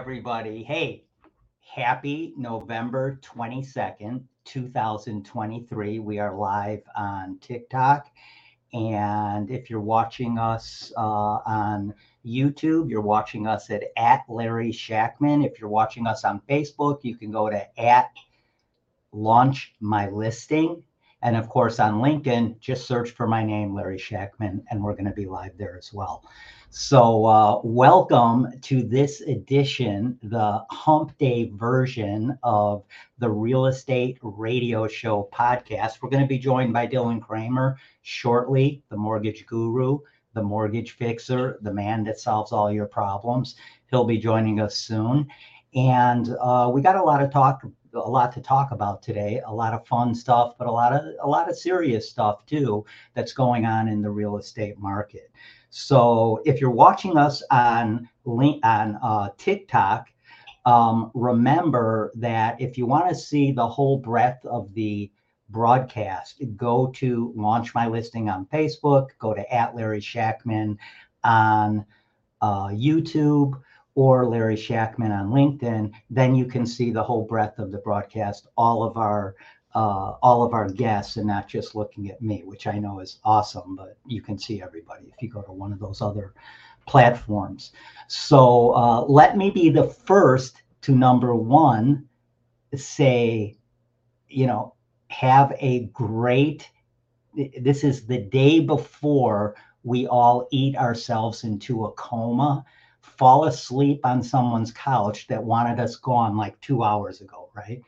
Everybody. 0.00 0.62
Hey, 0.62 1.04
happy 1.60 2.32
November 2.38 3.20
22nd, 3.22 4.22
2023. 4.46 5.98
We 5.98 6.18
are 6.18 6.34
live 6.34 6.80
on 6.96 7.36
TikTok. 7.42 8.06
And 8.72 9.50
if 9.50 9.68
you're 9.68 9.78
watching 9.78 10.38
us 10.38 10.90
uh, 10.96 11.00
on 11.00 11.92
YouTube, 12.24 12.88
you're 12.88 13.02
watching 13.02 13.46
us 13.46 13.68
at, 13.68 13.82
at 13.98 14.22
Larry 14.26 14.72
Shakman. 14.72 15.44
If 15.44 15.60
you're 15.60 15.68
watching 15.68 16.06
us 16.06 16.24
on 16.24 16.40
Facebook, 16.48 17.00
you 17.02 17.14
can 17.14 17.30
go 17.30 17.50
to 17.50 17.78
at 17.78 18.08
launch 19.12 19.74
my 19.80 20.08
listing. 20.08 20.82
And 21.20 21.36
of 21.36 21.50
course, 21.50 21.78
on 21.78 22.00
LinkedIn, 22.00 22.58
just 22.58 22.86
search 22.86 23.10
for 23.10 23.26
my 23.26 23.44
name, 23.44 23.74
Larry 23.74 23.98
Shakman, 23.98 24.62
and 24.70 24.82
we're 24.82 24.94
going 24.94 25.04
to 25.04 25.10
be 25.10 25.26
live 25.26 25.58
there 25.58 25.76
as 25.76 25.92
well. 25.92 26.24
So, 26.72 27.26
uh, 27.26 27.60
welcome 27.64 28.46
to 28.60 28.84
this 28.84 29.22
edition, 29.22 30.16
the 30.22 30.64
hump 30.70 31.18
day 31.18 31.50
version 31.52 32.38
of 32.44 32.84
the 33.18 33.28
Real 33.28 33.66
Estate 33.66 34.18
Radio 34.22 34.86
Show 34.86 35.28
podcast. 35.32 36.00
We're 36.00 36.10
going 36.10 36.22
to 36.22 36.28
be 36.28 36.38
joined 36.38 36.72
by 36.72 36.86
Dylan 36.86 37.20
Kramer 37.20 37.76
shortly, 38.02 38.84
the 38.88 38.96
mortgage 38.96 39.46
guru, 39.46 39.98
the 40.34 40.44
mortgage 40.44 40.92
fixer, 40.92 41.58
the 41.62 41.74
man 41.74 42.04
that 42.04 42.20
solves 42.20 42.52
all 42.52 42.70
your 42.70 42.86
problems. 42.86 43.56
He'll 43.90 44.04
be 44.04 44.18
joining 44.18 44.60
us 44.60 44.76
soon. 44.76 45.26
And 45.74 46.36
uh, 46.40 46.70
we 46.72 46.82
got 46.82 46.94
a 46.94 47.02
lot 47.02 47.20
of 47.20 47.32
talk 47.32 47.64
a 47.94 47.98
lot 47.98 48.30
to 48.32 48.40
talk 48.40 48.70
about 48.70 49.02
today 49.02 49.40
a 49.44 49.52
lot 49.52 49.74
of 49.74 49.84
fun 49.84 50.14
stuff 50.14 50.54
but 50.56 50.68
a 50.68 50.70
lot 50.70 50.92
of 50.92 51.02
a 51.22 51.28
lot 51.28 51.50
of 51.50 51.58
serious 51.58 52.08
stuff 52.08 52.46
too 52.46 52.84
that's 53.14 53.32
going 53.32 53.66
on 53.66 53.88
in 53.88 54.00
the 54.00 54.08
real 54.08 54.36
estate 54.36 54.78
market 54.78 55.32
so 55.70 56.42
if 56.44 56.60
you're 56.60 56.70
watching 56.70 57.16
us 57.16 57.42
on 57.50 58.08
on 58.26 58.98
uh, 59.02 59.30
TikTok, 59.38 60.08
um, 60.66 61.10
remember 61.14 62.12
that 62.16 62.60
if 62.60 62.76
you 62.76 62.86
want 62.86 63.08
to 63.08 63.14
see 63.14 63.52
the 63.52 63.66
whole 63.66 63.96
breadth 63.96 64.44
of 64.44 64.72
the 64.74 65.10
broadcast, 65.48 66.42
go 66.56 66.88
to 66.88 67.32
Launch 67.34 67.74
My 67.74 67.86
Listing 67.86 68.28
on 68.28 68.46
Facebook, 68.46 69.08
go 69.18 69.34
to 69.34 69.54
at 69.54 69.74
Larry 69.74 70.00
Shakman 70.00 70.76
on 71.24 71.84
uh, 72.40 72.68
YouTube 72.68 73.60
or 73.94 74.26
Larry 74.26 74.56
Shakman 74.56 75.10
on 75.10 75.30
LinkedIn. 75.30 75.92
Then 76.08 76.34
you 76.34 76.46
can 76.46 76.66
see 76.66 76.90
the 76.90 77.02
whole 77.02 77.24
breadth 77.24 77.58
of 77.58 77.72
the 77.72 77.78
broadcast, 77.78 78.46
all 78.56 78.82
of 78.82 78.96
our 78.96 79.34
uh, 79.74 80.14
all 80.22 80.42
of 80.42 80.52
our 80.52 80.68
guests 80.68 81.16
and 81.16 81.26
not 81.26 81.48
just 81.48 81.74
looking 81.74 82.10
at 82.10 82.20
me, 82.20 82.42
which 82.44 82.66
I 82.66 82.78
know 82.78 83.00
is 83.00 83.18
awesome, 83.24 83.76
but 83.76 83.96
you 84.06 84.20
can 84.20 84.38
see 84.38 84.62
everybody 84.62 85.06
if 85.06 85.22
you 85.22 85.28
go 85.28 85.42
to 85.42 85.52
one 85.52 85.72
of 85.72 85.78
those 85.78 86.00
other 86.00 86.34
platforms. 86.86 87.72
So 88.08 88.74
uh, 88.74 89.02
let 89.02 89.36
me 89.36 89.50
be 89.50 89.70
the 89.70 89.86
first 89.86 90.62
to 90.82 90.94
number 90.94 91.34
one 91.34 92.08
say, 92.74 93.56
you 94.28 94.46
know, 94.46 94.74
have 95.08 95.52
a 95.58 95.86
great, 95.86 96.68
this 97.60 97.84
is 97.84 98.06
the 98.06 98.18
day 98.18 98.60
before 98.60 99.54
we 99.82 100.06
all 100.06 100.48
eat 100.50 100.76
ourselves 100.76 101.44
into 101.44 101.84
a 101.84 101.92
coma 101.92 102.64
fall 103.00 103.44
asleep 103.44 104.00
on 104.04 104.22
someone's 104.22 104.72
couch 104.72 105.26
that 105.26 105.42
wanted 105.42 105.80
us 105.80 105.96
gone 105.96 106.36
like 106.36 106.58
two 106.60 106.82
hours 106.82 107.20
ago, 107.20 107.50
right? 107.54 107.82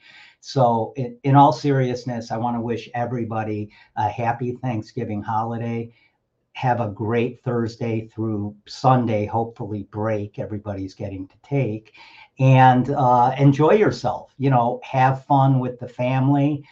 So, 0.44 0.92
in, 0.96 1.16
in 1.22 1.36
all 1.36 1.52
seriousness, 1.52 2.32
I 2.32 2.36
want 2.36 2.56
to 2.56 2.60
wish 2.60 2.90
everybody 2.94 3.70
a 3.94 4.08
happy 4.08 4.56
Thanksgiving 4.56 5.22
holiday. 5.22 5.94
Have 6.54 6.80
a 6.80 6.88
great 6.88 7.40
Thursday 7.44 8.08
through 8.08 8.56
Sunday, 8.66 9.24
hopefully, 9.24 9.84
break 9.92 10.40
everybody's 10.40 10.94
getting 10.94 11.28
to 11.28 11.36
take 11.44 11.92
and 12.40 12.90
uh, 12.90 13.32
enjoy 13.38 13.74
yourself. 13.74 14.34
You 14.36 14.50
know, 14.50 14.80
have 14.82 15.24
fun 15.26 15.60
with 15.60 15.78
the 15.78 15.88
family, 15.88 16.66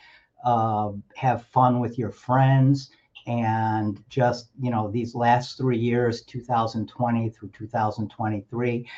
uh, 0.45 0.91
have 1.15 1.47
fun 1.47 1.79
with 1.79 1.97
your 1.97 2.11
friends 2.11 2.91
and 3.29 4.03
just 4.09 4.49
you 4.61 4.73
know 4.73 4.91
these 4.91 5.15
last 5.15 5.57
three 5.57 5.79
years 5.79 6.23
2020 6.23 7.31
through 7.31 7.51
2023 7.51 8.89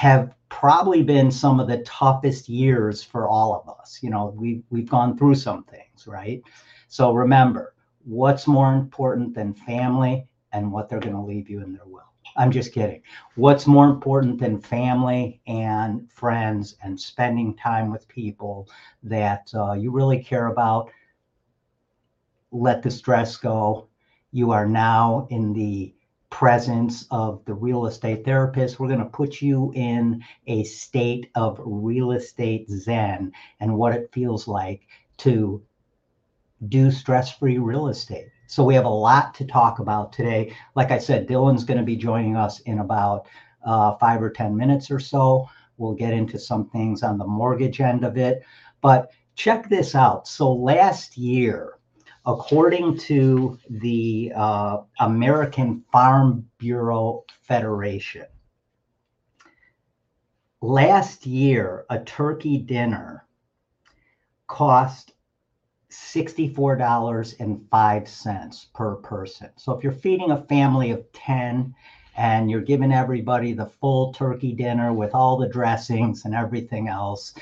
have 0.00 0.34
probably 0.48 1.02
been 1.02 1.30
some 1.30 1.60
of 1.60 1.68
the 1.68 1.82
toughest 1.82 2.48
years 2.48 3.02
for 3.02 3.28
all 3.28 3.54
of 3.54 3.78
us. 3.78 3.98
You 4.02 4.08
know, 4.08 4.32
we've 4.34 4.62
we've 4.70 4.88
gone 4.88 5.18
through 5.18 5.34
some 5.34 5.62
things, 5.64 6.06
right? 6.06 6.42
So 6.88 7.12
remember, 7.12 7.74
what's 8.04 8.46
more 8.46 8.72
important 8.72 9.34
than 9.34 9.52
family 9.52 10.26
and 10.52 10.72
what 10.72 10.88
they're 10.88 11.00
going 11.00 11.16
to 11.16 11.20
leave 11.20 11.50
you 11.50 11.62
in 11.62 11.74
their 11.74 11.84
will. 11.84 12.10
I'm 12.34 12.50
just 12.50 12.72
kidding. 12.72 13.02
What's 13.34 13.66
more 13.66 13.90
important 13.90 14.40
than 14.40 14.58
family 14.58 15.42
and 15.46 16.10
friends 16.10 16.76
and 16.82 16.98
spending 16.98 17.54
time 17.54 17.90
with 17.92 18.08
people 18.08 18.70
that 19.02 19.52
uh, 19.54 19.72
you 19.72 19.90
really 19.90 20.24
care 20.24 20.46
about? 20.46 20.90
Let 22.52 22.80
the 22.82 22.90
stress 22.90 23.36
go. 23.36 23.88
You 24.32 24.50
are 24.50 24.66
now 24.66 25.26
in 25.28 25.52
the 25.52 25.94
presence 26.30 27.06
of 27.10 27.44
the 27.44 27.54
real 27.54 27.86
estate 27.86 28.24
therapist. 28.24 28.78
We're 28.78 28.88
going 28.88 29.00
to 29.00 29.04
put 29.04 29.42
you 29.42 29.72
in 29.74 30.22
a 30.46 30.64
state 30.64 31.30
of 31.34 31.60
real 31.64 32.12
estate 32.12 32.68
zen 32.70 33.32
and 33.58 33.76
what 33.76 33.92
it 33.92 34.10
feels 34.12 34.48
like 34.48 34.86
to 35.18 35.62
do 36.68 36.90
stress 36.90 37.36
free 37.36 37.58
real 37.58 37.88
estate. 37.88 38.28
So, 38.46 38.64
we 38.64 38.74
have 38.74 38.84
a 38.84 38.88
lot 38.88 39.34
to 39.34 39.44
talk 39.44 39.78
about 39.78 40.12
today. 40.12 40.54
Like 40.74 40.90
I 40.90 40.98
said, 40.98 41.28
Dylan's 41.28 41.64
going 41.64 41.78
to 41.78 41.84
be 41.84 41.96
joining 41.96 42.36
us 42.36 42.60
in 42.60 42.80
about 42.80 43.26
uh, 43.64 43.96
five 43.96 44.22
or 44.22 44.30
10 44.30 44.56
minutes 44.56 44.90
or 44.90 44.98
so. 44.98 45.48
We'll 45.76 45.94
get 45.94 46.12
into 46.12 46.38
some 46.38 46.68
things 46.70 47.02
on 47.02 47.16
the 47.16 47.26
mortgage 47.26 47.80
end 47.80 48.04
of 48.04 48.16
it. 48.16 48.42
But 48.80 49.12
check 49.34 49.68
this 49.68 49.94
out. 49.94 50.26
So, 50.26 50.52
last 50.52 51.16
year, 51.16 51.79
according 52.26 52.98
to 52.98 53.58
the 53.68 54.32
uh, 54.34 54.78
American 55.00 55.84
Farm 55.92 56.48
Bureau 56.58 57.24
Federation, 57.42 58.26
last 60.60 61.26
year 61.26 61.84
a 61.88 62.00
turkey 62.00 62.58
dinner 62.58 63.24
cost 64.46 65.12
$64.05 65.90 68.72
per 68.74 68.96
person. 68.96 69.48
So 69.56 69.72
if 69.72 69.82
you're 69.82 69.92
feeding 69.92 70.30
a 70.30 70.44
family 70.44 70.90
of 70.92 71.10
10 71.12 71.74
and 72.16 72.50
you're 72.50 72.60
giving 72.60 72.92
everybody 72.92 73.52
the 73.52 73.66
full 73.66 74.12
turkey 74.12 74.52
dinner 74.52 74.92
with 74.92 75.14
all 75.14 75.36
the 75.36 75.48
dressings 75.48 76.24
and 76.24 76.34
everything 76.34 76.88
else, 76.88 77.34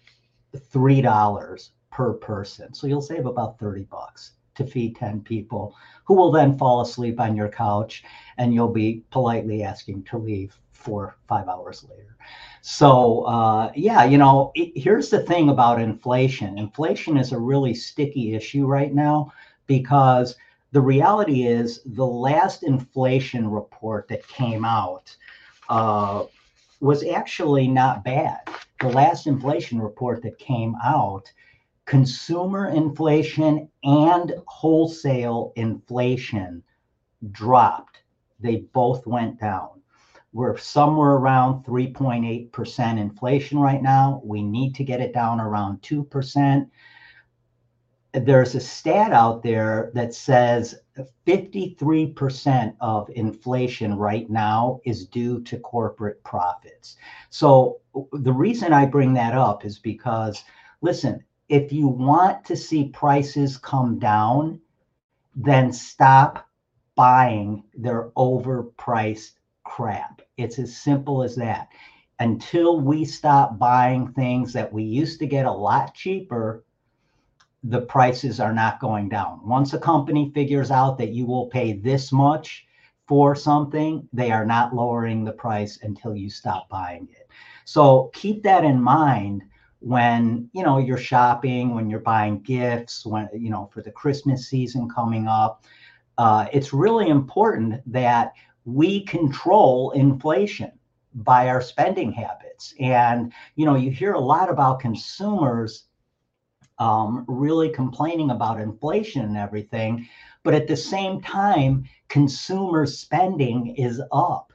$3 0.55 1.70
per 1.91 2.12
person. 2.15 2.73
So 2.75 2.87
you'll 2.87 3.00
save 3.00 3.27
about 3.27 3.59
30 3.59 3.85
bucks 3.85 4.32
to 4.56 4.67
feed 4.67 4.97
10 4.97 5.23
people 5.23 5.75
who 6.05 6.15
will 6.15 6.31
then 6.31 6.56
fall 6.56 6.82
asleep 6.82 7.19
on 7.19 7.37
your 7.37 7.49
couch 7.49 8.05
and 8.38 8.55
you'll 8.55 8.72
be 8.72 9.03
politely 9.10 9.65
asking 9.65 10.05
to 10.05 10.19
leave 10.19 10.56
four 10.84 11.17
five 11.29 11.48
hours 11.48 11.84
later. 11.91 12.17
So 12.62 13.22
uh, 13.22 13.72
yeah 13.74 14.05
you 14.05 14.19
know 14.19 14.53
it, 14.55 14.72
here's 14.76 15.10
the 15.10 15.20
thing 15.20 15.48
about 15.48 15.81
inflation. 15.81 16.58
Inflation 16.58 17.17
is 17.17 17.32
a 17.32 17.38
really 17.38 17.74
sticky 17.74 18.34
issue 18.34 18.67
right 18.67 18.93
now 18.94 19.32
because 19.67 20.36
the 20.72 20.81
reality 20.81 21.46
is 21.46 21.81
the 21.86 22.06
last 22.06 22.64
inflation 22.64 23.48
report 23.48 24.08
that 24.08 24.26
came 24.26 24.64
out 24.64 25.17
uh, 25.69 26.24
was 26.81 27.05
actually 27.05 27.69
not 27.69 28.05
bad. 28.05 28.41
The 28.81 28.88
last 28.88 29.26
inflation 29.26 29.81
report 29.81 30.22
that 30.22 30.38
came 30.38 30.74
out 30.84 31.32
consumer 31.86 32.69
inflation 32.69 33.69
and 33.84 34.34
wholesale 34.46 35.53
inflation 35.56 36.62
dropped. 37.31 38.03
They 38.41 38.56
both 38.72 39.06
went 39.06 39.41
down. 39.41 39.81
We're 40.34 40.56
somewhere 40.56 41.12
around 41.12 41.64
3.8% 41.64 42.98
inflation 42.98 43.58
right 43.60 43.81
now. 43.81 44.20
We 44.24 44.43
need 44.43 44.74
to 44.74 44.84
get 44.84 45.00
it 45.00 45.14
down 45.14 45.41
around 45.41 45.81
2%. 45.82 46.69
There's 48.12 48.55
a 48.56 48.60
stat 48.60 49.12
out 49.12 49.44
there 49.44 49.93
that 49.94 50.12
says 50.12 50.74
53% 51.24 52.74
of 52.81 53.08
inflation 53.10 53.94
right 53.94 54.29
now 54.29 54.81
is 54.84 55.06
due 55.06 55.41
to 55.43 55.58
corporate 55.60 56.22
profits. 56.24 56.96
So, 57.31 57.79
the 58.12 58.32
reason 58.32 58.72
I 58.72 58.86
bring 58.86 59.14
that 59.14 59.36
up 59.36 59.64
is 59.64 59.79
because, 59.79 60.43
listen, 60.81 61.22
if 61.48 61.72
you 61.72 61.86
want 61.86 62.44
to 62.46 62.56
see 62.56 62.88
prices 62.88 63.56
come 63.56 64.00
down, 64.00 64.60
then 65.36 65.72
stop 65.72 66.48
buying 66.96 67.62
their 67.74 68.10
overpriced 68.17 69.34
crap. 69.65 70.23
It's 70.37 70.59
as 70.59 70.77
simple 70.77 71.23
as 71.23 71.35
that. 71.37 71.69
Until 72.21 72.81
we 72.81 73.05
stop 73.05 73.59
buying 73.59 74.13
things 74.13 74.53
that 74.53 74.73
we 74.73 74.85
used 74.85 75.19
to 75.19 75.27
get 75.27 75.47
a 75.47 75.53
lot 75.53 75.94
cheaper, 75.94 76.65
the 77.65 77.81
prices 77.81 78.41
are 78.41 78.53
not 78.53 78.79
going 78.79 79.09
down. 79.09 79.41
Once 79.43 79.73
a 79.73 79.79
company 79.79 80.31
figures 80.35 80.71
out 80.71 80.99
that 80.99 81.11
you 81.11 81.27
will 81.27 81.47
pay 81.47 81.73
this 81.73 82.13
much 82.13 82.67
for 83.09 83.35
something, 83.35 84.09
they 84.13 84.31
are 84.31 84.47
not 84.47 84.75
lowering 84.75 85.25
the 85.25 85.33
price 85.33 85.79
until 85.83 86.15
you 86.15 86.31
stop 86.31 86.69
buying 86.69 87.09
it. 87.11 87.29
So 87.65 88.11
keep 88.15 88.43
that 88.44 88.65
in 88.65 88.81
mind 88.81 89.43
when 89.85 90.49
you 90.55 90.63
know 90.63 90.79
you're 90.79 90.97
shopping 90.97 91.75
when 91.75 91.91
you're 91.91 92.01
buying 92.01 92.41
gifts 92.41 93.05
when 93.05 93.29
you 93.35 93.51
know 93.51 93.69
for 93.71 93.83
the 93.83 93.91
christmas 93.91 94.49
season 94.49 94.89
coming 94.89 95.29
up 95.29 95.63
uh, 96.17 96.47
it's 96.55 96.73
really 96.73 97.09
important 97.09 97.83
that 97.85 98.33
we 98.65 99.05
control 99.05 99.91
inflation 99.93 100.73
by 101.15 101.49
our 101.49 101.61
spending 101.61 102.11
habits 102.11 102.75
and 102.81 103.33
you 103.55 103.65
know 103.65 103.77
you 103.77 103.91
hear 103.91 104.15
a 104.15 104.21
lot 104.21 104.51
about 104.51 104.81
consumers 104.81 105.85
um, 106.79 107.25
really 107.29 107.69
complaining 107.69 108.31
about 108.31 108.61
inflation 108.61 109.23
and 109.23 109.37
everything 109.37 110.09
but 110.43 110.55
at 110.55 110.67
the 110.67 110.77
same 110.77 111.21
time 111.21 111.85
consumer 112.09 112.85
spending 112.85 113.75
is 113.77 114.01
up 114.11 114.53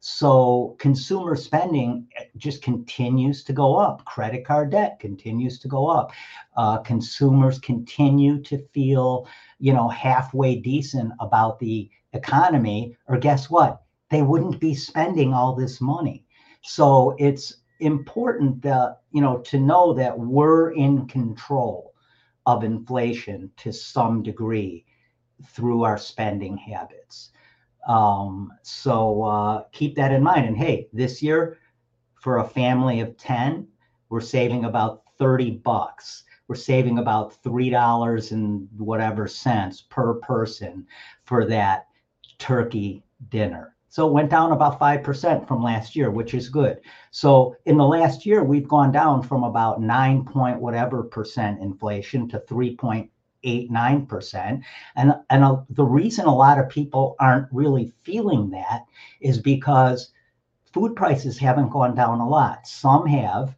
so 0.00 0.76
consumer 0.78 1.34
spending 1.34 2.06
eh, 2.16 2.24
just 2.36 2.62
continues 2.62 3.42
to 3.44 3.52
go 3.52 3.76
up. 3.76 4.04
Credit 4.04 4.44
card 4.44 4.70
debt 4.70 5.00
continues 5.00 5.58
to 5.60 5.68
go 5.68 5.88
up. 5.88 6.12
Uh, 6.56 6.78
consumers 6.78 7.58
continue 7.58 8.40
to 8.42 8.58
feel, 8.72 9.26
you 9.58 9.72
know, 9.72 9.88
halfway 9.88 10.56
decent 10.56 11.12
about 11.20 11.58
the 11.58 11.90
economy. 12.18 12.96
Or 13.06 13.18
guess 13.18 13.48
what? 13.48 13.82
They 14.10 14.22
wouldn't 14.22 14.60
be 14.60 14.74
spending 14.74 15.32
all 15.32 15.54
this 15.54 15.80
money. 15.80 16.24
So 16.62 17.14
it's 17.18 17.58
important 17.80 18.60
that 18.62 18.98
you 19.12 19.20
know 19.20 19.38
to 19.38 19.58
know 19.58 19.92
that 19.94 20.18
we're 20.18 20.72
in 20.72 21.06
control 21.06 21.94
of 22.46 22.64
inflation 22.64 23.50
to 23.58 23.72
some 23.72 24.22
degree 24.22 24.84
through 25.46 25.82
our 25.84 25.98
spending 25.98 26.56
habits. 26.56 27.30
Um, 27.86 28.52
so 28.62 29.22
uh, 29.22 29.64
keep 29.72 29.94
that 29.96 30.12
in 30.12 30.22
mind. 30.22 30.46
And 30.46 30.56
hey, 30.56 30.88
this 30.92 31.22
year 31.22 31.58
for 32.14 32.38
a 32.38 32.48
family 32.48 33.00
of 33.00 33.16
10, 33.16 33.66
we're 34.08 34.20
saving 34.20 34.64
about 34.64 35.02
30 35.18 35.52
bucks. 35.52 36.24
We're 36.48 36.56
saving 36.56 36.98
about 36.98 37.42
$3 37.42 38.32
and 38.32 38.68
whatever 38.78 39.28
cents 39.28 39.82
per 39.82 40.14
person 40.14 40.86
for 41.24 41.44
that 41.46 41.87
turkey 42.38 43.02
dinner. 43.30 43.74
So 43.90 44.06
it 44.06 44.12
went 44.12 44.30
down 44.30 44.52
about 44.52 44.78
5% 44.78 45.48
from 45.48 45.62
last 45.62 45.96
year, 45.96 46.10
which 46.10 46.34
is 46.34 46.50
good. 46.50 46.80
So 47.10 47.56
in 47.64 47.78
the 47.78 47.86
last 47.86 48.26
year, 48.26 48.44
we've 48.44 48.68
gone 48.68 48.92
down 48.92 49.22
from 49.22 49.44
about 49.44 49.80
9 49.80 50.24
point 50.24 50.60
whatever 50.60 51.04
percent 51.04 51.60
inflation 51.60 52.28
to 52.28 52.40
3.89%. 52.40 54.62
and 54.96 55.14
and 55.30 55.44
uh, 55.44 55.56
the 55.70 55.84
reason 55.84 56.26
a 56.26 56.34
lot 56.34 56.58
of 56.58 56.68
people 56.68 57.16
aren't 57.18 57.50
really 57.50 57.94
feeling 58.02 58.50
that 58.50 58.84
is 59.20 59.38
because 59.38 60.10
food 60.72 60.94
prices 60.94 61.38
haven't 61.38 61.70
gone 61.70 61.94
down 61.94 62.20
a 62.20 62.28
lot 62.28 62.66
some 62.66 63.06
have 63.06 63.56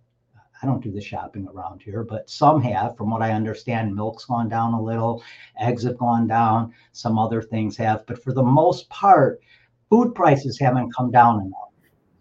i 0.62 0.66
don't 0.66 0.82
do 0.82 0.90
the 0.90 1.00
shopping 1.00 1.46
around 1.48 1.80
here 1.82 2.02
but 2.02 2.28
some 2.28 2.60
have 2.60 2.96
from 2.96 3.10
what 3.10 3.22
i 3.22 3.32
understand 3.32 3.94
milk's 3.94 4.24
gone 4.24 4.48
down 4.48 4.74
a 4.74 4.82
little 4.82 5.22
eggs 5.58 5.84
have 5.84 5.98
gone 5.98 6.26
down 6.26 6.72
some 6.92 7.18
other 7.18 7.42
things 7.42 7.76
have 7.76 8.04
but 8.06 8.22
for 8.22 8.32
the 8.32 8.42
most 8.42 8.88
part 8.88 9.40
food 9.88 10.14
prices 10.14 10.58
haven't 10.58 10.92
come 10.94 11.10
down 11.10 11.40
enough 11.40 11.70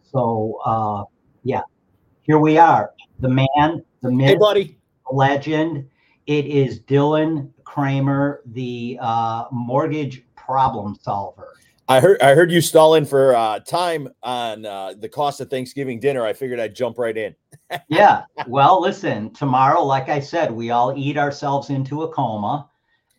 so 0.04 0.60
uh 0.66 1.04
yeah 1.44 1.62
here 2.22 2.40
we 2.40 2.58
are 2.58 2.92
the 3.20 3.30
man 3.30 3.84
the 4.02 4.12
myth 4.12 4.30
hey 4.30 4.36
buddy 4.36 4.78
the 5.10 5.16
legend 5.16 5.90
it 6.30 6.46
is 6.46 6.80
Dylan 6.82 7.50
Kramer, 7.64 8.42
the 8.46 9.00
uh, 9.02 9.46
mortgage 9.52 10.24
problem 10.36 10.96
solver. 11.02 11.56
I 11.88 12.00
heard 12.00 12.22
I 12.22 12.36
heard 12.36 12.52
you 12.52 12.62
stalling 12.62 13.04
for 13.04 13.36
uh, 13.36 13.62
time 13.62 14.10
on 14.22 14.64
uh, 14.64 14.94
the 14.96 15.10
cost 15.10 15.42
of 15.42 15.50
Thanksgiving 15.50 16.00
dinner. 16.00 16.24
I 16.24 16.34
figured 16.34 16.60
I'd 16.60 16.76
jump 16.76 17.00
right 17.00 17.18
in. 17.18 17.34
Yeah. 17.88 18.24
Well, 18.48 18.82
listen, 18.82 19.32
tomorrow, 19.34 19.84
like 19.84 20.10
I 20.10 20.20
said, 20.20 20.52
we 20.52 20.72
all 20.72 20.94
eat 20.98 21.18
ourselves 21.18 21.70
into 21.70 22.04
a 22.04 22.12
coma. 22.12 22.70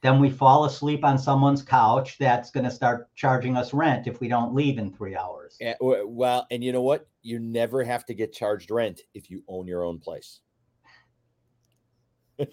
Then 0.02 0.18
we 0.18 0.30
fall 0.30 0.64
asleep 0.64 1.04
on 1.04 1.18
someone's 1.18 1.62
couch 1.62 2.16
that's 2.18 2.50
going 2.50 2.64
to 2.64 2.70
start 2.70 3.14
charging 3.14 3.56
us 3.56 3.74
rent 3.74 4.06
if 4.06 4.20
we 4.20 4.28
don't 4.28 4.54
leave 4.54 4.78
in 4.78 4.90
three 4.90 5.14
hours. 5.14 5.58
Yeah, 5.60 5.74
well, 5.80 6.46
and 6.50 6.64
you 6.64 6.72
know 6.72 6.80
what? 6.80 7.06
You 7.22 7.38
never 7.38 7.84
have 7.84 8.06
to 8.06 8.14
get 8.14 8.32
charged 8.32 8.70
rent 8.70 9.02
if 9.12 9.30
you 9.30 9.42
own 9.46 9.66
your 9.66 9.84
own 9.84 9.98
place. 9.98 10.40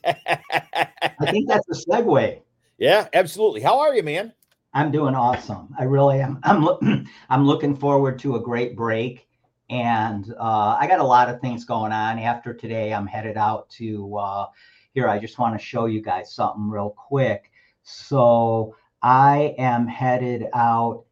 I 0.05 1.31
think 1.31 1.47
that's 1.47 1.67
a 1.69 1.89
segue. 1.89 2.41
Yeah, 2.77 3.07
absolutely. 3.13 3.61
How 3.61 3.79
are 3.79 3.95
you, 3.95 4.03
man? 4.03 4.33
I'm 4.73 4.91
doing 4.91 5.15
awesome. 5.15 5.73
I 5.79 5.83
really 5.83 6.19
am. 6.19 6.39
I'm 6.43 6.63
lo- 6.63 6.79
I'm 7.29 7.45
looking 7.45 7.75
forward 7.75 8.19
to 8.19 8.35
a 8.35 8.41
great 8.41 8.75
break, 8.75 9.26
and 9.69 10.33
uh, 10.39 10.77
I 10.79 10.87
got 10.87 10.99
a 10.99 11.03
lot 11.03 11.29
of 11.29 11.41
things 11.41 11.65
going 11.65 11.91
on. 11.91 12.19
After 12.19 12.53
today, 12.53 12.93
I'm 12.93 13.07
headed 13.07 13.37
out 13.37 13.69
to 13.71 14.17
uh, 14.17 14.45
here. 14.93 15.07
I 15.09 15.19
just 15.19 15.39
want 15.39 15.59
to 15.59 15.65
show 15.65 15.85
you 15.85 16.01
guys 16.01 16.33
something 16.33 16.69
real 16.69 16.91
quick. 16.91 17.51
So 17.83 18.75
I 19.01 19.55
am 19.57 19.87
headed 19.87 20.47
out 20.53 21.03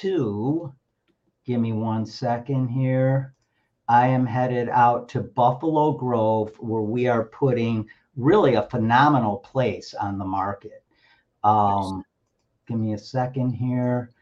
to. 0.00 0.72
Give 1.44 1.60
me 1.60 1.72
one 1.72 2.06
second 2.06 2.68
here. 2.68 3.34
I 3.88 4.06
am 4.06 4.26
headed 4.26 4.68
out 4.68 5.08
to 5.10 5.20
Buffalo 5.20 5.92
Grove, 5.92 6.52
where 6.58 6.82
we 6.82 7.08
are 7.08 7.24
putting 7.24 7.88
really 8.16 8.54
a 8.54 8.68
phenomenal 8.68 9.38
place 9.38 9.94
on 9.94 10.18
the 10.18 10.24
market. 10.24 10.84
Um, 11.42 11.96
nice. 11.96 12.04
Give 12.68 12.78
me 12.78 12.94
a 12.94 12.98
second 12.98 13.50
here. 13.50 14.12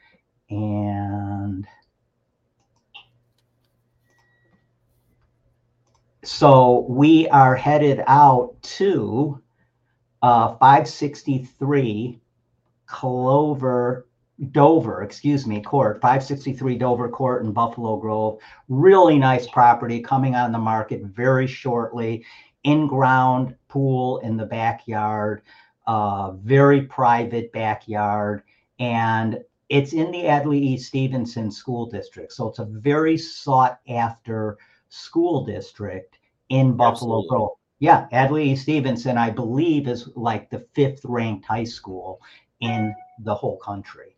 And 0.48 1.66
so 6.30 6.86
we 6.88 7.28
are 7.30 7.56
headed 7.56 8.04
out 8.06 8.54
to 8.62 9.42
uh, 10.22 10.54
563 10.58 12.20
Clover 12.86 14.06
Dover, 14.52 15.02
excuse 15.02 15.44
me, 15.44 15.60
Court, 15.60 16.00
563 16.00 16.78
Dover 16.78 17.08
Court 17.08 17.44
in 17.44 17.52
Buffalo 17.52 17.96
Grove. 17.96 18.38
Really 18.68 19.18
nice 19.18 19.48
property 19.48 20.00
coming 20.00 20.36
on 20.36 20.52
the 20.52 20.58
market 20.58 21.02
very 21.02 21.48
shortly 21.48 22.24
in-ground 22.62 23.56
pool 23.66 24.18
in 24.18 24.36
the 24.36 24.46
backyard, 24.46 25.42
uh, 25.88 26.30
very 26.30 26.82
private 26.82 27.52
backyard, 27.52 28.44
and 28.78 29.40
it's 29.68 29.92
in 29.92 30.12
the 30.12 30.28
Adlai 30.28 30.58
E. 30.58 30.76
Stevenson 30.78 31.50
School 31.50 31.86
District. 31.86 32.32
So 32.32 32.48
it's 32.48 32.60
a 32.60 32.66
very 32.66 33.18
sought 33.18 33.80
after 33.88 34.58
school 34.90 35.44
district 35.44 36.19
in 36.50 36.76
Buffalo 36.76 37.22
Grove. 37.28 37.56
Yeah, 37.78 38.06
Adlai 38.12 38.42
E. 38.42 38.56
Stevenson, 38.56 39.16
I 39.16 39.30
believe, 39.30 39.88
is 39.88 40.08
like 40.14 40.50
the 40.50 40.66
fifth 40.74 41.00
ranked 41.04 41.46
high 41.46 41.64
school 41.64 42.20
in 42.60 42.94
the 43.20 43.34
whole 43.34 43.56
country. 43.56 44.16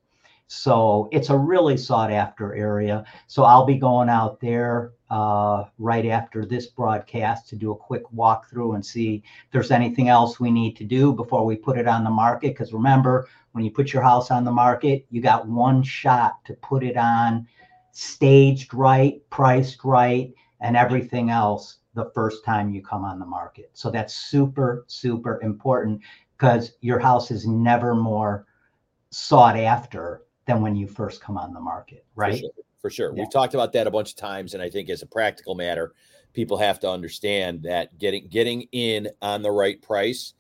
So 0.49 1.09
it's 1.13 1.31
a 1.31 1.39
really 1.39 1.79
sought 1.79 2.11
after 2.11 2.55
area. 2.55 3.05
So 3.27 3.45
I'll 3.45 3.65
be 3.65 3.79
going 3.79 4.11
out 4.11 4.39
there 4.41 4.93
uh, 5.09 5.65
right 5.79 6.05
after 6.07 6.45
this 6.45 6.67
broadcast 6.67 7.49
to 7.49 7.57
do 7.57 7.71
a 7.71 7.77
quick 7.77 8.03
walkthrough 8.15 8.75
and 8.75 8.85
see 8.85 9.23
if 9.25 9.53
there's 9.53 9.71
anything 9.71 10.09
else 10.09 10.39
we 10.41 10.51
need 10.51 10.77
to 10.77 10.85
do 10.85 11.13
before 11.13 11.47
we 11.47 11.57
put 11.57 11.79
it 11.79 11.87
on 11.87 12.05
the 12.05 12.11
market. 12.11 12.49
Because 12.49 12.73
remember, 12.73 13.29
when 13.53 13.65
you 13.65 13.71
put 13.71 13.93
your 13.95 14.03
house 14.03 14.31
on 14.31 14.45
the 14.45 14.51
market, 14.51 15.07
you 15.11 15.23
got 15.23 15.47
one 15.47 15.83
shot 15.83 16.45
to 16.45 16.55
put 16.55 16.83
it 16.83 16.97
on 16.97 17.47
staged 17.93 18.75
right, 18.75 19.23
priced 19.31 19.85
right, 19.85 20.35
and 20.61 20.77
everything 20.77 21.31
else 21.31 21.79
the 21.95 22.11
first 22.15 22.45
time 22.45 22.71
you 22.71 22.83
come 22.83 23.05
on 23.05 23.19
the 23.19 23.27
market. 23.27 23.71
So 23.75 23.91
that's 23.91 24.15
super, 24.15 24.85
super 24.87 25.41
important 25.43 26.01
because 26.37 26.73
your 26.81 26.99
house 26.99 27.31
is 27.31 27.47
never 27.47 27.95
more 27.95 28.47
sought 29.11 29.57
after 29.57 30.23
than 30.47 30.63
when 30.63 30.75
you 30.75 30.89
first 30.89 31.21
come 31.21 31.37
on 31.37 31.53
the 31.53 31.61
market, 31.61 32.05
right? 32.15 32.35
For 32.35 32.39
sure. 32.39 32.51
For 32.81 32.91
sure. 32.91 33.13
Yeah. 33.15 33.23
We've 33.23 33.33
talked 33.33 33.55
about 33.55 33.73
that 33.75 33.87
a 33.87 33.91
bunch 33.93 34.11
of 34.11 34.17
times. 34.17 34.55
And 34.55 34.63
I 34.63 34.69
think 34.69 34.91
as 34.91 35.03
a 35.03 35.07
practical 35.07 35.55
matter, 35.55 35.93
people 36.33 36.57
have 36.57 36.81
to 36.81 36.91
understand 36.91 37.63
that 37.63 37.97
getting 37.99 38.27
getting 38.27 38.63
in 38.73 39.09
on 39.21 39.43
the 39.43 39.53
right 39.53 39.81
price 39.81 40.35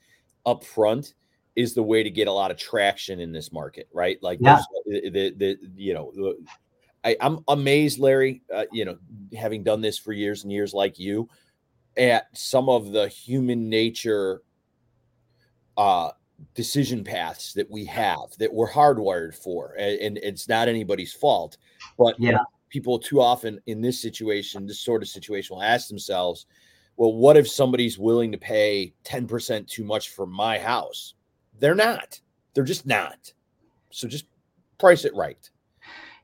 up 0.44 0.64
front 0.64 1.14
is 1.54 1.74
the 1.74 1.82
way 1.82 2.02
to 2.02 2.10
get 2.10 2.26
a 2.26 2.32
lot 2.32 2.50
of 2.50 2.56
traction 2.56 3.20
in 3.20 3.30
this 3.30 3.52
market, 3.52 3.88
right? 3.92 4.20
Like 4.22 4.38
Yeah. 4.40 4.60
the, 4.86 5.10
the, 5.10 5.30
the 5.36 5.58
you 5.76 5.94
know, 5.94 6.10
the, 6.16 6.44
I, 7.04 7.16
I'm 7.20 7.44
amazed, 7.46 7.98
Larry, 7.98 8.42
uh, 8.52 8.64
you 8.72 8.84
know, 8.84 8.96
having 9.36 9.62
done 9.62 9.80
this 9.80 9.98
for 9.98 10.12
years 10.12 10.42
and 10.42 10.52
years 10.52 10.72
like 10.72 10.98
you, 10.98 11.28
at 11.96 12.26
some 12.36 12.68
of 12.68 12.92
the 12.92 13.08
human 13.08 13.68
nature 13.68 14.42
uh 15.76 16.10
decision 16.54 17.04
paths 17.04 17.52
that 17.52 17.70
we 17.70 17.84
have 17.84 18.36
that 18.38 18.52
we're 18.52 18.68
hardwired 18.70 19.34
for 19.34 19.74
and, 19.78 19.98
and 19.98 20.18
it's 20.18 20.48
not 20.48 20.68
anybody's 20.68 21.12
fault 21.12 21.56
but 21.98 22.14
Yeah. 22.18 22.38
people 22.68 22.98
too 22.98 23.20
often 23.20 23.60
in 23.66 23.80
this 23.80 24.00
situation 24.00 24.66
this 24.66 24.80
sort 24.80 25.02
of 25.02 25.08
situation 25.08 25.54
will 25.56 25.62
ask 25.62 25.88
themselves 25.88 26.46
well 26.96 27.14
what 27.14 27.36
if 27.36 27.48
somebody's 27.48 27.98
willing 27.98 28.32
to 28.32 28.38
pay 28.38 28.92
10% 29.04 29.68
too 29.68 29.84
much 29.84 30.10
for 30.10 30.26
my 30.26 30.58
house 30.58 31.14
they're 31.60 31.74
not 31.74 32.20
they're 32.54 32.64
just 32.64 32.86
not 32.86 33.32
so 33.90 34.08
just 34.08 34.26
price 34.78 35.04
it 35.04 35.14
right 35.14 35.48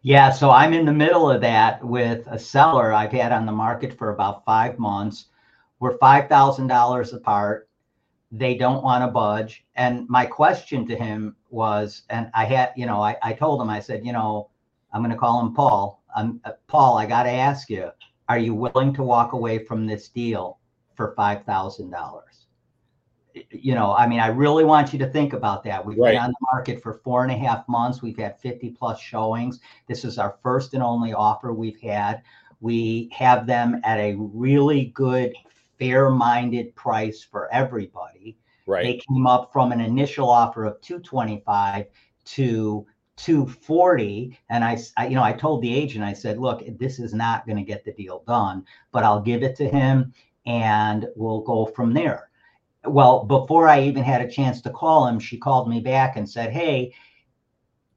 Yeah, 0.03 0.31
so 0.31 0.51
I'm 0.51 0.73
in 0.73 0.85
the 0.87 0.93
middle 0.93 1.31
of 1.31 1.41
that 1.43 1.85
with 1.85 2.27
a 2.29 2.39
seller 2.39 2.93
I've 2.93 3.13
had 3.13 3.33
on 3.33 3.47
the 3.47 3.53
market 3.53 3.97
for 3.99 4.11
about 4.11 4.45
five 4.45 4.79
months. 4.79 5.27
We're 5.81 5.99
five 5.99 6.29
thousand 6.29 6.67
dollars 6.69 7.13
apart. 7.13 7.69
They 8.31 8.57
don't 8.57 8.83
want 8.85 9.03
to 9.03 9.09
budge. 9.09 9.65
And 9.75 10.07
my 10.09 10.27
question 10.27 10.87
to 10.87 10.97
him 10.97 11.37
was, 11.51 12.03
and 12.11 12.31
I 12.35 12.45
had, 12.45 12.73
you 12.77 12.85
know, 12.85 13.01
I, 13.03 13.17
I 13.23 13.33
told 13.33 13.61
him, 13.63 13.71
I 13.71 13.81
said, 13.81 14.05
you 14.05 14.13
know, 14.13 14.51
I'm 14.93 15.01
going 15.01 15.11
to 15.13 15.17
call 15.17 15.41
him 15.41 15.55
Paul. 15.55 16.03
I'm 16.15 16.41
uh, 16.45 16.53
Paul. 16.67 16.99
I 16.99 17.07
got 17.07 17.23
to 17.23 17.31
ask 17.31 17.71
you, 17.71 17.91
are 18.29 18.39
you 18.39 18.55
willing 18.55 18.93
to 18.95 19.03
walk 19.03 19.33
away 19.33 19.65
from 19.65 19.87
this 19.87 20.09
deal 20.09 20.59
for 20.95 21.15
five 21.17 21.45
thousand 21.45 21.91
dollars? 21.91 22.47
You 23.51 23.75
know, 23.75 23.95
I 23.95 24.07
mean, 24.07 24.19
I 24.21 24.27
really 24.29 24.65
want 24.65 24.93
you 24.93 24.99
to 24.99 25.07
think 25.07 25.33
about 25.33 25.63
that. 25.65 25.85
We've 25.85 25.97
Right. 25.97 26.13
been 26.15 26.23
on 26.23 26.31
the 26.31 26.47
market 26.53 26.83
for 26.83 26.95
four 27.05 27.23
and 27.23 27.31
a 27.31 27.37
half 27.37 27.69
months. 27.69 28.03
We've 28.03 28.17
had 28.19 28.41
50 28.41 28.71
plus 28.71 28.99
showings. 29.01 29.61
This 29.87 30.05
is 30.05 30.19
our 30.19 30.39
first 30.43 30.75
and 30.75 30.83
only 30.83 31.13
offer 31.15 31.53
we've 31.53 31.81
had. 31.81 32.23
We 32.61 33.09
have 33.13 33.47
them 33.47 33.81
at 33.85 34.01
a 34.01 34.17
really 34.17 34.87
good, 34.87 35.33
fair 35.79 36.11
minded 36.11 36.75
price 36.75 37.23
for 37.23 37.53
everybody. 37.53 38.37
right. 38.67 38.83
They 38.85 39.03
came 39.09 39.27
up 39.27 39.53
from 39.53 39.73
an 39.73 39.81
initial 39.81 40.29
offer 40.29 40.65
of 40.65 40.81
225 40.81 41.87
to 42.27 42.87
240 43.19 44.39
and 44.49 44.65
I, 44.65 44.79
you 45.09 45.17
know 45.17 45.25
i 45.25 45.33
told 45.33 45.61
the 45.61 45.75
agent 45.75 46.05
i 46.05 46.13
said 46.13 46.39
look 46.39 46.63
this 46.79 47.01
is 47.01 47.13
not 47.13 47.45
going 47.47 47.57
to 47.57 47.65
get 47.65 47.85
the 47.85 47.93
deal 47.93 48.23
done 48.29 48.65
but 48.93 49.03
i'll 49.03 49.21
give 49.21 49.43
it 49.43 49.57
to 49.57 49.69
him 49.69 50.13
and 50.47 51.07
we'll 51.17 51.41
go 51.41 51.67
from 51.67 51.93
there. 51.93 52.31
Well 52.85 53.25
before 53.25 53.67
i 53.67 53.83
even 53.83 54.05
had 54.05 54.21
a 54.21 54.31
chance 54.31 54.61
to 54.63 54.71
call 54.71 55.09
him 55.09 55.19
she 55.19 55.37
called 55.37 55.69
me 55.69 55.81
back 55.81 56.17
and 56.17 56.31
said 56.31 56.53
hey 56.53 56.95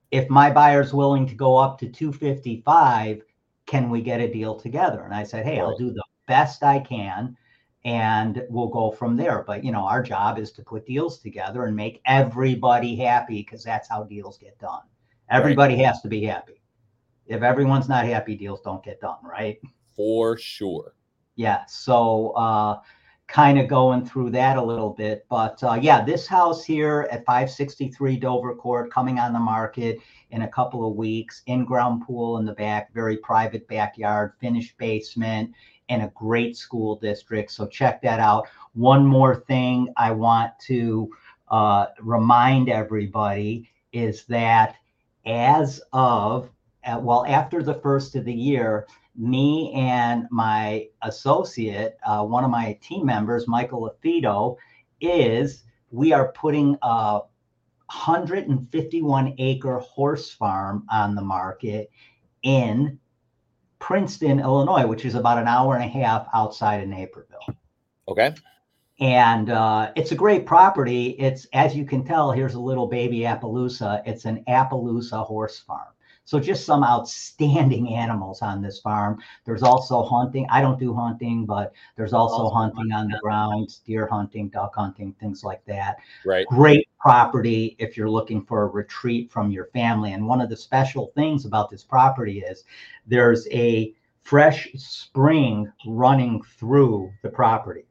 if 0.09 0.27
my 0.27 0.49
buyer's 0.49 0.91
willing 0.91 1.27
to 1.27 1.35
go 1.35 1.55
up 1.55 1.77
to 1.79 1.87
255 1.87 3.21
can 3.67 3.89
we 3.89 4.01
get 4.01 4.19
a 4.19 4.31
deal 4.31 4.55
together? 4.55 5.03
And 5.03 5.13
i 5.13 5.23
said 5.23 5.45
hey 5.45 5.59
i'll 5.59 5.77
do 5.77 5.91
the 5.91 6.03
best 6.27 6.63
i 6.63 6.79
can 6.79 7.37
and 7.83 8.43
we'll 8.49 8.67
go 8.67 8.91
from 8.91 9.17
there. 9.17 9.43
But 9.45 9.63
you 9.63 9.71
know 9.71 9.85
our 9.85 10.03
job 10.03 10.37
is 10.37 10.51
to 10.53 10.63
put 10.63 10.85
deals 10.85 11.19
together 11.19 11.65
and 11.65 11.75
make 11.75 12.01
everybody 12.05 12.95
happy 12.95 13.41
because 13.41 13.63
that's 13.63 13.89
how 13.89 14.03
deals 14.03 14.37
get 14.37 14.57
done. 14.59 14.83
Everybody 15.29 15.77
has 15.77 16.01
to 16.01 16.07
be 16.07 16.23
happy. 16.23 16.61
If 17.27 17.41
everyone's 17.41 17.89
not 17.89 18.05
happy 18.05 18.35
deals 18.35 18.61
don't 18.61 18.83
get 18.83 18.99
done 19.01 19.17
right? 19.23 19.59
For 19.95 20.37
sure. 20.37 20.93
Yeah 21.35 21.65
so 21.67 22.31
uh 22.31 22.79
kind 23.31 23.57
of 23.57 23.67
going 23.69 24.05
through 24.05 24.29
that 24.29 24.57
a 24.57 24.61
little 24.61 24.89
bit 24.89 25.25
but 25.29 25.63
uh 25.63 25.79
yeah 25.81 26.03
this 26.03 26.27
house 26.27 26.65
here 26.65 27.07
at 27.11 27.25
563 27.25 28.17
dover 28.17 28.53
court 28.55 28.91
coming 28.91 29.19
on 29.19 29.31
the 29.31 29.39
market 29.39 29.99
in 30.31 30.41
a 30.41 30.47
couple 30.49 30.85
of 30.85 30.97
weeks 30.97 31.41
in 31.45 31.63
ground 31.63 32.03
pool 32.05 32.39
in 32.39 32.45
the 32.45 32.51
back 32.51 32.93
very 32.93 33.15
private 33.15 33.65
backyard 33.69 34.33
finished 34.41 34.77
basement 34.77 35.49
in 35.91 36.01
a 36.01 36.11
great 36.15 36.55
school 36.55 36.95
district. 36.95 37.51
So 37.51 37.67
check 37.67 38.01
that 38.01 38.19
out. 38.19 38.47
One 38.73 39.05
more 39.05 39.35
thing 39.35 39.93
i 39.97 40.11
want 40.11 40.51
to 40.67 41.09
uh 41.49 41.87
remind 41.99 42.69
everybody 42.69 43.69
is 43.91 44.23
that 44.25 44.75
as 45.25 45.81
of 45.91 46.49
uh, 46.85 46.99
well 47.01 47.25
after 47.27 47.61
the 47.61 47.73
first 47.73 48.15
of 48.15 48.23
the 48.23 48.33
year 48.33 48.87
me 49.15 49.73
and 49.73 50.27
my 50.31 50.87
associate, 51.01 51.97
uh, 52.05 52.23
one 52.23 52.43
of 52.43 52.49
my 52.49 52.77
team 52.81 53.05
members, 53.05 53.47
Michael 53.47 53.81
Lafido, 53.81 54.55
is 55.01 55.63
we 55.91 56.13
are 56.13 56.31
putting 56.31 56.77
a 56.81 57.19
151 57.87 59.35
acre 59.37 59.79
horse 59.79 60.31
farm 60.31 60.85
on 60.89 61.15
the 61.15 61.21
market 61.21 61.91
in 62.43 62.97
Princeton, 63.81 64.39
Illinois, 64.39 64.85
which 64.85 65.03
is 65.03 65.15
about 65.15 65.37
an 65.37 65.47
hour 65.47 65.75
and 65.75 65.83
a 65.83 65.87
half 65.87 66.27
outside 66.33 66.81
of 66.81 66.87
Naperville. 66.87 67.45
okay 68.07 68.33
And 68.99 69.49
uh, 69.49 69.91
it's 69.95 70.11
a 70.11 70.15
great 70.15 70.45
property. 70.45 71.09
It's, 71.19 71.47
as 71.51 71.75
you 71.75 71.83
can 71.83 72.05
tell, 72.05 72.31
here's 72.31 72.53
a 72.53 72.59
little 72.59 72.87
baby 72.87 73.21
Appaloosa. 73.21 74.03
It's 74.05 74.25
an 74.25 74.43
Appaloosa 74.47 75.25
horse 75.25 75.59
farm. 75.59 75.89
So 76.31 76.39
just 76.39 76.65
some 76.65 76.81
outstanding 76.81 77.93
animals 77.93 78.41
on 78.41 78.61
this 78.61 78.79
farm. 78.79 79.21
There's 79.43 79.63
also 79.63 80.01
hunting. 80.01 80.47
I 80.49 80.61
don't 80.61 80.79
do 80.79 80.93
hunting, 80.93 81.45
but 81.45 81.73
there's 81.97 82.13
also 82.13 82.49
hunting 82.49 82.93
on 82.93 83.09
the 83.09 83.19
grounds, 83.21 83.81
deer 83.85 84.07
hunting, 84.07 84.47
duck 84.47 84.73
hunting, 84.73 85.13
things 85.19 85.43
like 85.43 85.61
that. 85.65 85.97
right 86.23 86.47
Great 86.47 86.87
property 87.01 87.75
if 87.79 87.97
you're 87.97 88.09
looking 88.09 88.45
for 88.45 88.63
a 88.63 88.67
retreat 88.67 89.29
from 89.29 89.51
your 89.51 89.65
family. 89.73 90.13
And 90.13 90.25
one 90.25 90.39
of 90.39 90.49
the 90.49 90.55
special 90.55 91.11
things 91.15 91.43
about 91.43 91.69
this 91.69 91.83
property 91.83 92.39
is 92.39 92.63
there's 93.05 93.45
a 93.49 93.93
fresh 94.23 94.69
spring 94.77 95.69
running 95.85 96.41
through 96.43 97.11
the 97.23 97.29
property. 97.29 97.83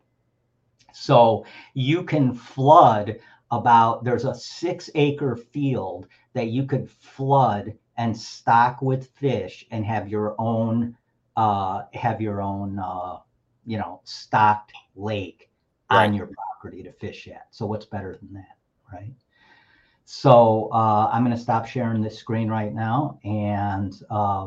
So 0.94 1.44
you 1.74 2.04
can 2.04 2.32
flood 2.32 3.18
about, 3.50 4.02
there's 4.02 4.24
a 4.24 4.34
six 4.34 4.88
acre 4.94 5.36
field 5.36 6.06
that 6.32 6.46
you 6.46 6.64
could 6.64 6.88
flood 6.88 7.74
and 8.00 8.16
stock 8.16 8.80
with 8.80 9.10
fish 9.10 9.66
and 9.70 9.84
have 9.84 10.08
your 10.08 10.34
own, 10.38 10.96
uh, 11.36 11.82
have 11.92 12.18
your 12.18 12.40
own, 12.40 12.78
uh, 12.78 13.18
you 13.66 13.76
know, 13.76 14.00
stocked 14.04 14.72
lake 14.96 15.50
on 15.90 16.14
your 16.14 16.26
property 16.26 16.82
to 16.82 16.92
fish 16.92 17.28
at. 17.28 17.48
So 17.50 17.66
what's 17.66 17.84
better 17.84 18.16
than 18.16 18.32
that, 18.32 18.56
right? 18.90 19.12
So 20.06 20.70
uh, 20.72 21.10
I'm 21.12 21.22
going 21.22 21.36
to 21.36 21.42
stop 21.42 21.66
sharing 21.66 22.00
this 22.00 22.18
screen 22.18 22.48
right 22.48 22.72
now. 22.72 23.18
And 23.22 23.92
uh, 24.08 24.46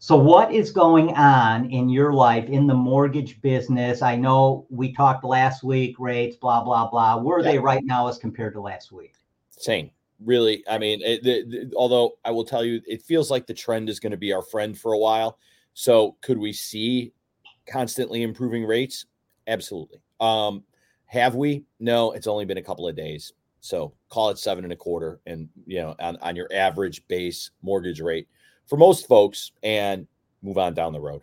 so, 0.00 0.16
what 0.16 0.52
is 0.52 0.72
going 0.72 1.14
on 1.14 1.70
in 1.70 1.88
your 1.88 2.12
life 2.12 2.48
in 2.48 2.66
the 2.66 2.74
mortgage 2.74 3.40
business? 3.40 4.02
I 4.02 4.16
know 4.16 4.66
we 4.68 4.92
talked 4.92 5.24
last 5.24 5.62
week, 5.62 6.00
rates, 6.00 6.34
blah, 6.34 6.64
blah, 6.64 6.90
blah. 6.90 7.18
Where 7.18 7.38
are 7.38 7.42
they 7.42 7.58
right 7.58 7.84
now 7.84 8.08
as 8.08 8.18
compared 8.18 8.54
to 8.54 8.60
last 8.60 8.90
week? 8.90 9.14
same 9.50 9.90
really 10.24 10.64
i 10.68 10.78
mean 10.78 11.00
it, 11.02 11.72
although 11.76 12.18
i 12.24 12.30
will 12.30 12.44
tell 12.44 12.64
you 12.64 12.80
it 12.86 13.02
feels 13.02 13.30
like 13.30 13.46
the 13.46 13.54
trend 13.54 13.88
is 13.88 14.00
going 14.00 14.10
to 14.10 14.16
be 14.16 14.32
our 14.32 14.42
friend 14.42 14.76
for 14.78 14.92
a 14.92 14.98
while. 14.98 15.38
So 15.74 16.16
could 16.22 16.38
we 16.38 16.52
see 16.52 17.12
constantly 17.66 18.22
improving 18.22 18.64
rates? 18.64 19.06
Absolutely. 19.46 20.00
Um 20.20 20.64
have 21.06 21.36
we? 21.36 21.64
No 21.78 22.12
it's 22.12 22.26
only 22.26 22.44
been 22.44 22.58
a 22.58 22.62
couple 22.62 22.88
of 22.88 22.96
days. 22.96 23.32
So 23.60 23.94
call 24.08 24.30
it 24.30 24.38
seven 24.38 24.64
and 24.64 24.72
a 24.72 24.76
quarter 24.76 25.20
and 25.26 25.48
you 25.66 25.80
know 25.80 25.94
on, 26.00 26.16
on 26.16 26.34
your 26.34 26.48
average 26.52 27.06
base 27.06 27.50
mortgage 27.62 28.00
rate 28.00 28.28
for 28.66 28.76
most 28.76 29.06
folks 29.06 29.52
and 29.62 30.06
move 30.42 30.58
on 30.58 30.74
down 30.74 30.92
the 30.92 31.00
road 31.00 31.22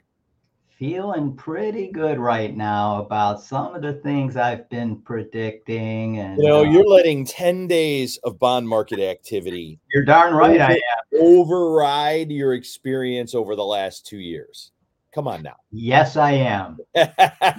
Feeling 0.78 1.36
pretty 1.36 1.92
good 1.92 2.20
right 2.20 2.56
now 2.56 3.02
about 3.02 3.42
some 3.42 3.76
of 3.76 3.82
the 3.82 3.94
things 3.94 4.36
I've 4.36 4.70
been 4.70 4.98
predicting. 5.02 6.20
And 6.20 6.38
you 6.38 6.48
know 6.48 6.60
uh, 6.60 6.64
you're 6.64 6.88
letting 6.88 7.26
10 7.26 7.68
days 7.68 8.18
of 8.24 8.38
bond 8.40 8.68
market 8.68 9.00
activity 9.00 9.80
you're 9.94 10.04
darn 10.04 10.34
right 10.34 10.60
I 10.60 10.74
am. 10.74 11.22
override 11.22 12.30
your 12.30 12.54
experience 12.54 13.34
over 13.34 13.56
the 13.56 13.64
last 13.64 14.06
two 14.06 14.18
years 14.18 14.72
come 15.14 15.30
on 15.30 15.44
now 15.44 15.56
Yes, 15.78 16.16
I 16.16 16.32
am. 16.32 16.78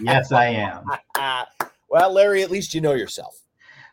Yes, 0.01 0.33
I 0.33 0.47
am. 0.47 0.85
well, 1.91 2.13
Larry, 2.13 2.43
at 2.43 2.51
least 2.51 2.75
you 2.75 2.81
know 2.81 2.95
yourself. 2.95 3.39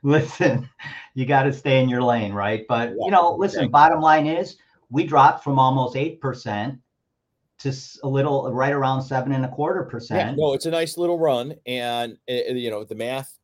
listen, 0.01 0.69
you 1.13 1.25
got 1.25 1.43
to 1.43 1.53
stay 1.53 1.81
in 1.81 1.89
your 1.89 2.01
lane, 2.01 2.31
right? 2.31 2.65
But 2.67 2.89
Yeah, 2.89 3.05
you 3.05 3.11
know, 3.11 3.35
listen, 3.35 3.69
bottom 3.69 3.99
line 3.99 4.25
is 4.25 4.57
we 4.89 5.03
dropped 5.05 5.43
from 5.43 5.59
almost 5.59 5.97
eight 5.97 6.21
percent 6.21 6.79
to 7.59 7.73
a 8.03 8.07
little 8.07 8.51
right 8.51 8.73
around 8.73 9.01
seven 9.03 9.31
and 9.33 9.45
a 9.45 9.47
quarter 9.49 9.81
Yeah, 9.85 9.89
percent. 9.91 10.37
no, 10.37 10.53
it's 10.53 10.65
a 10.65 10.71
nice 10.71 10.97
little 10.97 11.17
run, 11.19 11.55
and 11.65 12.17
uh, 12.29 12.33
you 12.33 12.69
know 12.69 12.83
the 12.83 12.95
math. 12.95 13.37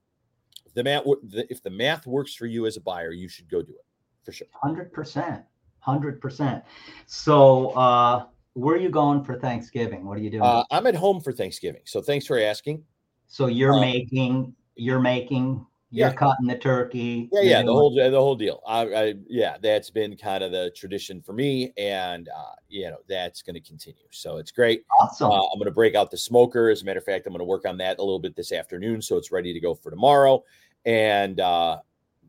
The 0.76 0.84
math, 0.84 1.04
if 1.50 1.62
the 1.64 1.70
math 1.72 2.06
works 2.06 2.36
for 2.36 2.46
you 2.46 2.66
as 2.68 2.78
a 2.78 2.82
buyer, 2.82 3.12
you 3.12 3.28
should 3.28 3.50
go 3.50 3.62
do 3.62 3.72
it 3.72 3.86
for 4.24 4.32
sure. 4.32 4.48
Hundred 4.54 4.94
percent, 4.94 5.44
hundred 5.80 6.22
percent. 6.22 6.64
So, 7.08 7.70
uh, 7.72 8.26
where 8.54 8.76
are 8.76 8.80
you 8.80 8.90
going 8.90 9.24
for 9.24 9.40
Thanksgiving? 9.40 10.06
What 10.06 10.18
are 10.18 10.22
you 10.22 10.30
doing? 10.30 10.44
Uh, 10.44 10.64
I'm 10.72 10.86
at 10.88 10.96
home 10.96 11.22
for 11.22 11.34
Thanksgiving, 11.34 11.82
so 11.86 12.02
thanks 12.02 12.26
for 12.28 12.40
asking. 12.40 12.84
so 13.28 13.48
you're 13.48 13.74
uh, 13.74 13.82
making, 13.82 14.54
you're 14.76 15.00
making, 15.00 15.66
you're 15.92 16.08
Yeah. 16.10 16.14
cutting 16.14 16.46
the 16.48 16.56
turkey. 16.58 17.30
Yeah, 17.32 17.42
yeah, 17.42 17.62
the 17.64 17.72
whole 17.74 17.94
the 17.94 18.10
whole 18.12 18.36
deal. 18.36 18.62
I, 18.68 18.82
I 18.94 19.14
yeah, 19.28 19.58
that's 19.62 19.90
been 19.90 20.16
kind 20.16 20.44
of 20.44 20.52
the 20.52 20.72
tradition 20.76 21.22
for 21.22 21.34
me, 21.34 21.74
and 21.78 22.30
uh, 22.30 22.54
you 22.68 22.90
know 22.90 22.98
that's 23.08 23.42
going 23.42 23.56
to 23.56 23.60
continue. 23.60 24.06
So 24.12 24.38
it's 24.38 24.52
great. 24.52 24.84
awesome. 25.00 25.32
Uh, 25.32 25.36
I'm 25.36 25.58
going 25.58 25.66
to 25.66 25.72
break 25.72 25.96
out 25.96 26.12
the 26.12 26.18
smoker. 26.18 26.70
As 26.70 26.84
a 26.84 26.86
matter 26.86 27.00
of 27.00 27.06
fact, 27.06 27.26
I'm 27.26 27.34
going 27.34 27.40
to 27.40 27.46
work 27.46 27.66
on 27.66 27.78
that 27.78 27.98
a 27.98 28.04
little 28.04 28.20
bit 28.20 28.36
this 28.36 28.52
afternoon, 28.52 29.02
so 29.02 29.18
it's 29.18 29.32
ready 29.32 29.52
to 29.54 29.60
go 29.60 29.74
for 29.74 29.90
tomorrow. 29.90 30.44
And 30.86 31.40
uh, 31.40 31.80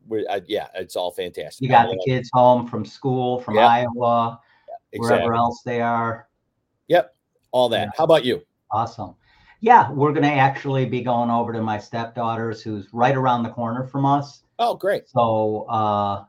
we, 0.07 0.27
I, 0.27 0.41
yeah, 0.47 0.67
it's 0.73 0.95
all 0.95 1.11
fantastic. 1.11 1.61
you 1.61 1.69
got 1.69 1.87
the 1.87 2.01
kids 2.05 2.29
home 2.33 2.67
from 2.67 2.83
school, 2.83 3.41
from 3.41 3.55
Yep. 3.55 3.63
Iowa, 3.69 4.39
exactly. 4.91 4.99
wherever 5.19 5.35
else 5.35 5.61
they 5.63 5.81
are. 5.81 6.27
Yep, 6.87 7.15
all 7.51 7.69
that. 7.69 7.81
Yeah. 7.85 7.89
How 7.97 8.03
about 8.05 8.25
you? 8.25 8.41
Awesome. 8.71 9.15
Yeah, 9.61 9.91
we're 9.91 10.11
going 10.11 10.23
to 10.23 10.29
actually 10.31 10.85
be 10.85 11.01
going 11.01 11.29
over 11.29 11.53
to 11.53 11.61
my 11.61 11.77
stepdaughter's, 11.77 12.61
who's 12.63 12.87
right 12.91 13.15
around 13.15 13.43
the 13.43 13.49
corner 13.49 13.85
from 13.85 14.05
us. 14.05 14.41
Oh, 14.57 14.75
great. 14.75 15.07
So 15.07 15.67
uh, 15.69 16.25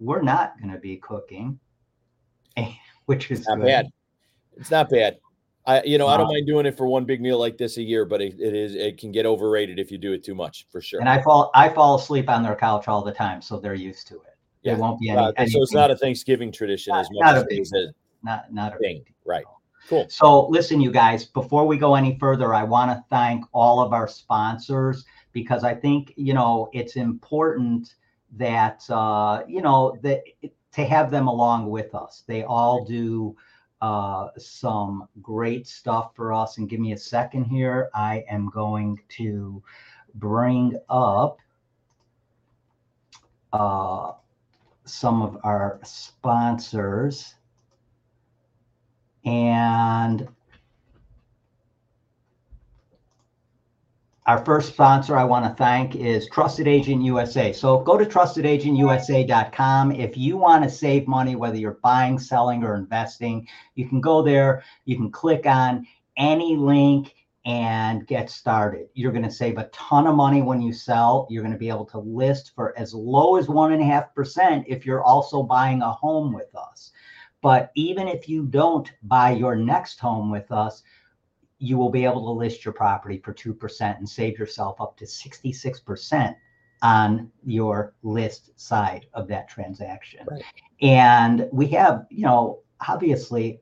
we're 0.00 0.22
not 0.22 0.58
going 0.60 0.72
to 0.72 0.78
be 0.78 0.96
cooking, 0.96 1.58
which 3.06 3.30
is 3.30 3.46
Not 3.46 3.58
good. 3.58 3.66
bad. 3.66 3.86
It's 4.56 4.70
not 4.70 4.90
bad. 4.90 5.18
I, 5.64 5.82
you 5.84 5.96
know, 5.96 6.08
I 6.08 6.16
don't 6.16 6.26
mind 6.26 6.46
doing 6.46 6.66
it 6.66 6.76
for 6.76 6.86
one 6.86 7.04
big 7.04 7.20
meal 7.20 7.38
like 7.38 7.56
this 7.56 7.76
a 7.76 7.82
year, 7.82 8.04
but 8.04 8.20
it, 8.20 8.34
it 8.40 8.52
is 8.52 8.74
it 8.74 8.98
can 8.98 9.12
get 9.12 9.26
overrated 9.26 9.78
if 9.78 9.92
you 9.92 9.98
do 9.98 10.12
it 10.12 10.24
too 10.24 10.34
much, 10.34 10.66
for 10.72 10.80
sure. 10.80 10.98
And 10.98 11.08
I 11.08 11.22
fall 11.22 11.52
I 11.54 11.68
fall 11.68 11.94
asleep 11.94 12.28
on 12.28 12.42
their 12.42 12.56
couch 12.56 12.88
all 12.88 13.02
the 13.04 13.12
time, 13.12 13.40
so 13.40 13.60
they're 13.60 13.72
used 13.74 14.08
to 14.08 14.16
it. 14.16 14.36
Yeah. 14.62 14.72
There 14.72 14.82
won't 14.82 14.98
be 14.98 15.10
any. 15.10 15.20
Uh, 15.20 15.32
so 15.46 15.62
it's 15.62 15.72
not 15.72 15.92
a 15.92 15.96
Thanksgiving 15.96 16.50
tradition 16.50 16.92
Not- 16.92 17.02
as 17.02 17.10
much 17.12 17.24
not 17.24 17.34
a 17.34 17.38
as 17.38 17.44
big 17.44 17.58
it 17.58 17.62
is 17.62 17.72
a 17.72 17.94
not 18.24 18.52
not 18.52 18.74
a 18.74 18.78
thing, 18.78 19.04
right? 19.24 19.44
Cool. 19.88 20.06
So 20.08 20.46
listen, 20.48 20.80
you 20.80 20.90
guys, 20.90 21.24
before 21.24 21.66
we 21.66 21.76
go 21.76 21.94
any 21.94 22.18
further, 22.18 22.54
I 22.54 22.62
want 22.62 22.90
to 22.90 23.04
thank 23.10 23.44
all 23.52 23.80
of 23.80 23.92
our 23.92 24.08
sponsors 24.08 25.04
because 25.32 25.64
I 25.64 25.74
think 25.74 26.12
you 26.16 26.34
know 26.34 26.70
it's 26.72 26.96
important 26.96 27.94
that 28.36 28.88
uh, 28.90 29.42
you 29.46 29.60
know 29.62 29.96
that 30.02 30.22
to 30.72 30.84
have 30.84 31.10
them 31.10 31.28
along 31.28 31.68
with 31.68 31.94
us. 31.94 32.24
They 32.26 32.44
all 32.44 32.84
do 32.84 33.36
uh, 33.82 34.28
some 34.38 35.08
great 35.20 35.66
stuff 35.66 36.12
for 36.14 36.32
us. 36.32 36.56
And 36.56 36.68
give 36.68 36.80
me 36.80 36.92
a 36.92 36.96
second 36.96 37.44
here. 37.44 37.90
I 37.94 38.24
am 38.30 38.48
going 38.48 39.00
to 39.16 39.62
bring 40.14 40.78
up 40.88 41.38
uh, 43.52 44.12
some 44.84 45.20
of 45.20 45.36
our 45.42 45.80
sponsors. 45.82 47.34
And 49.24 50.28
our 54.26 54.44
first 54.44 54.68
sponsor 54.68 55.16
I 55.16 55.24
want 55.24 55.44
to 55.44 55.54
thank 55.54 55.96
is 55.96 56.28
Trusted 56.28 56.68
Agent 56.68 57.02
USA. 57.02 57.52
So 57.52 57.80
go 57.80 57.96
to 57.96 58.04
trustedagentUSA.com. 58.04 59.92
If 59.92 60.16
you 60.16 60.36
want 60.36 60.64
to 60.64 60.70
save 60.70 61.08
money, 61.08 61.36
whether 61.36 61.56
you're 61.56 61.78
buying, 61.82 62.18
selling, 62.18 62.62
or 62.62 62.76
investing, 62.76 63.48
you 63.74 63.88
can 63.88 64.00
go 64.00 64.22
there. 64.22 64.62
You 64.84 64.96
can 64.96 65.10
click 65.10 65.46
on 65.46 65.86
any 66.16 66.56
link 66.56 67.14
and 67.44 68.06
get 68.06 68.30
started. 68.30 68.86
You're 68.94 69.10
going 69.10 69.24
to 69.24 69.30
save 69.30 69.58
a 69.58 69.68
ton 69.72 70.06
of 70.06 70.14
money 70.14 70.42
when 70.42 70.62
you 70.62 70.72
sell. 70.72 71.26
You're 71.28 71.42
going 71.42 71.52
to 71.52 71.58
be 71.58 71.68
able 71.68 71.86
to 71.86 71.98
list 71.98 72.52
for 72.54 72.78
as 72.78 72.94
low 72.94 73.36
as 73.36 73.48
one 73.48 73.72
and 73.72 73.82
a 73.82 73.84
half 73.84 74.14
percent 74.14 74.64
if 74.68 74.86
you're 74.86 75.02
also 75.02 75.42
buying 75.42 75.82
a 75.82 75.90
home 75.90 76.32
with 76.32 76.54
us. 76.54 76.91
But 77.42 77.72
even 77.74 78.08
if 78.08 78.28
you 78.28 78.46
don't 78.46 78.90
buy 79.02 79.32
your 79.32 79.56
next 79.56 79.98
home 79.98 80.30
with 80.30 80.50
us, 80.50 80.82
you 81.58 81.76
will 81.76 81.90
be 81.90 82.04
able 82.04 82.24
to 82.24 82.38
list 82.38 82.64
your 82.64 82.74
property 82.74 83.18
for 83.18 83.34
2% 83.34 83.98
and 83.98 84.08
save 84.08 84.38
yourself 84.38 84.80
up 84.80 84.96
to 84.96 85.04
66% 85.04 86.34
on 86.82 87.30
your 87.44 87.94
list 88.02 88.58
side 88.58 89.06
of 89.14 89.28
that 89.28 89.48
transaction. 89.48 90.26
Right. 90.30 90.42
And 90.80 91.48
we 91.52 91.66
have, 91.68 92.06
you 92.10 92.24
know, 92.24 92.60
obviously 92.88 93.60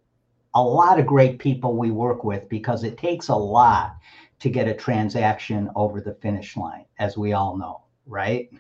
a 0.55 0.63
lot 0.63 0.99
of 0.99 1.07
great 1.07 1.39
people 1.39 1.77
we 1.77 1.91
work 1.91 2.25
with 2.25 2.49
because 2.49 2.85
it 2.85 2.97
takes 2.97 3.29
a 3.29 3.37
lot 3.37 3.97
to 4.41 4.49
get 4.49 4.67
a 4.67 4.75
transaction 4.75 5.71
over 5.77 6.01
the 6.01 6.15
finish 6.15 6.57
line, 6.57 6.87
as 6.99 7.19
we 7.19 7.35
all 7.35 7.57
know, 7.57 7.83
right? 8.07 8.51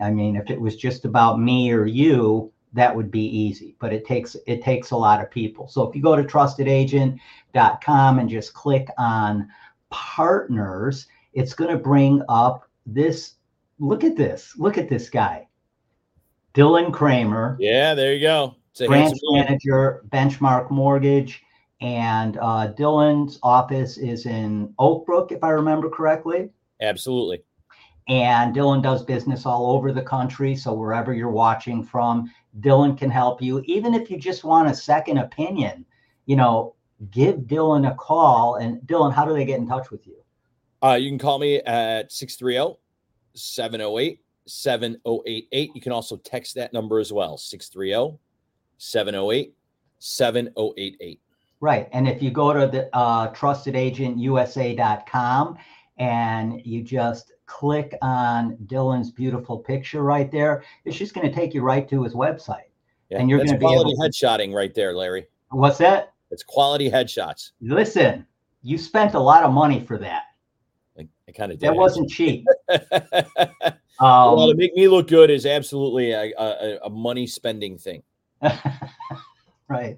I 0.00 0.10
mean, 0.10 0.36
if 0.36 0.50
it 0.50 0.60
was 0.60 0.76
just 0.76 1.04
about 1.04 1.40
me 1.40 1.72
or 1.72 1.86
you, 1.86 2.52
that 2.76 2.94
would 2.94 3.10
be 3.10 3.26
easy, 3.26 3.74
but 3.80 3.92
it 3.92 4.06
takes 4.06 4.36
it 4.46 4.62
takes 4.62 4.92
a 4.92 4.96
lot 4.96 5.20
of 5.20 5.30
people. 5.30 5.66
So 5.66 5.88
if 5.88 5.96
you 5.96 6.02
go 6.02 6.14
to 6.14 6.22
trustedagent.com 6.22 8.18
and 8.18 8.28
just 8.28 8.54
click 8.54 8.88
on 8.98 9.48
partners, 9.90 11.06
it's 11.32 11.54
going 11.54 11.70
to 11.70 11.78
bring 11.78 12.22
up 12.28 12.68
this. 12.84 13.34
Look 13.78 14.04
at 14.04 14.16
this. 14.16 14.54
Look 14.56 14.78
at 14.78 14.88
this 14.88 15.10
guy. 15.10 15.48
Dylan 16.54 16.90
Kramer, 16.92 17.56
Yeah, 17.60 17.94
there 17.94 18.14
you 18.14 18.20
go. 18.20 18.54
Branch 18.86 19.18
manager, 19.30 20.02
Benchmark 20.08 20.70
Mortgage. 20.70 21.42
And 21.82 22.38
uh, 22.38 22.72
Dylan's 22.72 23.38
office 23.42 23.98
is 23.98 24.24
in 24.24 24.72
oakbrook 24.78 25.32
if 25.32 25.44
I 25.44 25.50
remember 25.50 25.90
correctly. 25.90 26.48
Absolutely. 26.80 27.42
And 28.08 28.54
Dylan 28.54 28.82
does 28.82 29.04
business 29.04 29.44
all 29.44 29.72
over 29.72 29.92
the 29.92 30.02
country. 30.02 30.54
So 30.56 30.72
wherever 30.72 31.12
you're 31.12 31.30
watching 31.30 31.82
from, 31.82 32.32
Dylan 32.60 32.96
can 32.96 33.10
help 33.10 33.42
you. 33.42 33.62
Even 33.66 33.94
if 33.94 34.10
you 34.10 34.18
just 34.18 34.44
want 34.44 34.68
a 34.68 34.74
second 34.74 35.18
opinion, 35.18 35.84
you 36.26 36.36
know, 36.36 36.74
give 37.10 37.40
Dylan 37.40 37.90
a 37.90 37.94
call. 37.94 38.56
And 38.56 38.80
Dylan, 38.82 39.12
how 39.12 39.24
do 39.24 39.34
they 39.34 39.44
get 39.44 39.58
in 39.58 39.68
touch 39.68 39.90
with 39.90 40.06
you? 40.06 40.16
Uh, 40.82 40.94
you 40.94 41.10
can 41.10 41.18
call 41.18 41.38
me 41.38 41.56
at 41.60 42.04
oh, 42.04 42.08
630 42.08 42.78
708 43.34 44.20
7088. 44.46 45.70
You 45.74 45.80
can 45.80 45.92
also 45.92 46.16
text 46.16 46.54
that 46.54 46.72
number 46.72 46.98
as 46.98 47.12
well 47.12 47.36
630 47.36 48.18
708 48.78 49.54
7088. 49.98 51.20
Right. 51.60 51.88
And 51.92 52.06
if 52.06 52.22
you 52.22 52.30
go 52.30 52.52
to 52.52 52.66
the 52.66 52.94
uh, 52.94 53.32
trustedagentUSA.com 53.32 55.56
and 55.98 56.60
you 56.64 56.82
just 56.82 57.32
click 57.46 57.96
on 58.02 58.56
Dylan's 58.66 59.10
beautiful 59.10 59.58
picture 59.58 60.02
right 60.02 60.30
there, 60.30 60.64
it's 60.84 60.96
just 60.96 61.14
going 61.14 61.28
to 61.28 61.34
take 61.34 61.54
you 61.54 61.62
right 61.62 61.88
to 61.88 62.02
his 62.02 62.14
website. 62.14 62.66
Yeah, 63.08 63.20
And 63.20 63.30
you're 63.30 63.38
gonna 63.38 63.52
be 63.52 63.64
quality 63.64 63.92
able 63.92 64.02
headshotting 64.02 64.52
right 64.52 64.74
there, 64.74 64.92
Larry. 64.92 65.28
What's 65.50 65.78
that? 65.78 66.12
It's 66.32 66.42
quality 66.42 66.90
headshots. 66.90 67.52
Listen, 67.60 68.26
you 68.62 68.78
spent 68.78 69.14
a 69.14 69.20
lot 69.20 69.44
of 69.44 69.52
money 69.52 69.78
for 69.80 69.96
that. 69.98 70.22
I, 70.98 71.06
I 71.28 71.32
kind 71.32 71.52
of 71.52 71.58
did. 71.58 71.68
That 71.68 71.76
wasn't 71.76 72.10
cheap. 72.10 72.44
well, 74.00 74.40
Um, 74.40 74.50
to 74.50 74.56
make 74.56 74.74
me 74.74 74.88
look 74.88 75.06
good 75.06 75.30
is 75.30 75.46
absolutely 75.46 76.10
a, 76.10 76.32
a, 76.36 76.78
a 76.84 76.90
money 76.90 77.28
spending 77.28 77.78
thing. 77.78 78.02
right. 79.68 79.96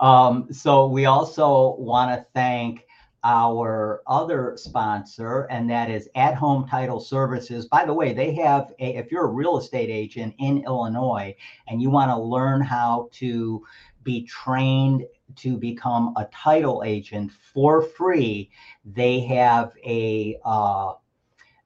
Um, 0.00 0.48
so 0.52 0.86
we 0.86 1.06
also 1.06 1.76
want 1.78 2.10
to 2.10 2.26
thank 2.34 2.86
our 3.24 4.02
other 4.06 4.54
sponsor, 4.56 5.42
and 5.50 5.68
that 5.68 5.90
is 5.90 6.08
At 6.14 6.34
Home 6.34 6.66
Title 6.66 7.00
Services. 7.00 7.66
By 7.66 7.84
the 7.84 7.92
way, 7.92 8.12
they 8.12 8.34
have 8.34 8.72
a, 8.78 8.96
if 8.96 9.12
you're 9.12 9.26
a 9.26 9.32
real 9.32 9.58
estate 9.58 9.90
agent 9.90 10.34
in 10.38 10.64
Illinois 10.64 11.34
and 11.68 11.82
you 11.82 11.90
want 11.90 12.10
to 12.10 12.18
learn 12.18 12.62
how 12.62 13.08
to 13.12 13.64
be 14.02 14.24
trained 14.24 15.04
to 15.36 15.56
become 15.56 16.14
a 16.16 16.24
title 16.32 16.82
agent 16.84 17.30
for 17.52 17.82
free, 17.82 18.50
they 18.84 19.20
have 19.20 19.72
a 19.84 20.38
uh, 20.44 20.94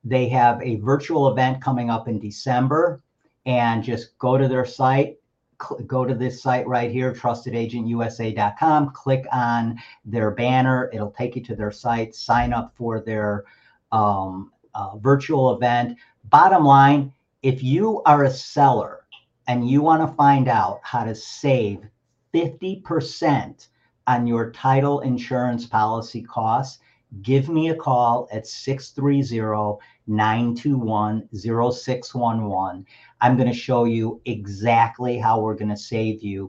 they 0.02 0.28
have 0.28 0.60
a 0.60 0.76
virtual 0.76 1.28
event 1.28 1.62
coming 1.62 1.88
up 1.88 2.08
in 2.08 2.18
December, 2.18 3.02
and 3.46 3.82
just 3.82 4.18
go 4.18 4.36
to 4.36 4.48
their 4.48 4.66
site, 4.66 5.16
go 5.86 6.04
to 6.04 6.14
this 6.14 6.42
site 6.42 6.66
right 6.66 6.90
here, 6.90 7.12
trustedagentUSA.com, 7.12 8.90
click 8.92 9.26
on 9.32 9.78
their 10.04 10.30
banner. 10.30 10.90
It'll 10.92 11.10
take 11.10 11.36
you 11.36 11.42
to 11.44 11.54
their 11.54 11.70
site, 11.70 12.14
sign 12.14 12.52
up 12.52 12.72
for 12.76 13.00
their 13.00 13.44
um, 13.92 14.52
uh, 14.74 14.96
virtual 14.98 15.54
event. 15.54 15.98
Bottom 16.24 16.64
line, 16.64 17.12
if 17.42 17.62
you 17.62 18.02
are 18.04 18.24
a 18.24 18.30
seller 18.30 19.06
and 19.46 19.68
you 19.68 19.82
want 19.82 20.08
to 20.08 20.16
find 20.16 20.48
out 20.48 20.80
how 20.82 21.04
to 21.04 21.14
save 21.14 21.86
50% 22.32 23.68
on 24.06 24.26
your 24.26 24.50
title 24.50 25.00
insurance 25.00 25.66
policy 25.66 26.22
costs, 26.22 26.80
give 27.22 27.48
me 27.48 27.68
a 27.68 27.76
call 27.76 28.28
at 28.32 28.46
630 28.46 29.78
921 30.06 31.28
0611. 31.32 32.86
I'm 33.24 33.38
going 33.38 33.48
to 33.48 33.54
show 33.58 33.84
you 33.84 34.20
exactly 34.26 35.16
how 35.16 35.40
we're 35.40 35.54
going 35.54 35.70
to 35.70 35.78
save 35.78 36.22
you 36.22 36.46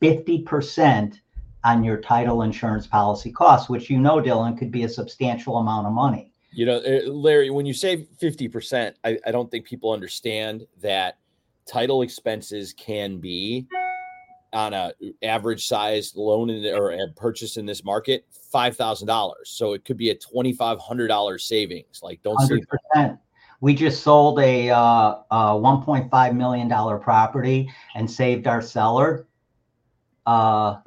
50% 0.00 1.20
on 1.64 1.84
your 1.84 1.98
title 1.98 2.40
insurance 2.40 2.86
policy 2.86 3.30
costs, 3.30 3.68
which 3.68 3.90
you 3.90 3.98
know, 3.98 4.22
Dylan, 4.22 4.56
could 4.56 4.70
be 4.70 4.84
a 4.84 4.88
substantial 4.88 5.58
amount 5.58 5.86
of 5.86 5.92
money. 5.92 6.32
You 6.50 6.64
know, 6.64 6.78
uh, 6.78 7.10
Larry, 7.10 7.50
when 7.50 7.66
you 7.66 7.74
say 7.74 8.06
50%, 8.22 8.94
I, 9.04 9.18
I 9.26 9.32
don't 9.32 9.50
think 9.50 9.66
people 9.66 9.92
understand 9.92 10.66
that 10.80 11.18
title 11.66 12.00
expenses 12.00 12.72
can 12.72 13.18
be 13.18 13.66
on 14.54 14.72
a 14.72 14.94
average 15.22 15.66
size 15.66 16.14
loan 16.16 16.48
in, 16.48 16.74
or 16.74 16.92
a 16.92 17.08
purchase 17.16 17.58
in 17.58 17.66
this 17.66 17.84
market 17.84 18.24
five 18.50 18.76
thousand 18.76 19.08
dollars. 19.08 19.50
So 19.50 19.72
it 19.72 19.84
could 19.84 19.96
be 19.96 20.10
a 20.10 20.14
twenty 20.14 20.52
five 20.52 20.78
hundred 20.78 21.08
dollars 21.08 21.44
savings. 21.44 22.00
Like 22.02 22.22
don't 22.22 22.40
see 22.42 22.54
Hundred 22.54 22.68
percent. 22.68 23.18
We 23.64 23.74
just 23.74 24.02
sold 24.02 24.38
a, 24.40 24.68
uh, 24.68 25.80
point 25.86 26.10
five 26.10 26.36
million 26.36 26.68
dollar 26.68 26.98
property 26.98 27.72
and 27.94 28.10
saved 28.10 28.46
our 28.46 28.60
seller. 28.60 29.26
Uh, 30.26 30.80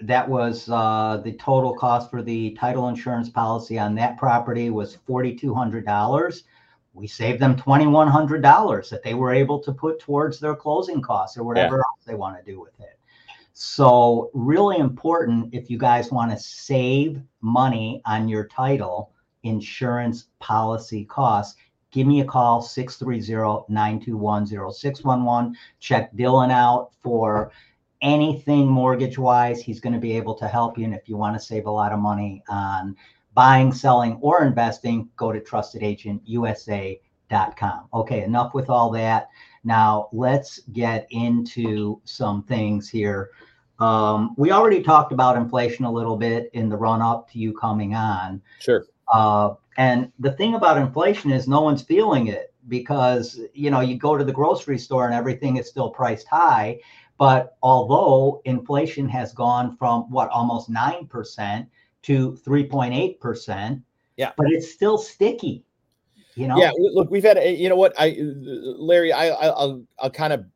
that 0.00 0.28
was, 0.28 0.68
uh, 0.68 1.22
the 1.24 1.32
total 1.32 1.74
cost 1.74 2.10
for 2.10 2.20
the 2.20 2.50
title 2.60 2.88
insurance 2.88 3.30
policy 3.30 3.78
on 3.78 3.94
that 3.94 4.18
property 4.18 4.68
was 4.68 4.96
forty-two 5.06 5.54
hundred 5.54 5.86
dollars. 5.86 6.44
We 6.92 7.06
saved 7.06 7.40
them 7.40 7.56
twenty-one 7.56 8.08
hundred 8.08 8.42
dollars 8.42 8.90
that 8.90 9.02
they 9.02 9.14
were 9.14 9.32
able 9.32 9.58
to 9.60 9.72
put 9.72 9.98
towards 9.98 10.38
their 10.38 10.54
closing 10.54 11.00
costs 11.00 11.38
or 11.38 11.42
whatever 11.42 11.78
else 11.78 12.04
they 12.04 12.14
want 12.14 12.36
to 12.36 12.44
do 12.44 12.60
with 12.60 12.78
it. 12.80 12.98
So 13.54 14.30
really 14.34 14.76
important 14.76 15.54
if 15.54 15.70
you 15.70 15.78
guys 15.78 16.12
want 16.12 16.32
to 16.32 16.38
save 16.38 17.22
money 17.40 18.02
on 18.04 18.28
your 18.28 18.46
title 18.46 19.11
insurance 19.42 20.28
policy 20.38 21.04
costs, 21.04 21.58
give 21.90 22.06
me 22.06 22.20
a 22.20 22.24
call 22.24 22.62
630-921-0611. 22.62 25.54
Check 25.80 26.14
Dylan 26.14 26.50
out 26.50 26.92
for 27.02 27.50
anything 28.02 28.66
mortgage 28.66 29.16
wise. 29.18 29.62
He's 29.62 29.80
going 29.80 29.94
to 29.94 29.98
be 29.98 30.14
able 30.16 30.34
to 30.34 30.46
help 30.48 30.76
you. 30.76 30.84
And 30.84 30.94
if 30.94 31.08
you 31.08 31.16
want 31.16 31.38
to 31.38 31.40
save 31.40 31.64
a 31.66 31.70
lot 31.70 31.92
of 31.92 32.00
money 32.00 32.42
on 32.48 32.96
buying, 33.34 33.72
selling, 33.72 34.18
or 34.20 34.44
investing, 34.44 35.08
go 35.16 35.32
to 35.32 35.40
trustedagentusa.com. 35.40 37.88
Okay, 37.94 38.24
enough 38.24 38.52
with 38.54 38.68
all 38.68 38.90
that. 38.90 39.28
Now 39.64 40.08
let's 40.12 40.58
get 40.72 41.06
into 41.10 42.00
some 42.04 42.42
things 42.42 42.90
here. 42.90 43.30
Um, 43.78 44.34
we 44.36 44.50
already 44.52 44.82
talked 44.82 45.12
about 45.12 45.36
inflation 45.36 45.84
a 45.84 45.92
little 45.92 46.16
bit 46.16 46.50
in 46.52 46.68
the 46.68 46.76
run 46.76 47.00
up 47.00 47.30
to 47.30 47.38
you 47.38 47.54
coming 47.54 47.94
on. 47.94 48.42
sure. 48.60 48.84
Uh, 49.12 49.54
and 49.76 50.10
the 50.18 50.32
thing 50.32 50.54
about 50.54 50.78
inflation 50.78 51.30
is 51.30 51.46
no 51.46 51.60
one's 51.60 51.82
feeling 51.82 52.26
it 52.28 52.52
because 52.68 53.40
you 53.54 53.70
know 53.70 53.80
you 53.80 53.96
go 53.96 54.16
to 54.16 54.24
the 54.24 54.32
grocery 54.32 54.78
store 54.78 55.06
and 55.06 55.14
everything 55.14 55.56
is 55.56 55.68
still 55.68 55.90
priced 55.90 56.26
high. 56.28 56.80
But 57.18 57.56
although 57.62 58.40
inflation 58.44 59.08
has 59.10 59.32
gone 59.32 59.76
from 59.76 60.10
what 60.10 60.28
almost 60.30 60.68
nine 60.68 61.06
percent 61.06 61.68
to 62.02 62.36
three 62.36 62.64
point 62.64 62.94
eight 62.94 63.20
percent, 63.20 63.82
Yeah. 64.16 64.32
but 64.36 64.50
it's 64.50 64.72
still 64.72 64.98
sticky. 64.98 65.64
You 66.34 66.48
know, 66.48 66.56
Yeah, 66.56 66.70
look, 66.76 67.10
we've 67.10 67.22
had 67.22 67.36
a- 67.36 67.54
you 67.54 67.68
know 67.68 67.76
what 67.76 67.92
I 67.98 68.16
Larry, 68.18 69.12
I, 69.12 69.28
I 69.28 69.46
I'll 69.48 69.84
I'll 69.98 70.10
kind 70.10 70.32
of 70.32 70.46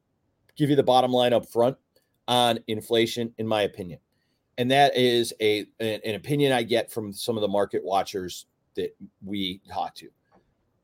give 0.57 0.71
you 0.71 0.77
the 0.77 0.83
bottom 0.83 1.13
line 1.13 1.33
up 1.35 1.47
front 1.47 1.77
on 2.27 2.59
inflation 2.67 3.33
in 3.39 3.47
my 3.47 3.63
opinion. 3.63 4.01
And 4.59 4.71
that 4.71 4.97
is 4.97 5.35
a 5.41 5.67
an, 5.81 6.15
opinion 6.15 6.53
I 6.53 6.63
get 6.63 6.91
from 6.91 7.13
some 7.13 7.37
of 7.37 7.43
the 7.43 7.49
market 7.49 7.85
watchers 7.85 8.47
that 8.75 8.97
we 9.25 9.61
talk 9.71 9.95
to. 9.97 10.09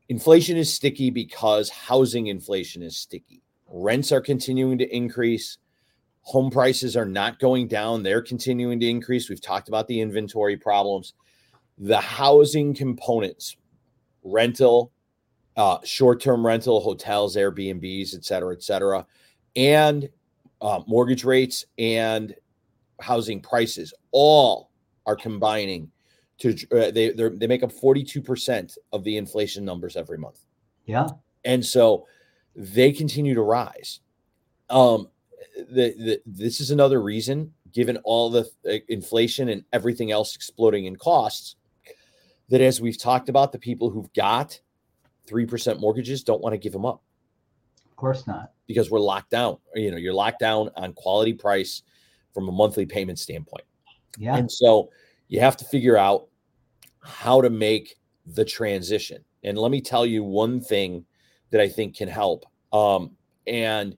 Inflation 0.09 0.57
is 0.57 0.71
sticky 0.71 1.09
because 1.09 1.69
housing 1.69 2.27
inflation 2.27 2.83
is 2.83 2.97
sticky. 2.97 3.41
Rents 3.67 4.11
are 4.11 4.21
continuing 4.21 4.77
to 4.77 4.95
increase. 4.95 5.57
Home 6.21 6.51
prices 6.51 6.95
are 6.95 7.05
not 7.05 7.39
going 7.39 7.67
down, 7.67 8.03
they're 8.03 8.21
continuing 8.21 8.79
to 8.79 8.87
increase. 8.87 9.29
We've 9.29 9.41
talked 9.41 9.67
about 9.67 9.87
the 9.87 9.99
inventory 9.99 10.55
problems. 10.55 11.13
The 11.77 11.99
housing 11.99 12.73
components, 12.73 13.57
rental, 14.23 14.91
uh, 15.57 15.79
short-term 15.83 16.45
rental, 16.45 16.79
hotels, 16.79 17.35
Airbnbs, 17.35 18.15
et 18.15 18.23
cetera, 18.23 18.53
et 18.53 18.63
cetera, 18.63 19.05
and 19.55 20.07
uh, 20.61 20.81
mortgage 20.87 21.25
rates 21.25 21.65
and 21.77 22.33
housing 23.03 23.41
prices 23.41 23.93
all 24.11 24.71
are 25.05 25.15
combining 25.15 25.91
to 26.39 26.55
uh, 26.71 26.89
they 26.91 27.11
they're- 27.11 27.35
they 27.35 27.47
make 27.47 27.61
up 27.63 27.71
42% 27.71 28.77
of 28.91 29.03
the 29.03 29.17
inflation 29.17 29.63
numbers 29.65 29.95
every 29.95 30.17
month. 30.17 30.39
Yeah, 30.85 31.07
and 31.45 31.63
so 31.65 32.07
they 32.55 32.91
continue 32.91 33.35
to 33.35 33.41
rise. 33.41 33.99
Um 34.69 35.09
the, 35.57 35.93
the 35.97 36.21
this 36.25 36.59
is 36.61 36.71
another 36.71 37.01
reason 37.01 37.53
given 37.71 37.97
all 38.03 38.29
the 38.29 38.49
uh, 38.69 38.77
inflation 38.87 39.49
and 39.49 39.63
everything 39.73 40.11
else 40.11 40.35
exploding 40.35 40.85
in 40.85 40.95
costs 40.95 41.55
that 42.49 42.61
as 42.61 42.79
we've 42.81 42.97
talked 42.99 43.29
about 43.29 43.51
the 43.51 43.59
people 43.59 43.89
who've 43.89 44.11
got 44.13 44.59
3% 45.27 45.79
mortgages 45.79 46.23
don't 46.23 46.41
want 46.41 46.53
to 46.53 46.57
give 46.57 46.71
them 46.73 46.85
up. 46.85 47.01
Of 47.89 47.95
course 47.95 48.27
not. 48.27 48.51
because 48.67 48.89
we're 48.91 48.99
locked 48.99 49.29
down 49.31 49.57
you 49.75 49.91
know 49.91 49.97
you're 49.97 50.13
locked 50.13 50.39
down 50.39 50.69
on 50.75 50.93
quality 50.93 51.33
price 51.33 51.83
from 52.33 52.49
a 52.49 52.51
monthly 52.51 52.85
payment 52.85 53.19
standpoint 53.19 53.63
Yeah, 54.17 54.35
and 54.37 54.51
so 54.51 54.89
you 55.27 55.39
have 55.39 55.57
to 55.57 55.65
figure 55.65 55.97
out 55.97 56.27
how 57.01 57.41
to 57.41 57.49
make 57.49 57.95
the 58.25 58.45
transition. 58.45 59.23
And 59.43 59.57
let 59.57 59.71
me 59.71 59.81
tell 59.81 60.05
you 60.05 60.23
one 60.23 60.61
thing 60.61 61.05
that 61.49 61.59
I 61.59 61.67
think 61.67 61.95
can 61.97 62.07
help. 62.07 62.45
Um, 62.71 63.11
and 63.45 63.97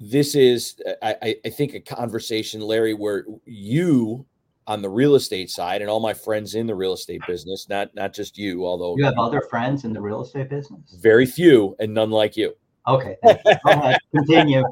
this 0.00 0.34
is, 0.34 0.76
I, 1.02 1.36
I- 1.44 1.50
think, 1.50 1.74
a 1.74 1.80
conversation, 1.80 2.60
Larry, 2.60 2.94
where 2.94 3.24
you 3.44 4.26
on 4.66 4.82
the 4.82 4.88
real 4.88 5.14
estate 5.14 5.50
side 5.50 5.80
and 5.80 5.90
all 5.90 6.00
my 6.00 6.12
friends 6.12 6.54
in 6.54 6.66
the 6.66 6.74
real 6.74 6.92
estate 6.92 7.22
business, 7.26 7.68
not 7.68 7.94
not 7.94 8.12
just 8.12 8.36
you, 8.36 8.66
although 8.66 8.96
you 8.98 9.04
have 9.04 9.18
other 9.18 9.40
friends 9.48 9.84
in 9.84 9.92
the 9.92 10.00
real 10.00 10.22
estate 10.22 10.50
business. 10.50 10.94
very 11.00 11.24
few 11.24 11.74
and 11.80 11.94
none 11.94 12.10
like 12.10 12.36
you. 12.36 12.54
Okay, 12.88 13.16
thank 13.22 13.40
you. 13.44 13.54
Go 13.64 13.70
ahead, 13.70 13.98
continue. 14.14 14.64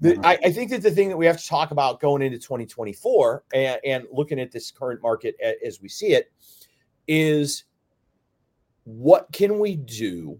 The. 0.00 0.18
I, 0.24 0.38
I 0.44 0.52
think 0.52 0.70
that 0.70 0.82
the 0.82 0.90
thing 0.90 1.08
that 1.08 1.16
we 1.16 1.26
have 1.26 1.38
to 1.38 1.46
talk 1.46 1.70
about 1.70 2.00
going 2.00 2.22
into 2.22 2.38
2024 2.38 3.44
and, 3.54 3.80
and 3.84 4.06
looking 4.12 4.38
at 4.40 4.52
this 4.52 4.70
current 4.70 5.02
market 5.02 5.36
as 5.64 5.80
we 5.80 5.88
see 5.88 6.08
it 6.08 6.32
is 7.08 7.64
what 8.84 9.30
can 9.32 9.58
we 9.58 9.76
do 9.76 10.38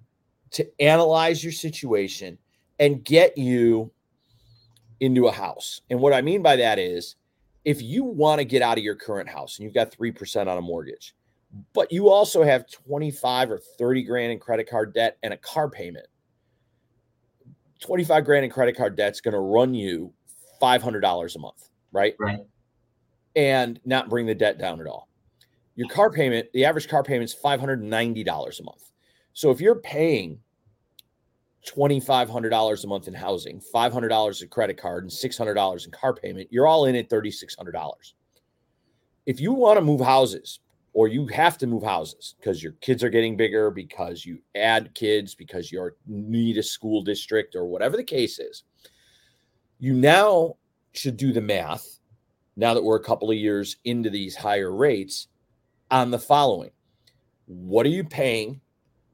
to 0.52 0.66
analyze 0.80 1.42
your 1.42 1.52
situation 1.52 2.38
and 2.78 3.04
get 3.04 3.36
you 3.36 3.90
into 5.00 5.26
a 5.26 5.32
house? 5.32 5.80
And 5.90 6.00
what 6.00 6.12
I 6.12 6.22
mean 6.22 6.42
by 6.42 6.56
that 6.56 6.78
is 6.78 7.16
if 7.64 7.82
you 7.82 8.04
want 8.04 8.38
to 8.38 8.44
get 8.44 8.62
out 8.62 8.78
of 8.78 8.84
your 8.84 8.94
current 8.94 9.28
house 9.28 9.58
and 9.58 9.64
you've 9.64 9.74
got 9.74 9.90
3% 9.90 10.46
on 10.46 10.58
a 10.58 10.62
mortgage, 10.62 11.14
but 11.72 11.90
you 11.90 12.08
also 12.08 12.42
have 12.42 12.70
25 12.70 13.50
or 13.50 13.58
30 13.58 14.02
grand 14.04 14.32
in 14.32 14.38
credit 14.38 14.68
card 14.68 14.94
debt 14.94 15.18
and 15.22 15.34
a 15.34 15.36
car 15.38 15.68
payment 15.68 16.06
25 17.80 18.24
grand 18.24 18.44
in 18.44 18.50
credit 18.50 18.76
card 18.76 18.96
debt's 18.96 19.20
going 19.20 19.34
to 19.34 19.40
run 19.40 19.74
you 19.74 20.12
$500 20.60 21.36
a 21.36 21.38
month, 21.38 21.68
right? 21.92 22.14
Right. 22.18 22.40
And 23.34 23.80
not 23.84 24.08
bring 24.08 24.26
the 24.26 24.34
debt 24.34 24.58
down 24.58 24.80
at 24.80 24.86
all. 24.86 25.08
Your 25.74 25.88
car 25.88 26.10
payment, 26.10 26.50
the 26.54 26.64
average 26.64 26.88
car 26.88 27.02
payment 27.02 27.30
is 27.30 27.36
$590 27.36 28.60
a 28.60 28.62
month. 28.62 28.92
So 29.34 29.50
if 29.50 29.60
you're 29.60 29.80
paying 29.80 30.40
$2,500 31.66 32.84
a 32.84 32.86
month 32.86 33.08
in 33.08 33.14
housing, 33.14 33.60
$500 33.74 34.42
in 34.42 34.48
credit 34.48 34.78
card, 34.78 35.04
and 35.04 35.12
$600 35.12 35.84
in 35.84 35.90
car 35.90 36.14
payment, 36.14 36.48
you're 36.50 36.66
all 36.66 36.86
in 36.86 36.96
at 36.96 37.10
$3,600. 37.10 37.92
If 39.26 39.40
you 39.40 39.52
want 39.52 39.76
to 39.76 39.84
move 39.84 40.00
houses, 40.00 40.60
or 40.96 41.08
you 41.08 41.26
have 41.26 41.58
to 41.58 41.66
move 41.66 41.82
houses 41.82 42.36
because 42.40 42.62
your 42.62 42.72
kids 42.80 43.04
are 43.04 43.10
getting 43.10 43.36
bigger, 43.36 43.70
because 43.70 44.24
you 44.24 44.38
add 44.54 44.94
kids, 44.94 45.34
because 45.34 45.70
you 45.70 45.90
need 46.06 46.56
a 46.56 46.62
school 46.62 47.02
district, 47.02 47.54
or 47.54 47.66
whatever 47.66 47.98
the 47.98 48.02
case 48.02 48.38
is, 48.38 48.64
you 49.78 49.92
now 49.92 50.54
should 50.94 51.18
do 51.18 51.34
the 51.34 51.40
math. 51.40 52.00
Now 52.56 52.72
that 52.72 52.82
we're 52.82 52.96
a 52.96 53.04
couple 53.04 53.30
of 53.30 53.36
years 53.36 53.76
into 53.84 54.08
these 54.08 54.34
higher 54.34 54.74
rates, 54.74 55.28
on 55.90 56.10
the 56.10 56.18
following 56.18 56.70
What 57.44 57.84
are 57.84 57.90
you 57.90 58.02
paying? 58.02 58.62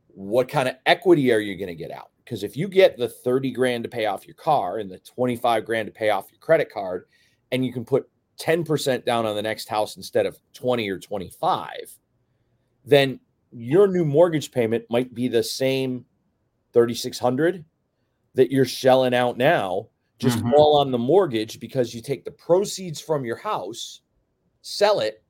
What 0.06 0.48
kind 0.48 0.68
of 0.68 0.76
equity 0.86 1.32
are 1.32 1.40
you 1.40 1.56
going 1.56 1.66
to 1.66 1.74
get 1.74 1.90
out? 1.90 2.12
Because 2.24 2.44
if 2.44 2.56
you 2.56 2.68
get 2.68 2.96
the 2.96 3.08
30 3.08 3.50
grand 3.50 3.82
to 3.82 3.90
pay 3.90 4.06
off 4.06 4.24
your 4.24 4.36
car 4.36 4.78
and 4.78 4.88
the 4.88 5.00
25 5.00 5.66
grand 5.66 5.86
to 5.86 5.92
pay 5.92 6.10
off 6.10 6.30
your 6.30 6.38
credit 6.38 6.72
card, 6.72 7.06
and 7.50 7.66
you 7.66 7.72
can 7.72 7.84
put 7.84 8.08
10% 8.42 9.05
down 9.05 9.24
on 9.24 9.37
the 9.37 9.42
next 9.42 9.68
house 9.68 9.96
instead 9.96 10.26
of 10.26 10.37
20 10.52 10.88
or 10.90 10.98
25, 10.98 11.96
then 12.85 13.20
your 13.52 13.87
new 13.87 14.05
mortgage 14.05 14.50
payment 14.50 14.85
might 14.90 15.14
be 15.14 15.28
the 15.28 15.42
same 15.42 16.05
3600 16.72 17.64
that 18.35 18.50
you're 18.50 18.64
shelling 18.64 19.14
out 19.14 19.37
now 19.38 19.88
just 20.18 20.38
Mhm. 20.38 20.52
all 20.55 20.78
on 20.78 20.90
the 20.90 20.98
mortgage 20.98 21.61
because 21.61 21.94
you 21.94 22.00
take 22.00 22.24
the 22.24 22.31
proceeds 22.31 23.00
from 23.00 23.24
your 23.24 23.37
house, 23.37 24.00
sell 24.62 25.00
it 25.00 25.22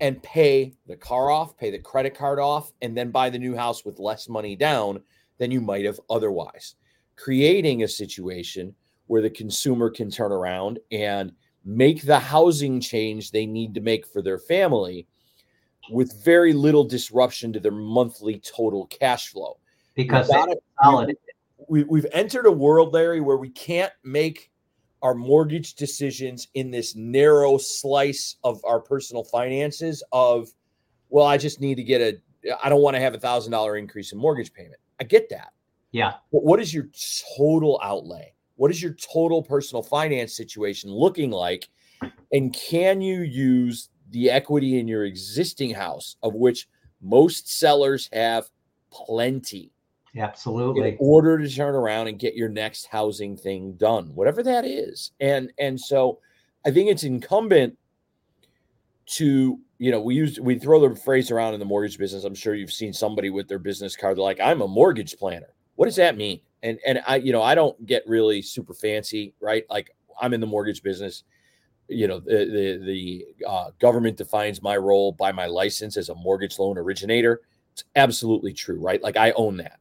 and 0.00 0.22
pay 0.22 0.74
the 0.86 0.96
car 0.96 1.30
off, 1.30 1.56
pay 1.56 1.70
the 1.70 1.78
credit 1.78 2.14
card 2.14 2.38
off 2.38 2.72
and 2.82 2.96
then 2.96 3.10
buy 3.10 3.30
the 3.30 3.38
new 3.38 3.54
house 3.54 3.84
with 3.84 3.98
less 3.98 4.28
money 4.28 4.54
down 4.54 5.02
than 5.38 5.50
you 5.50 5.60
might 5.60 5.84
have 5.84 6.00
otherwise. 6.10 6.74
Creating 7.16 7.82
a 7.82 7.88
situation 7.88 8.74
where 9.06 9.22
the 9.22 9.30
consumer 9.30 9.90
can 9.90 10.10
turn 10.10 10.32
around 10.32 10.78
and 10.90 11.32
make 11.64 12.02
the 12.02 12.18
housing 12.18 12.80
change 12.80 13.30
they 13.30 13.46
need 13.46 13.74
to 13.74 13.80
make 13.80 14.06
for 14.06 14.22
their 14.22 14.38
family 14.38 15.06
with 15.90 16.24
very 16.24 16.52
little 16.52 16.84
disruption 16.84 17.52
to 17.52 17.60
their 17.60 17.72
monthly 17.72 18.40
total 18.40 18.86
cash 18.86 19.28
flow. 19.28 19.58
Because 19.94 20.28
You 20.28 20.34
gotta- 20.34 20.52
it's 20.52 20.60
we, 21.68 21.84
we've 21.84 22.06
entered 22.12 22.46
a 22.46 22.52
world, 22.52 22.92
Larry, 22.92 23.20
where 23.20 23.36
we 23.36 23.48
can't 23.48 23.92
make 24.04 24.50
our 25.02 25.14
mortgage 25.14 25.74
decisions 25.74 26.48
in 26.54 26.70
this 26.70 26.94
narrow 26.96 27.58
slice 27.58 28.36
of 28.44 28.64
our 28.64 28.80
personal 28.80 29.24
finances 29.24 30.02
of, 30.12 30.48
well, 31.08 31.26
I 31.26 31.36
just 31.36 31.60
need 31.60 31.76
to 31.76 31.82
get 31.82 32.00
a, 32.00 32.56
I 32.62 32.68
don't 32.68 32.82
want 32.82 32.94
to 32.94 33.00
have 33.00 33.14
a 33.14 33.18
thousand 33.18 33.52
dollar 33.52 33.76
increase 33.76 34.12
in 34.12 34.18
mortgage 34.18 34.52
payment. 34.52 34.80
I 35.00 35.04
get 35.04 35.28
that. 35.30 35.52
Yeah. 35.92 36.14
But 36.32 36.44
what 36.44 36.60
is 36.60 36.72
your 36.72 36.88
total 37.36 37.80
outlay? 37.82 38.32
What 38.56 38.70
is 38.70 38.82
your 38.82 38.94
total 38.94 39.42
personal 39.42 39.82
finance 39.82 40.36
situation 40.36 40.90
looking 40.90 41.30
like? 41.30 41.68
And 42.32 42.52
can 42.52 43.00
you 43.00 43.22
use 43.22 43.90
the 44.10 44.30
equity 44.30 44.78
in 44.78 44.88
your 44.88 45.04
existing 45.04 45.74
house, 45.74 46.16
of 46.22 46.34
which 46.34 46.68
most 47.00 47.58
sellers 47.58 48.08
have 48.12 48.48
plenty? 48.90 49.70
Absolutely. 50.16 50.90
In 50.90 50.96
order 50.98 51.38
to 51.38 51.48
turn 51.48 51.74
around 51.74 52.08
and 52.08 52.18
get 52.18 52.34
your 52.34 52.48
next 52.48 52.86
housing 52.86 53.36
thing 53.36 53.74
done, 53.74 54.14
whatever 54.14 54.42
that 54.42 54.64
is. 54.64 55.12
And 55.20 55.52
and 55.58 55.78
so 55.78 56.20
I 56.64 56.70
think 56.70 56.90
it's 56.90 57.04
incumbent 57.04 57.76
to, 59.06 59.60
you 59.78 59.90
know, 59.90 60.00
we 60.00 60.14
use 60.14 60.40
we 60.40 60.58
throw 60.58 60.88
the 60.88 60.96
phrase 60.96 61.30
around 61.30 61.54
in 61.54 61.60
the 61.60 61.66
mortgage 61.66 61.98
business. 61.98 62.24
I'm 62.24 62.34
sure 62.34 62.54
you've 62.54 62.72
seen 62.72 62.92
somebody 62.92 63.30
with 63.30 63.46
their 63.46 63.58
business 63.58 63.94
card, 63.94 64.16
they're 64.16 64.24
like, 64.24 64.40
I'm 64.40 64.62
a 64.62 64.68
mortgage 64.68 65.16
planner. 65.18 65.52
What 65.74 65.86
does 65.86 65.96
that 65.96 66.16
mean? 66.16 66.40
And 66.66 66.78
and 66.86 67.00
I, 67.06 67.16
you 67.16 67.32
know, 67.32 67.42
I 67.42 67.54
don't 67.54 67.86
get 67.86 68.06
really 68.06 68.42
super 68.42 68.74
fancy, 68.74 69.34
right? 69.40 69.64
Like 69.70 69.90
I'm 70.20 70.34
in 70.34 70.40
the 70.40 70.46
mortgage 70.46 70.82
business. 70.82 71.22
You 71.88 72.08
know, 72.08 72.18
the 72.18 72.38
the, 72.38 72.84
the 72.84 73.46
uh, 73.46 73.70
government 73.78 74.16
defines 74.16 74.60
my 74.60 74.76
role 74.76 75.12
by 75.12 75.32
my 75.32 75.46
license 75.46 75.96
as 75.96 76.08
a 76.08 76.14
mortgage 76.14 76.58
loan 76.58 76.76
originator. 76.76 77.42
It's 77.72 77.84
absolutely 77.94 78.52
true, 78.52 78.80
right? 78.80 79.02
Like 79.02 79.16
I 79.16 79.30
own 79.32 79.58
that. 79.58 79.78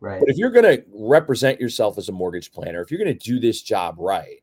Right. 0.00 0.20
But 0.20 0.28
if 0.28 0.36
you're 0.36 0.50
going 0.50 0.64
to 0.64 0.84
represent 0.92 1.60
yourself 1.60 1.96
as 1.96 2.10
a 2.10 2.12
mortgage 2.12 2.52
planner, 2.52 2.82
if 2.82 2.90
you're 2.90 3.02
going 3.02 3.16
to 3.16 3.24
do 3.26 3.40
this 3.40 3.62
job 3.62 3.96
right, 3.98 4.42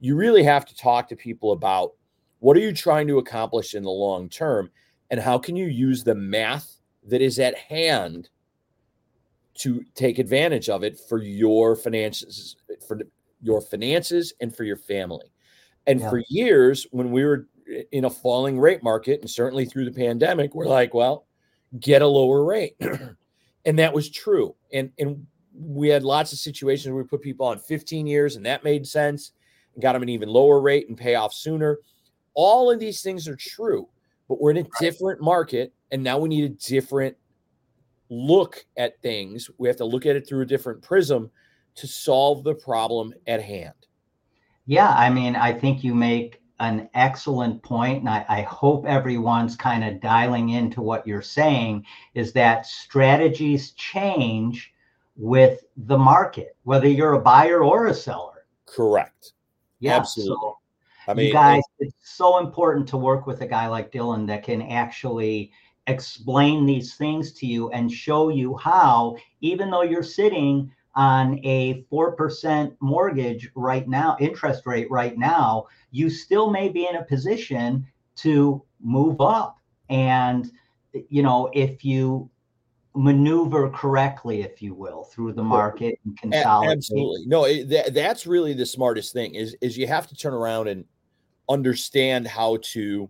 you 0.00 0.16
really 0.16 0.42
have 0.42 0.66
to 0.66 0.76
talk 0.76 1.08
to 1.08 1.16
people 1.16 1.52
about 1.52 1.92
what 2.40 2.56
are 2.56 2.60
you 2.60 2.72
trying 2.72 3.06
to 3.06 3.18
accomplish 3.18 3.74
in 3.74 3.82
the 3.82 3.90
long 3.90 4.28
term 4.28 4.70
and 5.10 5.20
how 5.20 5.38
can 5.38 5.56
you 5.56 5.66
use 5.66 6.02
the 6.02 6.14
math 6.14 6.80
that 7.04 7.22
is 7.22 7.38
at 7.38 7.56
hand 7.56 8.28
to 9.58 9.84
take 9.94 10.18
advantage 10.18 10.68
of 10.68 10.82
it 10.82 10.98
for 11.08 11.22
your 11.22 11.76
finances 11.76 12.56
for 12.86 13.00
your 13.42 13.60
finances 13.60 14.32
and 14.40 14.54
for 14.54 14.64
your 14.64 14.76
family. 14.76 15.32
And 15.86 16.00
yeah. 16.00 16.10
for 16.10 16.22
years 16.28 16.86
when 16.90 17.10
we 17.10 17.24
were 17.24 17.46
in 17.92 18.04
a 18.04 18.10
falling 18.10 18.58
rate 18.58 18.82
market 18.82 19.20
and 19.20 19.30
certainly 19.30 19.64
through 19.64 19.84
the 19.84 19.92
pandemic, 19.92 20.54
we're 20.54 20.66
like, 20.66 20.94
well, 20.94 21.26
get 21.78 22.02
a 22.02 22.06
lower 22.06 22.44
rate. 22.44 22.76
and 23.64 23.78
that 23.78 23.92
was 23.92 24.10
true. 24.10 24.54
And 24.72 24.90
and 24.98 25.26
we 25.58 25.88
had 25.88 26.02
lots 26.02 26.32
of 26.32 26.38
situations 26.38 26.92
where 26.92 27.02
we 27.02 27.08
put 27.08 27.22
people 27.22 27.46
on 27.46 27.58
15 27.58 28.06
years, 28.06 28.36
and 28.36 28.44
that 28.44 28.64
made 28.64 28.86
sense, 28.86 29.32
and 29.74 29.82
got 29.82 29.94
them 29.94 30.02
an 30.02 30.08
even 30.08 30.28
lower 30.28 30.60
rate 30.60 30.88
and 30.88 30.98
pay 30.98 31.14
off 31.14 31.32
sooner. 31.32 31.78
All 32.34 32.70
of 32.70 32.78
these 32.78 33.00
things 33.00 33.26
are 33.26 33.36
true, 33.36 33.88
but 34.28 34.40
we're 34.40 34.50
in 34.50 34.58
a 34.58 34.66
different 34.80 35.22
market, 35.22 35.72
and 35.90 36.02
now 36.02 36.18
we 36.18 36.28
need 36.28 36.44
a 36.44 36.68
different 36.68 37.16
look 38.08 38.64
at 38.76 39.00
things. 39.02 39.50
We 39.58 39.68
have 39.68 39.76
to 39.78 39.84
look 39.84 40.06
at 40.06 40.16
it 40.16 40.26
through 40.26 40.42
a 40.42 40.46
different 40.46 40.82
prism 40.82 41.30
to 41.76 41.86
solve 41.86 42.44
the 42.44 42.54
problem 42.54 43.12
at 43.26 43.42
hand. 43.42 43.74
Yeah, 44.66 44.90
I 44.90 45.10
mean, 45.10 45.36
I 45.36 45.52
think 45.52 45.84
you 45.84 45.94
make 45.94 46.40
an 46.58 46.88
excellent 46.94 47.62
point, 47.62 48.00
and 48.00 48.08
I, 48.08 48.24
I 48.28 48.42
hope 48.42 48.86
everyone's 48.86 49.56
kind 49.56 49.84
of 49.84 50.00
dialing 50.00 50.50
into 50.50 50.80
what 50.80 51.06
you're 51.06 51.22
saying 51.22 51.84
is 52.14 52.32
that 52.32 52.66
strategies 52.66 53.72
change 53.72 54.72
with 55.16 55.64
the 55.76 55.98
market, 55.98 56.56
whether 56.64 56.88
you're 56.88 57.14
a 57.14 57.20
buyer 57.20 57.62
or 57.62 57.86
a 57.86 57.94
seller. 57.94 58.46
Correct. 58.66 59.32
Yeah. 59.80 59.96
Absolutely. 59.96 60.34
So 60.34 60.58
I 61.08 61.14
mean, 61.14 61.26
you 61.28 61.32
guys, 61.32 61.62
it's 61.78 61.94
so 62.02 62.38
important 62.38 62.88
to 62.88 62.96
work 62.96 63.26
with 63.26 63.40
a 63.42 63.46
guy 63.46 63.68
like 63.68 63.92
Dylan 63.92 64.26
that 64.26 64.42
can 64.42 64.62
actually 64.62 65.52
explain 65.86 66.66
these 66.66 66.94
things 66.94 67.32
to 67.34 67.46
you 67.46 67.70
and 67.70 67.90
show 67.90 68.28
you 68.28 68.56
how, 68.56 69.16
even 69.40 69.70
though 69.70 69.82
you're 69.82 70.02
sitting 70.02 70.70
on 70.94 71.38
a 71.44 71.84
4% 71.92 72.76
mortgage 72.80 73.50
right 73.54 73.86
now, 73.86 74.16
interest 74.18 74.66
rate 74.66 74.90
right 74.90 75.16
now, 75.18 75.66
you 75.90 76.08
still 76.08 76.50
may 76.50 76.68
be 76.68 76.86
in 76.86 76.96
a 76.96 77.04
position 77.04 77.86
to 78.16 78.62
move 78.80 79.20
up. 79.20 79.58
And, 79.90 80.50
you 81.08 81.22
know, 81.22 81.50
if 81.52 81.84
you 81.84 82.30
maneuver 82.94 83.68
correctly, 83.70 84.40
if 84.40 84.62
you 84.62 84.74
will, 84.74 85.04
through 85.04 85.34
the 85.34 85.42
market 85.42 85.98
and 86.06 86.18
consolidate. 86.18 86.78
Absolutely. 86.78 87.26
No, 87.26 87.44
it, 87.44 87.68
that, 87.68 87.94
that's 87.94 88.26
really 88.26 88.54
the 88.54 88.64
smartest 88.64 89.12
thing 89.12 89.34
is, 89.34 89.54
is 89.60 89.76
you 89.76 89.86
have 89.86 90.06
to 90.08 90.16
turn 90.16 90.32
around 90.32 90.68
and 90.68 90.84
understand 91.48 92.26
how 92.26 92.58
to 92.62 93.08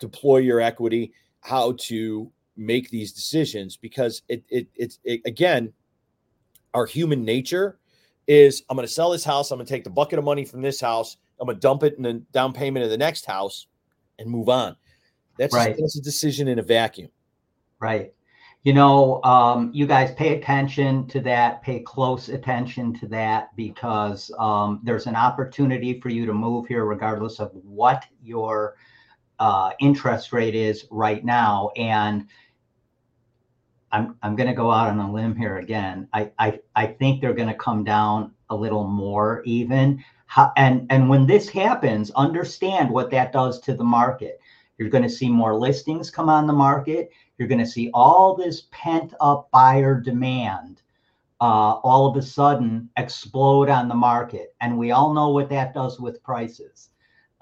deploy 0.00 0.38
your 0.38 0.60
equity, 0.60 1.12
how 1.44 1.72
to 1.78 2.30
make 2.56 2.90
these 2.90 3.12
decisions 3.12 3.76
because 3.76 4.22
it, 4.28 4.42
it 4.48 4.66
it's 4.74 4.98
it, 5.04 5.20
again 5.26 5.72
our 6.72 6.86
human 6.86 7.24
nature 7.24 7.78
is 8.26 8.62
I'm 8.68 8.76
going 8.76 8.86
to 8.86 8.92
sell 8.92 9.10
this 9.10 9.24
house. 9.24 9.50
I'm 9.50 9.58
going 9.58 9.66
to 9.66 9.72
take 9.72 9.84
the 9.84 9.90
bucket 9.90 10.18
of 10.18 10.24
money 10.24 10.44
from 10.44 10.60
this 10.60 10.80
house. 10.80 11.18
I'm 11.40 11.46
going 11.46 11.56
to 11.56 11.60
dump 11.60 11.82
it 11.82 11.94
in 11.96 12.02
the 12.02 12.14
down 12.32 12.52
payment 12.52 12.84
of 12.84 12.90
the 12.90 12.98
next 12.98 13.26
house 13.26 13.66
and 14.18 14.28
move 14.28 14.48
on. 14.48 14.76
That's, 15.38 15.54
right. 15.54 15.76
that's 15.78 15.98
a 15.98 16.02
decision 16.02 16.48
in 16.48 16.58
a 16.58 16.62
vacuum. 16.62 17.10
Right. 17.80 18.12
You 18.62 18.72
know, 18.72 19.22
um, 19.24 19.70
you 19.74 19.86
guys 19.86 20.14
pay 20.14 20.38
attention 20.38 21.06
to 21.08 21.20
that, 21.20 21.62
pay 21.62 21.80
close 21.80 22.30
attention 22.30 22.94
to 22.94 23.06
that 23.08 23.54
because 23.56 24.30
um, 24.38 24.80
there's 24.82 25.06
an 25.06 25.16
opportunity 25.16 26.00
for 26.00 26.08
you 26.08 26.24
to 26.24 26.32
move 26.32 26.66
here 26.66 26.86
regardless 26.86 27.40
of 27.40 27.50
what 27.52 28.06
your 28.22 28.76
uh, 29.38 29.72
interest 29.80 30.32
rate 30.32 30.54
is 30.54 30.86
right 30.90 31.24
now. 31.24 31.70
And 31.76 32.26
I'm 33.92 34.16
I'm 34.22 34.34
going 34.36 34.48
to 34.48 34.54
go 34.54 34.70
out 34.70 34.88
on 34.88 34.98
a 34.98 35.12
limb 35.12 35.36
here 35.36 35.58
again. 35.58 36.08
I 36.12 36.30
I, 36.38 36.60
I 36.74 36.86
think 36.86 37.20
they're 37.20 37.34
going 37.34 37.48
to 37.48 37.54
come 37.54 37.84
down 37.84 38.32
a 38.50 38.56
little 38.56 38.86
more 38.86 39.42
even. 39.44 40.02
How, 40.26 40.52
and 40.56 40.86
and 40.90 41.08
when 41.08 41.26
this 41.26 41.48
happens, 41.48 42.10
understand 42.12 42.90
what 42.90 43.10
that 43.10 43.32
does 43.32 43.60
to 43.60 43.74
the 43.74 43.84
market. 43.84 44.40
You're 44.78 44.88
going 44.88 45.04
to 45.04 45.10
see 45.10 45.28
more 45.28 45.54
listings 45.54 46.10
come 46.10 46.28
on 46.28 46.48
the 46.48 46.52
market. 46.52 47.10
You're 47.38 47.48
going 47.48 47.60
to 47.60 47.66
see 47.66 47.90
all 47.94 48.34
this 48.34 48.64
pent 48.72 49.14
up 49.20 49.48
buyer 49.52 50.00
demand 50.00 50.82
uh, 51.40 51.74
all 51.84 52.06
of 52.06 52.16
a 52.16 52.22
sudden 52.22 52.88
explode 52.96 53.68
on 53.68 53.88
the 53.88 53.94
market, 53.94 54.54
and 54.60 54.78
we 54.78 54.92
all 54.92 55.12
know 55.12 55.28
what 55.28 55.50
that 55.50 55.74
does 55.74 56.00
with 56.00 56.22
prices. 56.22 56.90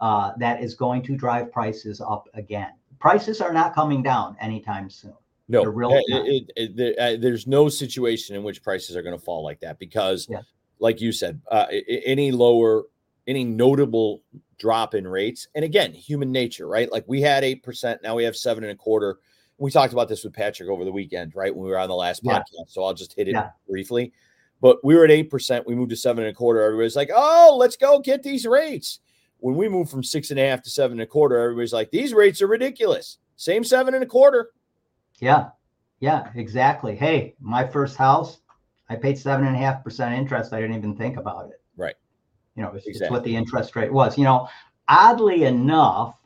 Uh, 0.02 0.32
that 0.36 0.60
is 0.60 0.74
going 0.74 1.00
to 1.00 1.16
drive 1.16 1.52
prices 1.52 2.00
up 2.00 2.28
again. 2.34 2.72
Prices 2.98 3.40
are 3.40 3.52
not 3.52 3.72
coming 3.72 4.02
down 4.02 4.36
anytime 4.40 4.90
soon. 4.90 5.14
No, 5.48 5.62
it, 5.62 6.50
it, 6.56 6.72
it, 6.76 6.98
uh, 6.98 7.20
there's 7.20 7.46
no 7.46 7.68
situation 7.68 8.34
in 8.34 8.42
which 8.42 8.64
prices 8.64 8.96
are 8.96 9.02
going 9.02 9.16
to 9.16 9.24
fall 9.24 9.44
like 9.44 9.60
that 9.60 9.78
because, 9.78 10.26
yeah. 10.28 10.40
like 10.80 11.00
you 11.00 11.12
said, 11.12 11.40
uh, 11.52 11.66
any 11.88 12.32
lower, 12.32 12.82
any 13.28 13.44
notable 13.44 14.22
drop 14.58 14.96
in 14.96 15.06
rates, 15.06 15.46
and 15.54 15.64
again, 15.64 15.92
human 15.92 16.32
nature, 16.32 16.66
right? 16.66 16.90
Like 16.90 17.04
we 17.06 17.20
had 17.20 17.44
eight 17.44 17.62
percent, 17.62 18.02
now 18.02 18.16
we 18.16 18.24
have 18.24 18.34
seven 18.34 18.64
and 18.64 18.72
a 18.72 18.76
quarter. 18.76 19.20
We 19.58 19.70
talked 19.70 19.92
about 19.92 20.08
this 20.08 20.24
with 20.24 20.32
Patrick 20.32 20.68
over 20.68 20.84
the 20.84 20.90
weekend, 20.90 21.36
right? 21.36 21.54
When 21.54 21.64
we 21.64 21.70
were 21.70 21.78
on 21.78 21.88
the 21.88 21.94
last 21.94 22.22
yeah. 22.24 22.40
podcast, 22.40 22.70
so 22.70 22.82
I'll 22.82 22.94
just 22.94 23.12
hit 23.12 23.28
it 23.28 23.34
yeah. 23.34 23.50
briefly. 23.68 24.12
But 24.60 24.84
we 24.84 24.96
were 24.96 25.04
at 25.04 25.12
eight 25.12 25.30
percent, 25.30 25.64
we 25.64 25.76
moved 25.76 25.90
to 25.90 25.96
seven 25.96 26.24
and 26.24 26.32
a 26.32 26.34
quarter. 26.34 26.60
Everybody's 26.60 26.96
like, 26.96 27.10
"Oh, 27.14 27.56
let's 27.60 27.76
go 27.76 28.00
get 28.00 28.24
these 28.24 28.46
rates." 28.46 28.98
When 29.42 29.56
we 29.56 29.68
moved 29.68 29.90
from 29.90 30.04
six 30.04 30.30
and 30.30 30.40
a 30.40 30.48
half 30.48 30.62
to 30.62 30.70
seven 30.70 30.92
and 30.92 31.02
a 31.02 31.06
quarter, 31.06 31.38
everybody's 31.38 31.72
like, 31.72 31.90
"These 31.90 32.14
rates 32.14 32.40
are 32.40 32.46
ridiculous." 32.46 33.18
Same 33.36 33.64
seven 33.64 33.94
and 33.94 34.04
a 34.04 34.06
quarter 34.06 34.50
yeah. 35.22 35.50
Yeah, 36.00 36.28
exactly. 36.34 36.96
Hey, 36.96 37.36
my 37.40 37.64
first 37.64 37.96
house, 37.96 38.40
I 38.90 38.96
paid 38.96 39.16
seven 39.16 39.46
and 39.46 39.54
a 39.54 39.58
half 39.60 39.84
percent 39.84 40.16
interest. 40.16 40.52
I 40.52 40.60
didn't 40.60 40.76
even 40.76 40.96
think 40.96 41.16
about 41.16 41.48
it. 41.48 41.60
Right. 41.76 41.94
You 42.56 42.64
know, 42.64 42.72
it's, 42.74 42.86
exactly. 42.86 43.06
it's 43.06 43.10
what 43.12 43.24
the 43.24 43.36
interest 43.36 43.76
rate 43.76 43.92
was. 43.92 44.18
You 44.18 44.24
know, 44.24 44.48
oddly 44.88 45.44
enough, 45.44 46.18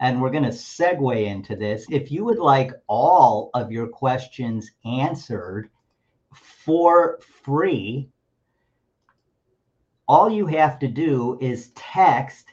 and 0.00 0.22
we're 0.22 0.30
going 0.30 0.44
to 0.44 0.48
segue 0.48 1.26
into 1.26 1.56
this. 1.56 1.84
If 1.90 2.10
you 2.10 2.24
would 2.24 2.38
like 2.38 2.72
all 2.86 3.50
of 3.52 3.70
your 3.70 3.86
questions 3.86 4.70
answered 4.86 5.68
for 6.32 7.18
free, 7.42 8.08
all 10.08 10.30
you 10.30 10.46
have 10.46 10.78
to 10.78 10.88
do 10.88 11.36
is 11.42 11.70
text 11.74 12.46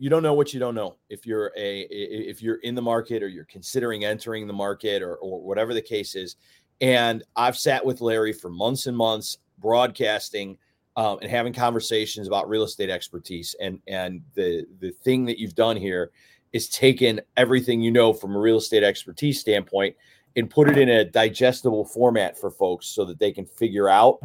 you 0.00 0.10
don't 0.10 0.24
know 0.24 0.34
what 0.34 0.52
you 0.52 0.58
don't 0.58 0.74
know. 0.74 0.96
If 1.08 1.24
you're 1.24 1.52
a, 1.56 1.82
if 1.82 2.42
you're 2.42 2.56
in 2.56 2.74
the 2.74 2.82
market 2.82 3.22
or 3.22 3.28
you're 3.28 3.44
considering 3.44 4.04
entering 4.04 4.48
the 4.48 4.52
market 4.52 5.02
or, 5.02 5.14
or 5.18 5.40
whatever 5.40 5.72
the 5.72 5.82
case 5.82 6.16
is, 6.16 6.34
and 6.80 7.22
I've 7.36 7.56
sat 7.56 7.86
with 7.86 8.00
Larry 8.00 8.32
for 8.32 8.50
months 8.50 8.86
and 8.86 8.96
months, 8.96 9.38
broadcasting 9.58 10.58
um, 10.96 11.20
and 11.22 11.30
having 11.30 11.52
conversations 11.52 12.26
about 12.26 12.48
real 12.48 12.64
estate 12.64 12.90
expertise, 12.90 13.54
and 13.60 13.78
and 13.86 14.20
the 14.34 14.66
the 14.80 14.90
thing 14.90 15.26
that 15.26 15.38
you've 15.38 15.54
done 15.54 15.76
here 15.76 16.10
is 16.52 16.68
taken 16.68 17.20
everything 17.36 17.80
you 17.80 17.90
know 17.90 18.12
from 18.12 18.34
a 18.34 18.38
real 18.38 18.58
estate 18.58 18.82
expertise 18.82 19.40
standpoint 19.40 19.94
and 20.36 20.50
put 20.50 20.68
it 20.68 20.76
in 20.76 20.88
a 20.88 21.04
digestible 21.04 21.84
format 21.84 22.38
for 22.38 22.50
folks 22.50 22.86
so 22.86 23.04
that 23.04 23.18
they 23.18 23.32
can 23.32 23.46
figure 23.46 23.88
out 23.88 24.18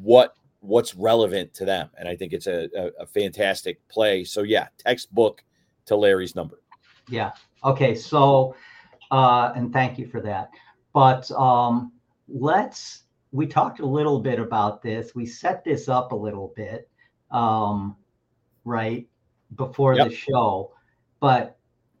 what 0.00 0.34
what's 0.60 0.94
relevant 0.94 1.52
to 1.54 1.64
them. 1.64 1.88
And 1.98 2.08
I 2.08 2.16
think 2.16 2.32
it's 2.32 2.46
a, 2.46 2.68
a, 2.76 3.02
a 3.02 3.06
fantastic 3.06 3.86
play. 3.88 4.24
So 4.24 4.42
yeah, 4.42 4.68
textbook 4.78 5.42
to 5.86 5.96
Larry's 5.96 6.34
number. 6.34 6.62
Yeah. 7.08 7.32
Okay. 7.64 7.94
So, 7.94 8.54
uh, 9.10 9.52
and 9.56 9.72
thank 9.72 9.98
you 9.98 10.06
for 10.06 10.20
that. 10.20 10.50
But 10.92 11.30
um, 11.32 11.92
let's, 12.28 13.04
we 13.32 13.46
talked 13.46 13.80
a 13.80 13.86
little 13.86 14.20
bit 14.20 14.38
about 14.38 14.82
this. 14.82 15.14
We 15.14 15.24
set 15.24 15.64
this 15.64 15.88
up 15.88 16.12
a 16.12 16.16
little 16.16 16.52
bit, 16.56 16.88
um, 17.30 17.96
right 18.64 19.08
before 19.56 19.94
yep. 19.94 20.08
the 20.08 20.14
show. 20.14 20.72
But, 21.20 21.58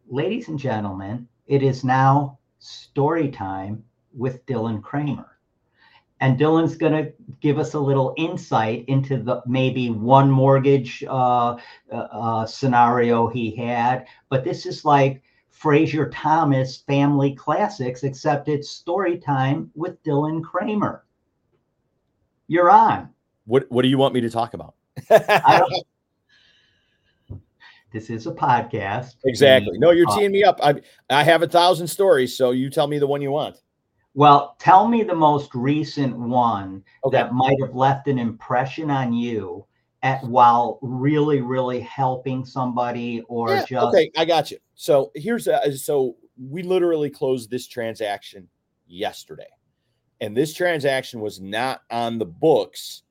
ladies 0.08 0.48
and 0.48 0.58
gentlemen, 0.58 1.28
it 1.46 1.62
is 1.62 1.84
now 1.84 2.38
story 2.58 3.28
time 3.30 3.84
with 4.16 4.44
Dylan 4.46 4.82
Kramer. 4.82 5.38
And 6.20 6.38
Dylan's 6.38 6.76
going 6.76 6.92
to 6.92 7.12
give 7.40 7.58
us 7.58 7.74
a 7.74 7.80
little 7.80 8.14
insight 8.16 8.84
into 8.88 9.16
the 9.22 9.42
maybe 9.46 9.88
one 9.90 10.30
mortgage 10.30 11.02
uh, 11.08 11.56
uh, 11.90 11.94
uh, 11.94 12.46
scenario 12.46 13.28
he 13.28 13.56
had. 13.56 14.06
But 14.28 14.44
this 14.44 14.66
is 14.66 14.84
like 14.84 15.22
Frazier 15.48 16.10
Thomas 16.10 16.78
family 16.78 17.34
classics, 17.34 18.02
except 18.02 18.48
it's 18.48 18.68
story 18.70 19.18
time 19.18 19.70
with 19.74 20.02
Dylan 20.02 20.42
Kramer. 20.42 21.04
You're 22.48 22.70
on. 22.70 23.10
What 23.46 23.70
What 23.70 23.82
do 23.82 23.88
you 23.88 23.98
want 23.98 24.14
me 24.14 24.20
to 24.22 24.30
talk 24.30 24.54
about? 24.54 24.74
This 27.92 28.10
is 28.10 28.26
a 28.26 28.32
podcast. 28.32 29.16
Exactly. 29.24 29.78
No, 29.78 29.90
you're 29.90 30.06
teeing 30.16 30.32
me 30.32 30.44
up. 30.44 30.60
I 30.62 30.74
I 31.08 31.24
have 31.24 31.42
a 31.42 31.48
thousand 31.48 31.88
stories, 31.88 32.36
so 32.36 32.52
you 32.52 32.70
tell 32.70 32.86
me 32.86 32.98
the 32.98 33.06
one 33.06 33.20
you 33.20 33.30
want. 33.30 33.56
Well, 34.14 34.56
tell 34.58 34.88
me 34.88 35.02
the 35.02 35.14
most 35.14 35.54
recent 35.54 36.16
one 36.16 36.82
okay. 37.04 37.16
that 37.16 37.32
might 37.32 37.56
have 37.60 37.74
left 37.74 38.08
an 38.08 38.18
impression 38.18 38.90
on 38.90 39.12
you 39.12 39.66
at 40.02 40.22
while 40.24 40.78
really, 40.82 41.40
really 41.40 41.80
helping 41.80 42.44
somebody 42.44 43.22
or 43.28 43.50
yeah, 43.50 43.64
just 43.64 43.86
okay. 43.86 44.10
I 44.16 44.24
got 44.24 44.50
you. 44.50 44.58
So 44.74 45.12
here's 45.14 45.46
a, 45.46 45.76
so 45.76 46.16
we 46.36 46.62
literally 46.62 47.10
closed 47.10 47.50
this 47.50 47.68
transaction 47.68 48.48
yesterday, 48.86 49.48
and 50.20 50.36
this 50.36 50.54
transaction 50.54 51.20
was 51.20 51.40
not 51.40 51.82
on 51.90 52.18
the 52.18 52.26
books 52.26 53.02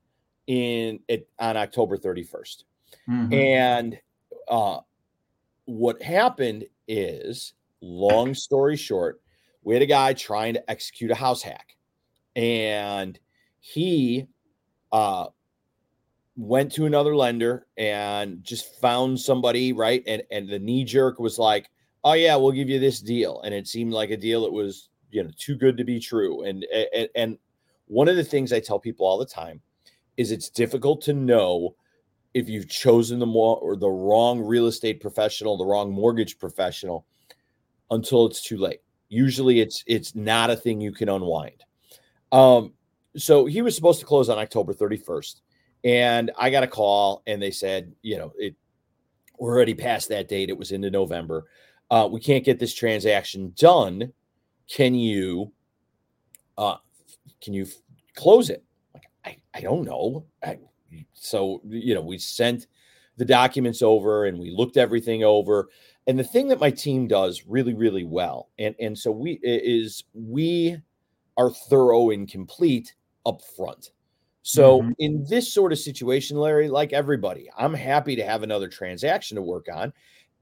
in 0.46 1.00
it 1.06 1.28
on 1.38 1.56
October 1.56 1.96
31st. 1.96 2.64
Mm-hmm. 3.08 3.32
And 3.32 3.98
uh, 4.50 4.80
what 5.64 6.02
happened 6.02 6.64
is, 6.88 7.54
long 7.80 8.34
story 8.34 8.76
short, 8.76 9.20
we 9.62 9.74
had 9.74 9.82
a 9.82 9.86
guy 9.86 10.12
trying 10.12 10.54
to 10.54 10.70
execute 10.70 11.10
a 11.10 11.14
house 11.14 11.42
hack, 11.42 11.76
and 12.34 13.18
he 13.60 14.26
uh, 14.92 15.26
went 16.36 16.72
to 16.72 16.86
another 16.86 17.14
lender 17.14 17.66
and 17.76 18.42
just 18.42 18.80
found 18.80 19.18
somebody 19.18 19.72
right, 19.72 20.02
and 20.06 20.22
and 20.30 20.48
the 20.48 20.58
knee 20.58 20.84
jerk 20.84 21.18
was 21.18 21.38
like, 21.38 21.70
"Oh 22.04 22.14
yeah, 22.14 22.36
we'll 22.36 22.52
give 22.52 22.68
you 22.68 22.80
this 22.80 23.00
deal," 23.00 23.40
and 23.42 23.54
it 23.54 23.68
seemed 23.68 23.92
like 23.92 24.10
a 24.10 24.16
deal 24.16 24.42
that 24.42 24.52
was 24.52 24.88
you 25.10 25.22
know 25.22 25.30
too 25.38 25.56
good 25.56 25.76
to 25.76 25.84
be 25.84 26.00
true, 26.00 26.42
and 26.42 26.66
and, 26.94 27.08
and 27.14 27.38
one 27.86 28.08
of 28.08 28.16
the 28.16 28.24
things 28.24 28.52
I 28.52 28.60
tell 28.60 28.78
people 28.78 29.06
all 29.06 29.18
the 29.18 29.26
time 29.26 29.60
is 30.16 30.32
it's 30.32 30.48
difficult 30.48 31.02
to 31.02 31.12
know 31.12 31.74
if 32.34 32.48
you've 32.48 32.68
chosen 32.68 33.18
the 33.18 33.26
more 33.26 33.56
or 33.56 33.76
the 33.76 33.88
wrong 33.88 34.40
real 34.40 34.66
estate 34.66 35.00
professional, 35.00 35.56
the 35.56 35.64
wrong 35.64 35.90
mortgage 35.90 36.38
professional 36.38 37.06
until 37.90 38.26
it's 38.26 38.42
too 38.42 38.56
late. 38.56 38.80
Usually 39.08 39.60
it's 39.60 39.82
it's 39.86 40.14
not 40.14 40.50
a 40.50 40.56
thing 40.56 40.80
you 40.80 40.92
can 40.92 41.08
unwind. 41.08 41.64
Um, 42.30 42.74
so 43.16 43.46
he 43.46 43.62
was 43.62 43.74
supposed 43.74 43.98
to 44.00 44.06
close 44.06 44.28
on 44.28 44.38
October 44.38 44.72
31st. 44.72 45.40
And 45.82 46.30
I 46.38 46.50
got 46.50 46.62
a 46.62 46.68
call 46.68 47.22
and 47.26 47.42
they 47.42 47.50
said, 47.50 47.92
you 48.02 48.18
know, 48.18 48.32
it 48.38 48.54
we're 49.38 49.54
already 49.54 49.74
past 49.74 50.10
that 50.10 50.28
date. 50.28 50.50
It 50.50 50.58
was 50.58 50.70
into 50.70 50.90
November. 50.90 51.46
Uh, 51.90 52.08
we 52.10 52.20
can't 52.20 52.44
get 52.44 52.58
this 52.58 52.74
transaction 52.74 53.52
done. 53.56 54.12
Can 54.68 54.94
you 54.94 55.52
uh 56.56 56.76
can 57.42 57.54
you 57.54 57.66
close 58.14 58.50
it? 58.50 58.62
Like, 58.94 59.04
I, 59.24 59.36
I 59.54 59.60
don't 59.62 59.84
know. 59.84 60.26
I, 60.44 60.58
so 61.12 61.60
you 61.66 61.94
know 61.94 62.00
we 62.00 62.18
sent 62.18 62.66
the 63.16 63.24
documents 63.24 63.82
over 63.82 64.24
and 64.24 64.38
we 64.38 64.50
looked 64.50 64.78
everything 64.78 65.24
over. 65.24 65.68
And 66.06 66.18
the 66.18 66.24
thing 66.24 66.48
that 66.48 66.58
my 66.58 66.70
team 66.70 67.06
does 67.06 67.44
really 67.46 67.74
really 67.74 68.04
well 68.04 68.48
and 68.58 68.74
and 68.80 68.98
so 68.98 69.12
we 69.12 69.38
is 69.42 70.02
we 70.14 70.80
are 71.36 71.50
thorough 71.50 72.10
and 72.10 72.28
complete 72.28 72.94
up 73.26 73.42
front 73.56 73.92
so 74.42 74.80
mm-hmm. 74.80 74.90
in 74.98 75.24
this 75.28 75.52
sort 75.52 75.72
of 75.72 75.78
situation 75.78 76.36
larry 76.38 76.68
like 76.68 76.92
everybody 76.92 77.48
i'm 77.56 77.74
happy 77.74 78.16
to 78.16 78.24
have 78.24 78.42
another 78.42 78.66
transaction 78.66 79.36
to 79.36 79.42
work 79.42 79.66
on. 79.72 79.92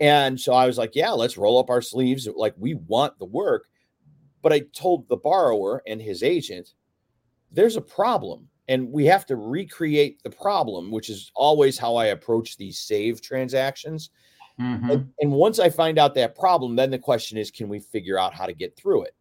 And 0.00 0.40
so 0.40 0.54
i 0.54 0.66
was 0.66 0.78
like 0.78 0.94
yeah 0.94 1.10
let's 1.10 1.36
roll 1.36 1.58
up 1.58 1.68
our 1.68 1.82
sleeves 1.82 2.28
like 2.34 2.54
we 2.56 2.74
want 2.74 3.18
the 3.18 3.26
work. 3.26 3.66
But 4.40 4.52
i 4.52 4.60
told 4.72 5.08
the 5.08 5.16
borrower 5.16 5.82
and 5.86 6.00
his 6.00 6.22
agent 6.22 6.72
there's 7.50 7.76
a 7.76 7.82
problem 7.82 8.48
and 8.68 8.90
we 8.92 9.06
have 9.06 9.24
to 9.26 9.36
recreate 9.36 10.22
the 10.22 10.30
problem, 10.30 10.90
which 10.90 11.08
is 11.08 11.32
always 11.34 11.78
how 11.78 11.96
I 11.96 12.06
approach 12.06 12.56
these 12.56 12.78
save 12.78 13.22
transactions. 13.22 14.10
Mm-hmm. 14.60 14.90
And, 14.90 15.12
and, 15.20 15.32
once 15.32 15.58
I 15.58 15.70
find 15.70 15.98
out 15.98 16.14
that 16.16 16.34
problem, 16.34 16.76
then 16.76 16.90
the 16.90 16.98
question 16.98 17.38
is, 17.38 17.50
can 17.50 17.68
we 17.68 17.78
figure 17.78 18.18
out 18.18 18.34
how 18.34 18.44
to 18.44 18.52
get 18.52 18.76
through 18.76 19.04
it? 19.04 19.14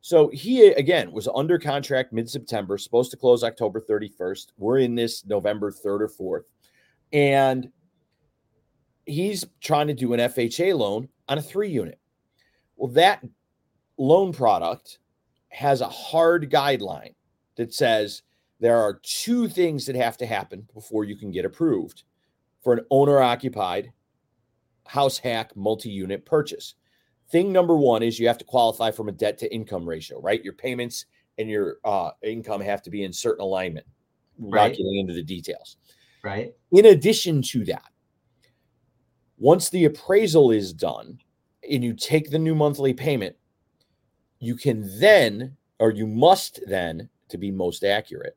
So 0.00 0.28
he 0.28 0.68
again 0.68 1.10
was 1.10 1.28
under 1.34 1.58
contract 1.58 2.12
mid-September, 2.12 2.78
supposed 2.78 3.10
to 3.10 3.16
close 3.16 3.42
October 3.42 3.80
31st. 3.80 4.52
We're 4.56 4.78
in 4.78 4.94
this 4.94 5.26
November 5.26 5.72
3rd 5.72 6.02
or 6.02 6.08
4th. 6.08 6.44
And 7.12 7.68
he's 9.06 9.44
trying 9.60 9.88
to 9.88 9.94
do 9.94 10.12
an 10.12 10.20
FHA 10.20 10.76
loan 10.78 11.08
on 11.28 11.38
a 11.38 11.42
three 11.42 11.70
unit. 11.70 11.98
Well, 12.76 12.92
that 12.92 13.24
loan 13.98 14.32
product 14.32 15.00
has 15.48 15.80
a 15.80 15.88
hard 15.88 16.50
guideline 16.50 17.14
that 17.56 17.74
says 17.74 18.22
there 18.60 18.78
are 18.78 19.00
two 19.02 19.48
things 19.48 19.86
that 19.86 19.96
have 19.96 20.16
to 20.18 20.26
happen 20.26 20.66
before 20.72 21.04
you 21.04 21.16
can 21.16 21.30
get 21.30 21.44
approved 21.44 22.04
for 22.62 22.72
an 22.72 22.84
owner 22.90 23.20
occupied 23.20 23.92
house 24.86 25.18
hack 25.18 25.54
multi 25.56 25.90
unit 25.90 26.24
purchase. 26.24 26.74
Thing 27.30 27.52
number 27.52 27.76
one 27.76 28.02
is 28.02 28.18
you 28.18 28.28
have 28.28 28.38
to 28.38 28.44
qualify 28.44 28.90
from 28.90 29.08
a 29.08 29.12
debt 29.12 29.36
to 29.38 29.52
income 29.52 29.86
ratio, 29.88 30.20
right? 30.20 30.42
Your 30.42 30.52
payments 30.52 31.06
and 31.38 31.50
your 31.50 31.78
uh, 31.84 32.10
income 32.22 32.60
have 32.60 32.82
to 32.82 32.90
be 32.90 33.02
in 33.02 33.12
certain 33.12 33.42
alignment. 33.42 33.86
Right. 34.38 34.68
Not 34.68 34.76
getting 34.76 34.98
into 34.98 35.12
the 35.12 35.22
details. 35.22 35.76
Right. 36.22 36.54
In 36.72 36.86
addition 36.86 37.42
to 37.42 37.64
that, 37.66 37.90
once 39.38 39.68
the 39.68 39.84
appraisal 39.84 40.50
is 40.50 40.72
done 40.72 41.18
and 41.68 41.84
you 41.84 41.94
take 41.94 42.30
the 42.30 42.38
new 42.38 42.54
monthly 42.54 42.94
payment, 42.94 43.36
you 44.38 44.54
can 44.54 44.88
then, 44.98 45.56
or 45.78 45.90
you 45.90 46.06
must 46.06 46.60
then, 46.66 47.08
to 47.28 47.38
be 47.38 47.50
most 47.50 47.84
accurate, 47.84 48.36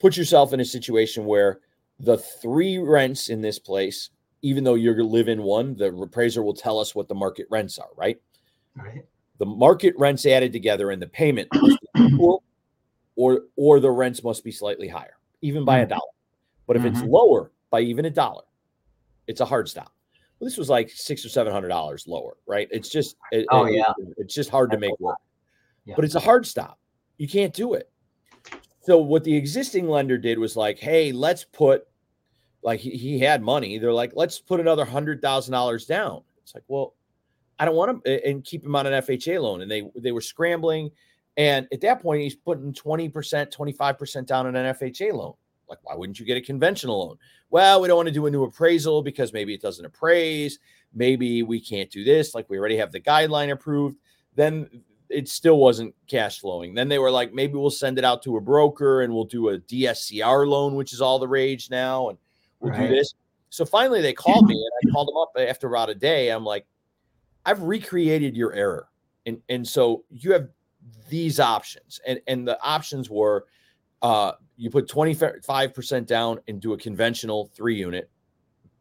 put 0.00 0.16
yourself 0.16 0.52
in 0.52 0.60
a 0.60 0.64
situation 0.64 1.24
where 1.24 1.60
the 2.00 2.18
three 2.18 2.78
rents 2.78 3.28
in 3.28 3.40
this 3.40 3.58
place, 3.58 4.10
even 4.42 4.64
though 4.64 4.74
you're 4.74 5.02
live 5.02 5.28
in 5.28 5.42
one, 5.42 5.76
the 5.76 5.94
appraiser 5.94 6.42
will 6.42 6.54
tell 6.54 6.78
us 6.78 6.94
what 6.94 7.08
the 7.08 7.14
market 7.14 7.46
rents 7.50 7.78
are, 7.78 7.90
right? 7.96 8.20
Right. 8.76 9.04
The 9.38 9.46
market 9.46 9.94
rents 9.96 10.26
added 10.26 10.52
together 10.52 10.90
and 10.90 11.00
the 11.00 11.06
payment 11.06 11.48
equal 11.96 12.42
or 13.16 13.42
or 13.56 13.80
the 13.80 13.90
rents 13.90 14.22
must 14.24 14.42
be 14.44 14.50
slightly 14.50 14.88
higher, 14.88 15.16
even 15.40 15.64
by 15.64 15.78
a 15.78 15.86
Mhm. 15.86 15.90
dollar. 15.90 16.12
But 16.66 16.76
if 16.76 16.84
it's 16.84 17.00
Mhm. 17.00 17.10
lower 17.10 17.52
by 17.70 17.80
even 17.80 18.04
a 18.06 18.10
dollar, 18.10 18.42
it's 19.26 19.40
a 19.40 19.44
hard 19.44 19.68
stop. 19.68 19.92
Well, 20.38 20.46
this 20.48 20.56
was 20.56 20.68
like 20.68 20.90
six 20.90 21.24
or 21.24 21.28
seven 21.28 21.52
hundred 21.52 21.68
dollars 21.68 22.06
lower, 22.08 22.36
right? 22.46 22.68
It's 22.72 22.88
just 22.88 23.16
it- 23.30 23.46
Oh, 23.50 23.64
it- 23.66 23.74
yeah. 23.74 23.92
it's 24.18 24.34
just 24.34 24.50
hard 24.50 24.70
to 24.72 24.76
That's 24.76 24.86
a 24.88 24.90
make 24.90 25.00
work. 25.00 25.16
Yeah. 25.84 25.94
But 25.94 26.04
it's 26.04 26.16
a 26.16 26.20
hard 26.20 26.46
stop. 26.46 26.78
You 27.18 27.28
can't 27.28 27.54
do 27.54 27.74
it. 27.74 27.88
So 28.84 28.98
what 28.98 29.24
the 29.24 29.34
existing 29.34 29.88
lender 29.88 30.18
did 30.18 30.38
was 30.38 30.56
like, 30.56 30.78
hey, 30.78 31.10
let's 31.10 31.42
put 31.42 31.86
like 32.62 32.80
he, 32.80 32.90
he 32.90 33.18
had 33.18 33.42
money. 33.42 33.78
They're 33.78 33.92
like, 33.92 34.12
let's 34.14 34.38
put 34.38 34.60
another 34.60 34.84
hundred 34.84 35.22
thousand 35.22 35.52
dollars 35.52 35.86
down. 35.86 36.22
It's 36.42 36.54
like, 36.54 36.64
well, 36.68 36.94
I 37.58 37.64
don't 37.64 37.76
want 37.76 38.04
him 38.04 38.20
and 38.26 38.44
keep 38.44 38.62
him 38.62 38.76
on 38.76 38.86
an 38.86 38.92
FHA 39.02 39.40
loan. 39.40 39.62
And 39.62 39.70
they 39.70 39.90
they 39.96 40.12
were 40.12 40.20
scrambling. 40.20 40.90
And 41.38 41.66
at 41.72 41.80
that 41.80 42.02
point, 42.02 42.22
he's 42.22 42.36
putting 42.36 42.72
20%, 42.72 43.10
25% 43.10 44.26
down 44.26 44.46
on 44.46 44.54
an 44.54 44.74
FHA 44.74 45.12
loan. 45.14 45.32
Like, 45.68 45.78
why 45.82 45.94
wouldn't 45.96 46.20
you 46.20 46.26
get 46.26 46.36
a 46.36 46.40
conventional 46.40 47.06
loan? 47.06 47.16
Well, 47.50 47.80
we 47.80 47.88
don't 47.88 47.96
want 47.96 48.08
to 48.08 48.14
do 48.14 48.26
a 48.26 48.30
new 48.30 48.44
appraisal 48.44 49.02
because 49.02 49.32
maybe 49.32 49.54
it 49.54 49.62
doesn't 49.62 49.84
appraise. 49.84 50.58
Maybe 50.92 51.42
we 51.42 51.58
can't 51.58 51.90
do 51.90 52.04
this. 52.04 52.34
Like, 52.34 52.48
we 52.48 52.58
already 52.58 52.76
have 52.76 52.92
the 52.92 53.00
guideline 53.00 53.50
approved. 53.50 53.96
Then 54.36 54.82
it 55.08 55.28
still 55.28 55.58
wasn't 55.58 55.94
cash 56.08 56.40
flowing. 56.40 56.74
Then 56.74 56.88
they 56.88 56.98
were 56.98 57.10
like, 57.10 57.32
maybe 57.32 57.54
we'll 57.54 57.70
send 57.70 57.98
it 57.98 58.04
out 58.04 58.22
to 58.22 58.36
a 58.36 58.40
broker 58.40 59.02
and 59.02 59.12
we'll 59.12 59.24
do 59.24 59.50
a 59.50 59.58
DSCR 59.58 60.46
loan, 60.46 60.74
which 60.74 60.92
is 60.92 61.00
all 61.00 61.18
the 61.18 61.28
rage 61.28 61.70
now. 61.70 62.08
And 62.08 62.18
we'll 62.60 62.72
Right. 62.72 62.88
do 62.88 62.94
this. 62.94 63.14
So 63.50 63.64
finally 63.64 64.00
they 64.00 64.12
called 64.12 64.46
me 64.48 64.54
and 64.54 64.90
I 64.90 64.92
called 64.92 65.08
them 65.08 65.16
up 65.16 65.48
after 65.48 65.68
about 65.68 65.90
a 65.90 65.94
day. 65.94 66.30
I'm 66.30 66.44
like, 66.44 66.66
I've 67.46 67.62
recreated 67.62 68.36
your 68.36 68.52
error. 68.52 68.88
And 69.26 69.40
and 69.48 69.66
so 69.66 70.04
you 70.10 70.32
have 70.32 70.48
these 71.08 71.38
options. 71.38 72.00
And 72.06 72.20
and 72.26 72.48
the 72.48 72.60
options 72.62 73.08
were 73.08 73.46
uh 74.02 74.32
you 74.56 74.70
put 74.70 74.88
25% 74.88 76.06
down 76.06 76.38
and 76.48 76.60
do 76.60 76.72
a 76.72 76.78
conventional 76.78 77.50
three 77.54 77.76
unit. 77.76 78.10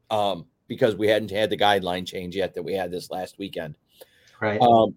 Um, 0.10 0.46
because 0.68 0.96
we 0.96 1.08
hadn't 1.08 1.32
had 1.32 1.50
the 1.50 1.58
guideline 1.58 2.06
change 2.06 2.36
yet 2.36 2.54
that 2.54 2.64
we 2.64 2.74
had 2.74 2.92
this 2.92 3.12
last 3.12 3.38
weekend. 3.38 3.78
Right. 4.40 4.60
Um, 4.62 4.96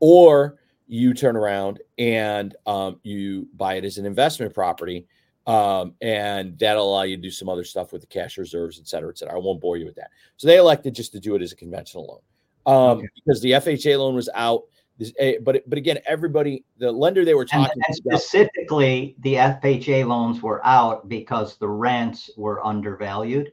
or 0.00 0.58
you 0.86 1.14
turn 1.14 1.36
around 1.36 1.80
and 1.98 2.54
um, 2.66 3.00
you 3.02 3.48
buy 3.56 3.74
it 3.74 3.84
as 3.84 3.98
an 3.98 4.06
investment 4.06 4.54
property. 4.54 5.06
Um, 5.46 5.94
and 6.00 6.58
that'll 6.58 6.88
allow 6.92 7.02
you 7.02 7.14
to 7.16 7.22
do 7.22 7.30
some 7.30 7.48
other 7.48 7.62
stuff 7.62 7.92
with 7.92 8.00
the 8.00 8.06
cash 8.08 8.36
reserves, 8.36 8.80
et 8.80 8.88
cetera, 8.88 9.10
et 9.10 9.18
cetera. 9.18 9.34
I 9.34 9.38
won't 9.38 9.60
bore 9.60 9.76
you 9.76 9.84
with 9.86 9.94
that. 9.94 10.10
So 10.36 10.48
they 10.48 10.56
elected 10.56 10.92
just 10.94 11.12
to 11.12 11.20
do 11.20 11.36
it 11.36 11.42
as 11.42 11.52
a 11.52 11.56
conventional 11.56 12.20
loan 12.66 12.76
um, 12.76 12.98
Okay. 12.98 13.08
because 13.14 13.40
the 13.40 13.52
FHA 13.52 13.96
loan 13.98 14.16
was 14.16 14.28
out. 14.34 14.62
This, 14.98 15.12
eh, 15.18 15.34
but 15.42 15.62
but 15.68 15.78
again, 15.78 15.98
everybody, 16.06 16.64
the 16.78 16.90
lender 16.90 17.24
they 17.24 17.34
were 17.34 17.44
talking 17.44 17.70
and 17.86 17.94
to, 17.94 17.94
specifically, 17.94 19.14
the 19.20 19.34
FHA 19.34 20.06
loans 20.06 20.42
were 20.42 20.64
out 20.66 21.08
because 21.08 21.58
the 21.58 21.68
rents 21.68 22.30
were 22.36 22.64
undervalued. 22.66 23.52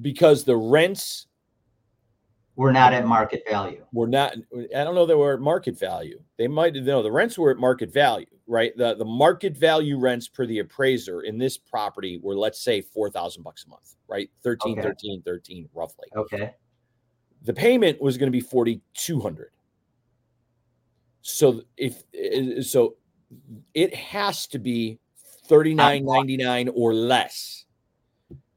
because 0.00 0.42
the 0.42 0.56
rents 0.56 1.26
We're 2.56 2.72
not 2.72 2.92
at 2.92 3.06
market 3.06 3.42
value. 3.48 3.84
We're 3.92 4.06
not 4.06 4.34
i 4.76 4.84
don't 4.84 4.94
know 4.94 5.06
they 5.06 5.14
were 5.14 5.34
at 5.34 5.40
market 5.40 5.78
value. 5.78 6.20
They 6.38 6.48
might 6.48 6.74
know 6.74 7.02
the 7.02 7.10
rents 7.10 7.38
were 7.38 7.50
at 7.50 7.58
market 7.58 7.92
value 7.92 8.26
right? 8.46 8.76
The 8.76 8.94
the 8.94 9.04
market 9.04 9.56
value 9.56 9.98
rents 9.98 10.28
per 10.28 10.46
the 10.46 10.58
appraiser 10.58 11.22
in 11.22 11.38
this 11.38 11.56
property 11.56 12.18
were 12.22 12.36
let's 12.36 12.62
say 12.62 12.80
4000 12.80 13.42
bucks 13.42 13.64
a 13.64 13.68
month 13.68 13.96
right? 14.08 14.30
13 14.42 14.78
Okay. 14.78 14.82
13 14.82 15.22
13 15.22 15.68
roughly. 15.74 16.08
Okay. 16.16 16.54
the 17.42 17.54
payment 17.54 18.00
was 18.00 18.16
going 18.16 18.26
to 18.28 18.32
be 18.32 18.40
4200 18.40 19.50
so 21.22 21.62
if 21.76 22.02
so 22.66 22.96
it 23.72 23.94
has 23.94 24.46
to 24.48 24.58
be 24.58 24.98
39.99 25.48 26.70
or 26.74 26.94
less. 26.94 27.64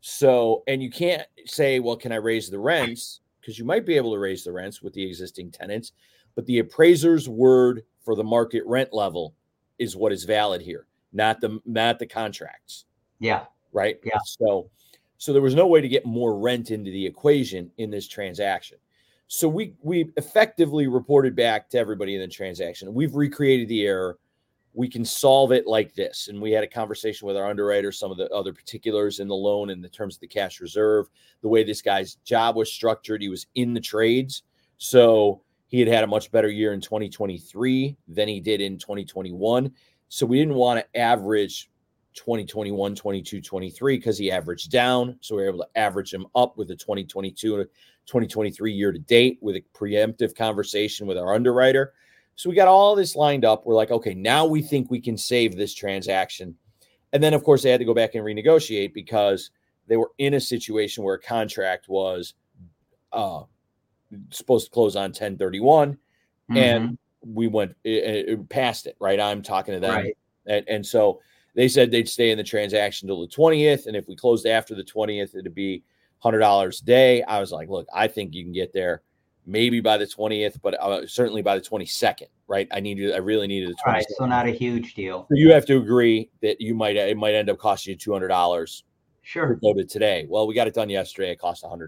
So 0.01 0.63
and 0.67 0.83
you 0.83 0.89
can't 0.89 1.27
say 1.45 1.79
well 1.79 1.95
can 1.97 2.11
i 2.11 2.15
raise 2.15 2.49
the 2.49 2.59
rents 2.59 3.21
because 3.47 3.57
you 3.57 3.63
might 3.63 3.85
be 3.85 3.95
able 3.95 4.11
to 4.11 4.19
raise 4.19 4.43
the 4.43 4.51
rents 4.51 4.81
with 4.81 4.91
the 4.93 5.03
existing 5.03 5.49
tenants 5.51 5.93
but 6.35 6.45
the 6.47 6.59
appraiser's 6.59 7.29
word 7.29 7.83
for 8.03 8.13
the 8.13 8.23
market 8.23 8.61
rent 8.65 8.91
level 8.91 9.33
is 9.79 9.95
what 9.95 10.11
is 10.11 10.25
valid 10.25 10.61
here 10.61 10.85
not 11.13 11.39
the 11.39 11.59
not 11.65 11.97
the 11.97 12.05
contracts 12.05 12.85
Yeah. 13.19 13.45
right? 13.71 13.97
Yeah. 14.03 14.19
So, 14.25 14.69
so 15.17 15.31
there 15.33 15.41
was 15.41 15.55
no 15.55 15.65
way 15.65 15.79
to 15.81 15.87
get 15.87 16.05
more 16.05 16.37
rent 16.37 16.69
into 16.71 16.91
the 16.91 17.05
equation 17.05 17.71
in 17.77 17.89
this 17.89 18.07
transaction. 18.07 18.77
So 19.27 19.47
we 19.47 19.73
we 19.81 20.11
effectively 20.17 20.87
reported 20.87 21.35
back 21.35 21.69
to 21.69 21.77
everybody 21.79 22.15
in 22.15 22.21
the 22.21 22.27
transaction. 22.27 22.93
We've 22.93 23.15
recreated 23.15 23.67
the 23.69 23.85
error. 23.87 24.19
We 24.77 24.87
can 24.87 25.03
solve 25.03 25.51
it 25.51 25.65
like 25.65 25.95
this. 25.95 26.27
And 26.27 26.39
we 26.39 26.51
had 26.51 26.63
a 26.63 26.67
conversation 26.67 27.27
with 27.27 27.35
our 27.35 27.49
underwriter, 27.49 27.91
some 27.91 28.11
of 28.11 28.17
the 28.17 28.29
other 28.29 28.53
particulars 28.53 29.19
in 29.19 29.27
the 29.27 29.35
loan 29.35 29.71
in 29.71 29.81
the 29.81 29.89
terms 29.89 30.15
of 30.15 30.21
the 30.21 30.27
cash 30.27 30.61
reserve, 30.61 31.07
the 31.41 31.49
way 31.49 31.63
this 31.63 31.81
guy's 31.81 32.15
job 32.23 32.55
was 32.55 32.71
structured. 32.71 33.23
He 33.23 33.27
was 33.27 33.47
in 33.55 33.73
the 33.73 33.81
trades. 33.81 34.43
So 34.77 35.41
he 35.65 35.79
had 35.79 35.89
had 35.89 36.03
a 36.03 36.07
much 36.07 36.31
better 36.31 36.49
year 36.49 36.73
in 36.73 36.81
2023 36.81 37.97
than 38.07 38.27
he 38.27 38.39
did 38.39 38.61
in 38.61 38.77
2021. 38.77 39.71
So 40.09 40.27
we 40.27 40.37
didn't 40.37 40.53
want 40.53 40.79
to 40.79 40.99
average 40.99 41.71
2021, 42.13 42.93
22, 42.93 43.41
23 43.41 43.97
because 43.97 44.17
he 44.19 44.31
averaged 44.31 44.69
down. 44.69 45.17
So 45.21 45.35
we 45.35 45.41
were 45.41 45.49
able 45.49 45.59
to 45.59 45.79
average 45.79 46.13
him 46.13 46.27
up 46.35 46.55
with 46.55 46.67
the 46.67 46.75
2022 46.75 47.55
and 47.55 47.69
2023 48.05 48.73
year 48.73 48.91
to 48.91 48.99
date 48.99 49.39
with 49.41 49.55
a 49.55 49.63
preemptive 49.75 50.35
conversation 50.35 51.07
with 51.07 51.17
our 51.17 51.33
underwriter. 51.33 51.93
So 52.37 52.49
we 52.49 52.55
got 52.55 52.67
all 52.67 52.95
this 52.95 53.15
lined 53.15 53.43
up. 53.43 53.65
We're 53.65 53.73
like, 53.73 53.89
okay, 53.89 54.13
now 54.13 54.45
we 54.45 54.61
think 54.61 54.89
we 54.89 55.01
can 55.01 55.17
save 55.17 55.57
this 55.57 55.73
transaction. 55.73 56.55
And 57.11 57.21
then, 57.21 57.33
of 57.33 57.43
course, 57.43 57.63
they 57.63 57.71
had 57.71 57.79
to 57.79 57.85
go 57.85 57.95
back 57.95 58.13
and 58.13 58.23
renegotiate 58.23 58.93
because 58.93 59.49
they 59.87 59.97
were 59.97 60.11
in 60.19 60.35
a 60.35 60.39
situation 60.39 61.03
where 61.03 61.15
a 61.15 61.21
contract 61.21 61.89
was 61.89 62.35
uh, 63.11 63.41
supposed 64.29 64.67
to 64.67 64.71
close 64.71 64.95
on 64.95 65.09
1031 65.09 65.97
and 66.55 66.83
mm-hmm. 66.83 67.33
we 67.33 67.47
went 67.47 67.75
it, 67.83 68.29
it 68.29 68.49
past 68.49 68.85
it, 68.85 68.95
right? 68.99 69.19
I'm 69.19 69.41
talking 69.41 69.73
to 69.73 69.79
them. 69.79 69.95
Right. 69.95 70.17
And, 70.45 70.69
and 70.69 70.85
so 70.85 71.21
they 71.55 71.67
said 71.67 71.89
they'd 71.89 72.07
stay 72.07 72.29
in 72.29 72.37
the 72.37 72.43
transaction 72.43 73.07
till 73.07 73.21
the 73.21 73.27
20th. 73.27 73.87
And 73.87 73.95
if 73.95 74.07
we 74.07 74.15
closed 74.15 74.45
after 74.45 74.75
the 74.75 74.83
20th, 74.83 75.35
it'd 75.35 75.55
be 75.55 75.83
$100 76.23 76.81
a 76.81 76.85
day. 76.85 77.23
I 77.23 77.39
was 77.39 77.51
like, 77.51 77.67
look, 77.67 77.87
I 77.93 78.07
think 78.07 78.35
you 78.35 78.43
can 78.43 78.53
get 78.53 78.73
there 78.73 79.01
maybe 79.47 79.79
by 79.79 79.97
the 79.97 80.05
20th, 80.05 80.59
but 80.61 80.79
uh, 80.79 81.07
certainly 81.07 81.41
by 81.41 81.55
the 81.57 81.61
22nd, 81.61 82.27
right? 82.47 82.67
I 82.71 82.81
needed, 82.81 83.13
I 83.13 83.17
really 83.17 83.47
needed 83.47 83.69
the 83.69 83.73
22nd. 83.75 83.87
All 83.87 83.93
right. 83.93 84.05
So 84.17 84.25
not 84.25 84.45
a 84.45 84.51
huge 84.51 84.93
deal. 84.93 85.25
So 85.29 85.35
you 85.35 85.51
have 85.51 85.65
to 85.67 85.77
agree 85.77 86.29
that 86.41 86.59
you 86.59 86.75
might, 86.75 86.97
it 86.97 87.17
might 87.17 87.33
end 87.33 87.49
up 87.49 87.57
costing 87.57 87.93
you 87.93 87.97
$200 87.97 88.83
Sure. 89.23 89.55
go 89.55 89.73
to 89.73 89.83
today. 89.85 90.25
Well, 90.29 90.47
we 90.47 90.53
got 90.53 90.67
it 90.67 90.73
done 90.73 90.89
yesterday. 90.89 91.31
It 91.31 91.39
cost 91.39 91.63
$100. 91.63 91.87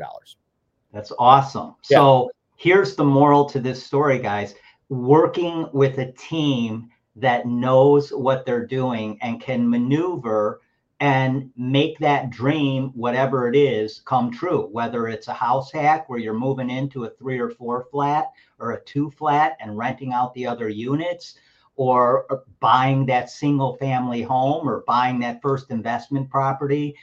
That's 0.94 1.12
awesome. 1.20 1.76
Yeah. 1.90 1.98
So 1.98 2.32
here's 2.56 2.96
the 2.96 3.06
moral 3.06 3.46
to 3.46 3.60
this 3.60 3.86
story, 3.86 4.20
guys. 4.20 4.56
Working 4.90 5.68
with 5.72 6.00
a 6.00 6.12
team 6.14 6.90
that 7.18 7.46
knows 7.46 8.10
what 8.10 8.46
they're 8.46 8.66
doing 8.66 9.18
and 9.22 9.42
can 9.42 9.70
maneuver 9.70 10.62
and 11.00 11.50
make 11.56 11.98
that 12.00 12.30
dream, 12.30 12.92
whatever 12.94 13.48
it 13.48 13.56
is, 13.56 14.02
come 14.06 14.32
true. 14.32 14.68
Whether 14.72 15.08
it's 15.08 15.30
a 15.30 15.34
house 15.34 15.72
hack 15.72 16.10
where 16.10 16.20
you're 16.20 16.34
moving 16.34 16.70
into 16.70 17.06
a 17.06 17.10
three 17.12 17.40
or 17.40 17.50
four 17.50 17.88
flat 17.92 18.32
or 18.60 18.72
a 18.72 18.84
two 18.84 19.10
flat 19.12 19.56
and 19.62 19.78
renting 19.78 20.14
out 20.14 20.34
the 20.34 20.46
other 20.46 20.70
units, 20.70 21.36
or 21.76 22.44
buying 22.60 23.06
that 23.06 23.30
single 23.30 23.78
family 23.78 24.22
home 24.22 24.68
or 24.68 24.84
buying 24.86 25.18
that 25.18 25.42
first 25.42 25.72
investment 25.72 26.30
property 26.30 26.94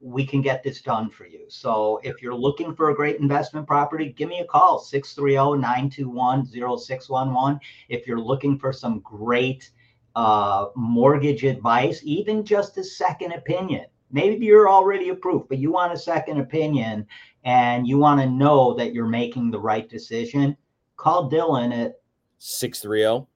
we 0.00 0.24
can 0.24 0.40
get 0.40 0.62
this 0.62 0.80
done 0.80 1.10
for 1.10 1.26
you. 1.26 1.44
So 1.48 2.00
if 2.04 2.22
you're 2.22 2.32
looking 2.34 2.72
for 2.74 2.88
a 2.90 2.94
great 2.94 3.18
investment 3.20 3.66
property, 3.66 4.14
give 4.16 4.28
me 4.28 4.38
a 4.40 4.44
call 4.44 4.80
630-921-0611. 4.80 7.60
If 7.88 8.06
you're 8.06 8.20
looking 8.20 8.56
for 8.58 8.72
some 8.72 9.00
great 9.00 9.70
uh, 10.18 10.70
mortgage 10.74 11.44
advice, 11.44 12.00
even 12.02 12.44
just 12.44 12.76
a 12.76 12.82
second 12.82 13.30
opinion. 13.30 13.86
Maybe 14.10 14.46
you're 14.46 14.68
already 14.68 15.10
approved, 15.10 15.48
but 15.48 15.58
you 15.58 15.70
want 15.70 15.92
a 15.92 15.96
second 15.96 16.40
opinion 16.40 17.06
and 17.44 17.86
you 17.86 17.98
want 17.98 18.20
to 18.20 18.26
know 18.26 18.74
that 18.74 18.92
you're 18.92 19.06
making 19.06 19.52
the 19.52 19.60
right 19.60 19.88
decision. 19.88 20.56
Call 20.96 21.30
Dylan 21.30 21.72
at 21.72 22.00
630 22.38 23.28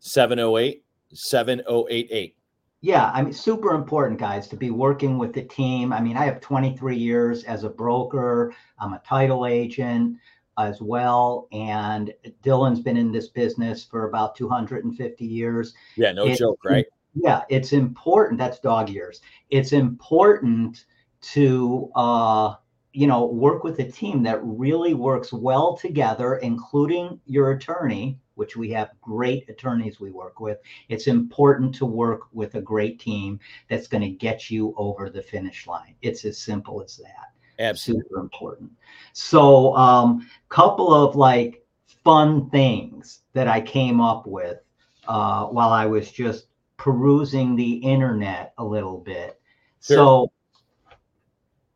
708 0.00 0.82
7088. 1.12 2.36
Yeah, 2.80 3.12
I 3.14 3.22
mean, 3.22 3.32
super 3.32 3.70
important, 3.70 4.18
guys, 4.18 4.48
to 4.48 4.56
be 4.56 4.70
working 4.70 5.18
with 5.18 5.32
the 5.32 5.42
team. 5.42 5.92
I 5.92 6.00
mean, 6.00 6.16
I 6.16 6.24
have 6.24 6.40
23 6.40 6.96
years 6.96 7.44
as 7.44 7.62
a 7.62 7.70
broker, 7.70 8.52
I'm 8.80 8.92
a 8.92 9.02
title 9.06 9.46
agent 9.46 10.18
as 10.58 10.80
well. 10.80 11.48
And 11.52 12.12
Dylan's 12.42 12.80
been 12.80 12.96
in 12.96 13.12
this 13.12 13.28
business 13.28 13.84
for 13.84 14.08
about 14.08 14.36
250 14.36 15.24
years. 15.24 15.74
Yeah, 15.96 16.12
no 16.12 16.26
It- 16.26 16.38
joke, 16.38 16.60
right? 16.64 16.86
Yeah, 17.14 17.42
it's 17.48 17.72
important. 17.72 18.38
That's 18.38 18.58
dog 18.58 18.88
years. 18.88 19.20
It's 19.50 19.72
important 19.72 20.84
to 21.20 21.90
uh, 21.94 22.54
you 22.94 23.08
know, 23.08 23.26
work 23.26 23.64
with 23.64 23.80
a 23.80 23.90
team 23.90 24.22
that 24.22 24.38
really 24.44 24.94
works 24.94 25.32
well 25.32 25.76
together, 25.76 26.36
including 26.36 27.20
your 27.26 27.50
attorney, 27.50 28.20
which 28.36 28.56
we 28.56 28.70
have 28.70 28.92
great 29.00 29.48
attorneys 29.48 29.98
we 29.98 30.12
work 30.12 30.38
with. 30.38 30.58
It's 30.88 31.08
important 31.08 31.74
to 31.76 31.86
work 31.86 32.28
with 32.32 32.54
a 32.54 32.60
great 32.60 33.00
team 33.00 33.40
that's 33.68 33.88
going 33.88 34.02
to 34.02 34.10
get 34.10 34.48
you 34.48 34.74
over 34.76 35.10
the 35.10 35.22
finish 35.22 35.66
line. 35.66 35.96
It's 36.02 36.24
as 36.24 36.38
simple 36.38 36.80
as 36.80 36.96
that. 36.98 37.32
Absolutely. 37.58 38.04
Super 38.04 38.20
important. 38.20 38.70
So, 39.12 39.74
um, 39.76 40.28
couple 40.48 40.92
of 40.92 41.16
like 41.16 41.64
fun 41.86 42.50
things 42.50 43.20
that 43.32 43.48
I 43.48 43.60
came 43.60 44.00
up 44.00 44.26
with 44.26 44.58
uh, 45.08 45.46
while 45.46 45.70
I 45.70 45.86
was 45.86 46.10
just 46.10 46.46
perusing 46.76 47.56
the 47.56 47.74
internet 47.74 48.52
a 48.58 48.64
little 48.64 48.98
bit. 48.98 49.40
Sure. 49.80 49.96
So, 49.96 50.32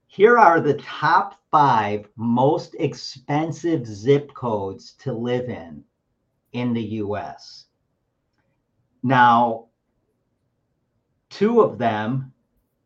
here 0.06 0.38
are 0.38 0.60
the 0.60 0.74
top 0.74 1.38
five 1.50 2.08
most 2.16 2.74
expensive 2.78 3.86
zip 3.86 4.34
codes 4.34 4.92
to 5.00 5.12
live 5.12 5.48
in 5.48 5.84
in 6.52 6.72
the 6.72 6.82
US. 6.82 7.66
Now, 9.02 9.66
two 11.30 11.60
of 11.60 11.78
them 11.78 12.32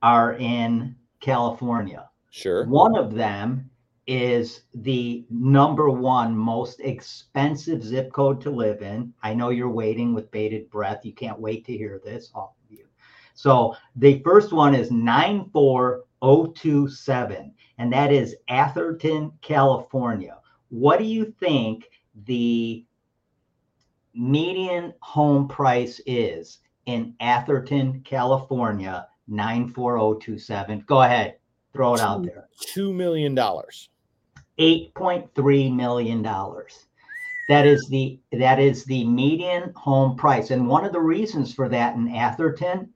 are 0.02 0.34
in 0.34 0.96
California. 1.20 2.10
Sure. 2.34 2.66
One 2.66 2.96
of 2.96 3.14
them 3.14 3.68
is 4.06 4.62
the 4.74 5.26
number 5.28 5.90
one 5.90 6.34
most 6.34 6.80
expensive 6.80 7.84
zip 7.84 8.10
code 8.10 8.40
to 8.40 8.50
live 8.50 8.80
in. 8.80 9.12
I 9.22 9.34
know 9.34 9.50
you're 9.50 9.68
waiting 9.68 10.14
with 10.14 10.30
bated 10.30 10.70
breath. 10.70 11.04
You 11.04 11.12
can't 11.12 11.38
wait 11.38 11.66
to 11.66 11.76
hear 11.76 12.00
this, 12.02 12.30
all 12.34 12.56
of 12.64 12.72
you. 12.72 12.86
So 13.34 13.76
the 13.96 14.22
first 14.24 14.50
one 14.50 14.74
is 14.74 14.90
94027, 14.90 17.54
and 17.76 17.92
that 17.92 18.10
is 18.10 18.34
Atherton, 18.48 19.32
California. 19.42 20.38
What 20.70 21.00
do 21.00 21.04
you 21.04 21.34
think 21.38 21.90
the 22.24 22.86
median 24.14 24.94
home 25.00 25.48
price 25.48 26.00
is 26.06 26.60
in 26.86 27.14
Atherton, 27.20 28.00
California? 28.00 29.06
94027. 29.28 30.84
Go 30.86 31.02
ahead, 31.02 31.36
throw 31.72 31.94
it 31.94 32.00
out 32.00 32.24
there. 32.24 32.48
Two 32.60 32.92
million 32.92 33.34
dollars. 33.34 33.88
$8.3 34.58 35.74
million. 35.74 36.22
That 37.48 37.66
is 37.66 37.88
the 37.88 38.20
that 38.32 38.60
is 38.60 38.84
the 38.84 39.04
median 39.04 39.72
home 39.74 40.16
price. 40.16 40.50
And 40.50 40.68
one 40.68 40.84
of 40.84 40.92
the 40.92 41.00
reasons 41.00 41.52
for 41.52 41.68
that 41.68 41.96
in 41.96 42.14
Atherton, 42.14 42.88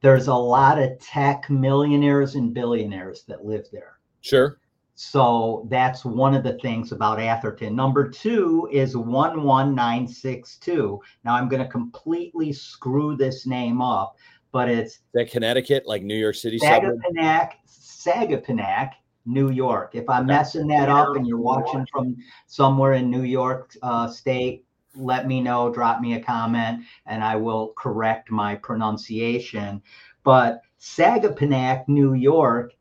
there's 0.00 0.28
a 0.28 0.34
lot 0.34 0.78
of 0.78 0.98
tech 1.00 1.50
millionaires 1.50 2.36
and 2.36 2.54
billionaires 2.54 3.24
that 3.28 3.44
live 3.44 3.66
there. 3.72 3.98
Sure. 4.20 4.58
So 4.94 5.66
that's 5.70 6.04
one 6.04 6.34
of 6.34 6.42
the 6.42 6.58
things 6.58 6.92
about 6.92 7.20
Atherton. 7.20 7.74
Number 7.74 8.08
two 8.08 8.68
is 8.70 8.94
11962. 8.94 11.00
Now 11.24 11.34
I'm 11.34 11.48
going 11.48 11.62
to 11.62 11.68
completely 11.68 12.52
screw 12.52 13.16
this 13.16 13.46
name 13.46 13.80
up, 13.80 14.16
but 14.52 14.68
it's 14.68 14.94
Is 14.94 15.00
that 15.14 15.30
Connecticut, 15.30 15.86
like 15.86 16.02
New 16.02 16.16
York 16.16 16.34
City 16.34 16.58
suburb? 16.58 16.98
Sagaponack, 17.00 17.52
Sagaponack, 17.68 18.92
New 19.26 19.50
York. 19.50 19.94
If 19.94 20.08
I'm 20.08 20.24
Okay. 20.24 20.34
messing 20.34 20.66
that 20.68 20.88
up 20.88 21.14
and 21.16 21.26
you're 21.26 21.36
watching 21.38 21.86
from 21.92 22.16
somewhere 22.46 22.94
in 22.94 23.10
New 23.10 23.22
York 23.22 23.76
uh, 23.82 24.08
State, 24.08 24.64
let 24.96 25.26
me 25.28 25.40
know, 25.40 25.72
drop 25.72 26.00
me 26.00 26.14
a 26.14 26.20
comment, 26.20 26.82
and 27.06 27.22
I 27.22 27.36
will 27.36 27.68
correct 27.76 28.30
my 28.30 28.56
pronunciation. 28.56 29.80
But 30.24 30.62
Sagaponack, 30.80 31.86
New 31.88 32.14
York, 32.14 32.72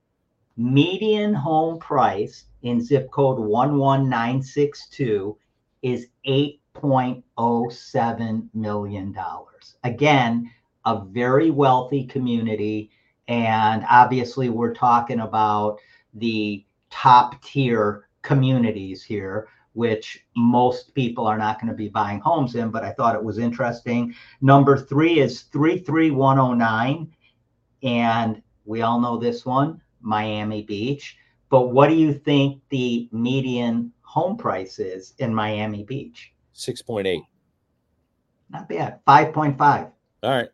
median 0.57 1.33
home 1.33 1.77
price 1.79 2.45
in 2.63 2.81
zip 2.81 3.09
code 3.11 3.39
11962 3.39 5.37
is 5.81 6.07
$8.07 6.27 8.49
million. 8.53 9.15
Again, 9.83 10.51
a 10.85 11.03
very 11.05 11.51
wealthy 11.51 12.05
community. 12.05 12.91
And 13.27 13.85
obviously, 13.89 14.49
we're 14.49 14.73
talking 14.73 15.19
about 15.19 15.79
the 16.13 16.65
top 16.89 17.41
tier 17.43 18.07
communities 18.21 19.03
here, 19.03 19.47
which 19.73 20.25
most 20.35 20.93
people 20.95 21.27
are 21.27 21.37
not 21.37 21.59
going 21.59 21.71
to 21.71 21.77
be 21.77 21.89
buying 21.89 22.19
homes 22.19 22.55
in. 22.55 22.69
But 22.69 22.83
I 22.83 22.91
thought 22.91 23.15
it 23.15 23.23
was 23.23 23.37
interesting. 23.37 24.15
Number 24.41 24.77
three 24.77 25.19
is 25.19 25.43
33109. 25.43 27.11
And 27.83 28.41
we 28.65 28.81
all 28.81 28.99
know 28.99 29.17
this 29.17 29.45
one, 29.45 29.81
Miami 30.01 30.63
Beach. 30.63 31.17
But 31.49 31.67
what 31.69 31.89
do 31.89 31.95
you 31.95 32.13
think 32.13 32.61
the 32.69 33.09
median 33.11 33.91
home 34.01 34.37
price 34.37 34.79
is 34.79 35.13
in 35.19 35.33
Miami 35.33 35.83
Beach? 35.83 36.33
Six 36.53 36.81
point 36.81 37.07
eight. 37.07 37.23
Not 38.49 38.67
bad. 38.67 38.99
5.5. 39.07 39.91
All 40.23 40.29
right. 40.29 40.49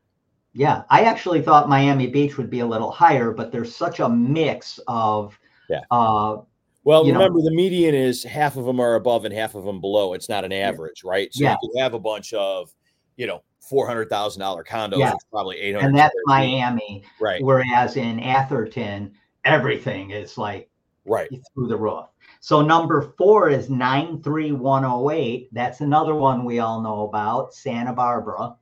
Yeah, 0.58 0.84
I 0.89 1.01
actually 1.01 1.41
thought 1.41 1.68
Miami 1.68 2.08
Beach 2.08 2.38
would 2.38 2.49
be 2.49 2.62
a 2.62 2.66
little 2.66 2.89
higher, 2.89 3.32
but 3.32 3.51
there's 3.51 3.76
such 3.76 3.99
a 3.99 4.08
mix 4.08 4.80
of 4.88 5.38
Yeah. 5.70 5.82
uh 5.91 6.38
Well, 6.86 7.06
You 7.06 7.14
know- 7.14 7.20
remember 7.20 7.41
the 7.41 7.51
median 7.51 7.93
is 7.95 8.24
half 8.24 8.56
of 8.58 8.66
them 8.66 8.80
are 8.80 8.93
above 8.95 9.26
and 9.26 9.34
half 9.34 9.56
of 9.56 9.66
them 9.66 9.82
below. 9.82 10.14
It's 10.14 10.30
not 10.30 10.45
an 10.45 10.51
average, 10.53 11.03
right? 11.03 11.34
So 11.34 11.43
Yeah. 11.43 11.56
you 11.62 11.82
have 11.82 11.93
a 11.95 11.99
bunch 11.99 12.32
of, 12.34 12.72
you 13.18 13.26
know, 13.28 13.41
four 13.60 13.88
hundred 13.88 14.08
thousand 14.10 14.39
dollar 14.41 14.64
condos. 14.64 14.99
Yeah. 14.99 15.12
It's 15.14 15.24
probably 15.32 15.58
eight 15.60 15.74
hundred. 15.74 15.88
and 15.88 15.97
that's 15.97 16.14
Miami, 16.28 17.03
Right. 17.20 17.43
whereas 17.43 17.97
in 17.97 18.20
Atherton 18.20 19.12
everything 19.45 20.12
is 20.12 20.38
like 20.38 20.70
Right. 21.06 21.30
through 21.53 21.68
the 21.68 21.76
roof. 21.78 22.06
So 22.39 22.62
number 22.62 23.14
4 23.18 23.49
is 23.49 23.70
93108. 23.70 25.49
That's 25.53 25.82
another 25.82 26.14
one 26.16 26.45
we 26.45 26.60
all 26.60 26.82
know 26.82 27.01
about, 27.01 27.53
Santa 27.53 27.93
Barbara. 27.93 28.56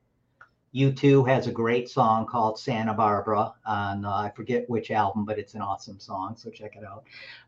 U2 0.74 1.28
has 1.28 1.46
a 1.46 1.52
great 1.52 1.88
song 1.88 2.26
called 2.26 2.58
Santa 2.58 2.92
Barbara 2.92 3.52
on 3.64 4.04
uh, 4.04 4.10
I 4.10 4.32
forget 4.34 4.68
which 4.68 4.90
album, 4.90 5.24
but 5.24 5.38
it's 5.38 5.54
an 5.54 5.60
awesome 5.62 6.00
song, 6.00 6.34
so 6.36 6.50
check 6.50 6.74
it 6.76 6.84
out. 6.84 7.04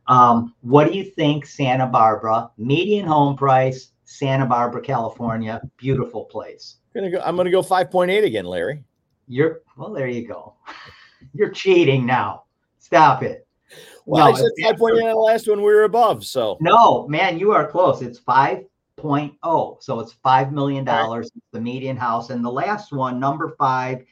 Um, 0.07 0.55
what 0.61 0.87
do 0.91 0.97
you 0.97 1.05
think, 1.05 1.45
Santa 1.45 1.87
Barbara? 1.87 2.51
Median 2.57 3.07
home 3.07 3.37
price, 3.37 3.89
Santa 4.05 4.47
Barbara, 4.47 4.81
California, 4.81 5.61
beautiful 5.77 6.25
place. 6.25 6.77
Gonna 6.95 7.11
go. 7.11 7.21
I'm 7.25 7.37
gonna 7.37 7.51
go 7.51 7.63
five 7.63 7.91
point 7.91 8.11
eight 8.11 8.25
again, 8.25 8.45
Larry. 8.45 8.83
You're 9.29 9.63
well, 9.77 9.93
there 9.93 10.09
you 10.09 10.27
go. 10.27 10.55
You're 11.35 11.51
cheating 11.51 12.07
now. 12.07 12.45
Stop 12.79 13.23
it. 13.25 13.47
Well, 14.07 14.25
No, 14.27 14.33
I 14.33 14.37
said 14.37 14.47
it's- 14.57 14.71
five 14.71 14.79
point 14.79 14.97
eight 14.99 15.03
on 15.03 15.15
the 15.15 15.17
last 15.17 15.49
one. 15.49 15.59
We 15.59 15.65
were 15.65 15.83
above. 15.83 16.25
So 16.25 16.57
No, 16.61 17.09
man, 17.09 17.39
you 17.41 17.51
are 17.53 17.67
close. 17.67 18.03
It's 18.03 18.21
5.0. 19.07 19.83
So 19.83 20.01
it's 20.01 20.17
$5 20.25 20.53
million. 20.53 20.87
It's 20.89 21.31
the 21.53 21.61
median 21.61 21.97
house. 21.97 22.31
And 22.31 22.45
the 22.45 22.51
last 22.51 22.93
one, 22.93 23.21
number 23.21 23.55
five, 23.59 24.05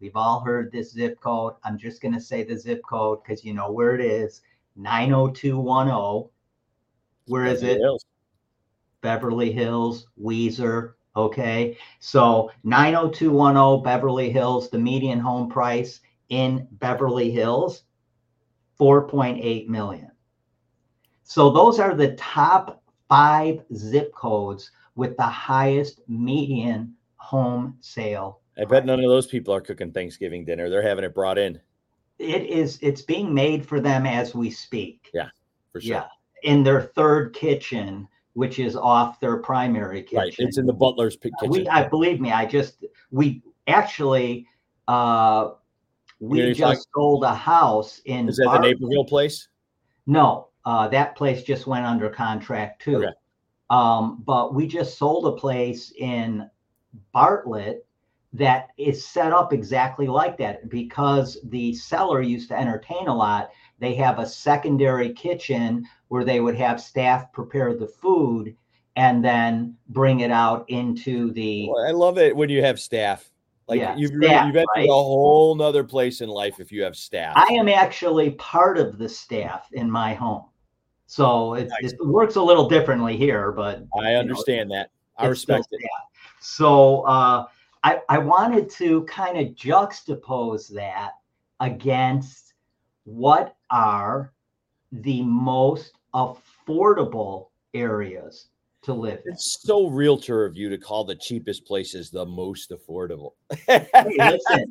we've 0.00 0.16
all 0.16 0.40
heard 0.40 0.70
this 0.72 0.92
zip 0.92 1.20
code. 1.20 1.54
I'm 1.64 1.78
just 1.78 2.00
going 2.00 2.14
to 2.14 2.20
say 2.20 2.42
the 2.42 2.56
zip 2.56 2.82
code 2.88 3.22
because 3.22 3.44
you 3.44 3.54
know 3.54 3.70
where 3.70 3.94
it 3.94 4.00
is 4.00 4.42
90210. 4.76 6.30
Where 7.26 7.44
is 7.46 7.62
it? 7.62 7.80
Beverly 9.02 9.52
Hills, 9.52 10.06
Weezer. 10.20 10.92
Okay. 11.16 11.76
So 11.98 12.50
90210 12.64 13.82
Beverly 13.82 14.30
Hills, 14.30 14.70
the 14.70 14.78
median 14.78 15.20
home 15.20 15.48
price 15.48 16.00
in 16.28 16.66
Beverly 16.72 17.30
Hills, 17.30 17.82
4.8 18.78 19.68
million. 19.68 20.10
So 21.24 21.50
those 21.50 21.78
are 21.78 21.94
the 21.94 22.14
top 22.14 22.82
five 23.10 23.60
zip 23.74 24.14
codes 24.14 24.70
with 24.94 25.16
the 25.16 25.22
highest 25.22 26.00
median 26.08 26.94
home 27.16 27.76
sale. 27.80 28.40
I 28.58 28.64
bet 28.64 28.86
none 28.86 29.00
of 29.00 29.10
those 29.10 29.26
people 29.26 29.52
are 29.52 29.60
cooking 29.60 29.92
Thanksgiving 29.92 30.44
dinner. 30.44 30.70
They're 30.70 30.80
having 30.82 31.04
it 31.04 31.14
brought 31.14 31.36
in 31.36 31.60
It 32.18 32.44
is 32.44 32.78
it's 32.80 33.02
being 33.02 33.34
made 33.34 33.66
for 33.66 33.80
them 33.80 34.06
as 34.06 34.34
we 34.34 34.50
speak. 34.50 35.10
Yeah, 35.12 35.28
for 35.72 35.80
sure. 35.80 35.96
Yeah. 35.96 36.06
In 36.42 36.62
their 36.62 36.80
third 36.80 37.34
kitchen, 37.34 38.08
which 38.34 38.58
is 38.58 38.76
off 38.76 39.20
their 39.20 39.38
primary 39.38 40.02
kitchen. 40.02 40.18
Right. 40.18 40.34
It's 40.38 40.56
in 40.56 40.66
the 40.66 40.72
butler's 40.72 41.16
kitchen. 41.16 41.48
we 41.48 41.68
I 41.68 41.88
believe 41.88 42.20
me, 42.20 42.32
I 42.32 42.46
just 42.46 42.84
we 43.10 43.42
actually 43.66 44.46
uh 44.88 45.50
we 46.20 46.52
just 46.52 46.86
sold 46.94 47.24
a 47.24 47.34
house 47.34 48.00
in 48.04 48.28
Is 48.28 48.36
that 48.36 48.50
the 48.52 48.58
Naperville 48.58 49.04
place? 49.04 49.48
No, 50.06 50.49
uh 50.64 50.88
that 50.88 51.16
place 51.16 51.42
just 51.42 51.66
went 51.66 51.86
under 51.86 52.08
contract 52.08 52.82
too. 52.82 52.96
Okay. 53.04 53.12
Um, 53.70 54.22
but 54.24 54.52
we 54.52 54.66
just 54.66 54.98
sold 54.98 55.26
a 55.26 55.32
place 55.40 55.92
in 55.96 56.50
Bartlett 57.12 57.86
that 58.32 58.68
is 58.78 59.06
set 59.06 59.32
up 59.32 59.52
exactly 59.52 60.06
like 60.06 60.36
that 60.38 60.68
because 60.68 61.38
the 61.44 61.74
seller 61.74 62.20
used 62.20 62.48
to 62.48 62.58
entertain 62.58 63.08
a 63.08 63.14
lot. 63.14 63.50
They 63.78 63.94
have 63.94 64.18
a 64.18 64.26
secondary 64.26 65.12
kitchen 65.12 65.86
where 66.08 66.24
they 66.24 66.40
would 66.40 66.56
have 66.56 66.80
staff 66.80 67.32
prepare 67.32 67.74
the 67.74 67.86
food 67.86 68.56
and 68.96 69.24
then 69.24 69.76
bring 69.88 70.20
it 70.20 70.30
out 70.30 70.68
into 70.68 71.32
the 71.32 71.68
Well, 71.68 71.86
I 71.86 71.92
love 71.92 72.18
it 72.18 72.34
when 72.34 72.50
you 72.50 72.62
have 72.62 72.80
staff 72.80 73.30
Like 73.68 73.80
Yeah, 73.80 73.96
you've 73.96 74.10
staff, 74.10 74.46
you've 74.46 74.56
entered 74.56 74.68
right? 74.76 74.88
a 74.88 74.92
whole 74.92 75.54
nother 75.54 75.84
place 75.84 76.20
in 76.20 76.28
life 76.28 76.60
if 76.60 76.72
you 76.72 76.82
have 76.82 76.96
staff. 76.96 77.34
I 77.36 77.52
am 77.54 77.68
actually 77.68 78.32
part 78.32 78.78
of 78.78 78.98
the 78.98 79.08
staff 79.08 79.68
in 79.72 79.90
my 79.90 80.14
home. 80.14 80.44
So 81.10 81.54
it, 81.54 81.68
Nice. 81.82 81.92
it 81.94 82.06
works 82.06 82.36
a 82.36 82.40
little 82.40 82.68
differently 82.68 83.16
here, 83.16 83.50
but 83.50 83.84
I 84.00 84.14
understand 84.14 84.70
that. 84.70 84.92
I 85.18 85.26
respect 85.26 85.66
it. 85.72 85.80
staff. 85.80 86.36
So 86.38 87.00
uh, 87.00 87.46
I, 87.82 87.98
I 88.08 88.18
wanted 88.18 88.70
to 88.70 89.02
kind 89.06 89.36
of 89.36 89.56
juxtapose 89.56 90.72
that 90.72 91.14
against 91.58 92.54
what 93.02 93.56
are 93.72 94.32
the 94.92 95.22
most 95.22 95.98
affordable 96.14 97.48
areas 97.74 98.46
to 98.82 98.94
live 98.94 99.18
in. 99.26 99.32
It's 99.32 99.58
so 99.62 99.88
realtor 99.88 100.44
of 100.44 100.56
you 100.56 100.68
to 100.68 100.78
call 100.78 101.04
the 101.04 101.16
cheapest 101.16 101.66
places 101.66 102.10
the 102.10 102.24
most 102.24 102.70
affordable. 102.70 103.32
Hey, 103.66 103.88
listen, 104.16 104.64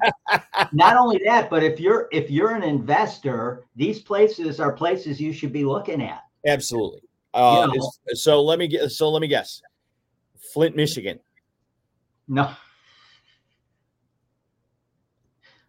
not 0.71 0.95
only 0.95 1.19
that, 1.25 1.49
but 1.49 1.63
if 1.63 1.81
you're 1.81 2.07
if 2.13 2.31
you're 2.31 2.55
an 2.55 2.63
investor, 2.63 3.65
these 3.75 3.99
places 3.99 4.61
are 4.61 4.71
places 4.71 5.19
you 5.19 5.33
should 5.33 5.51
be 5.51 5.65
looking 5.65 6.01
at. 6.01 6.23
Absolutely. 6.45 7.01
Uh, 7.33 7.67
know- 7.73 7.91
is- 8.11 8.23
so 8.23 8.41
let 8.41 8.59
me 8.59 8.67
get. 8.67 8.89
So 8.91 9.09
let 9.09 9.21
me 9.21 9.27
guess. 9.27 9.61
Flint, 10.53 10.75
Michigan. 10.75 11.19
No. 12.27 12.51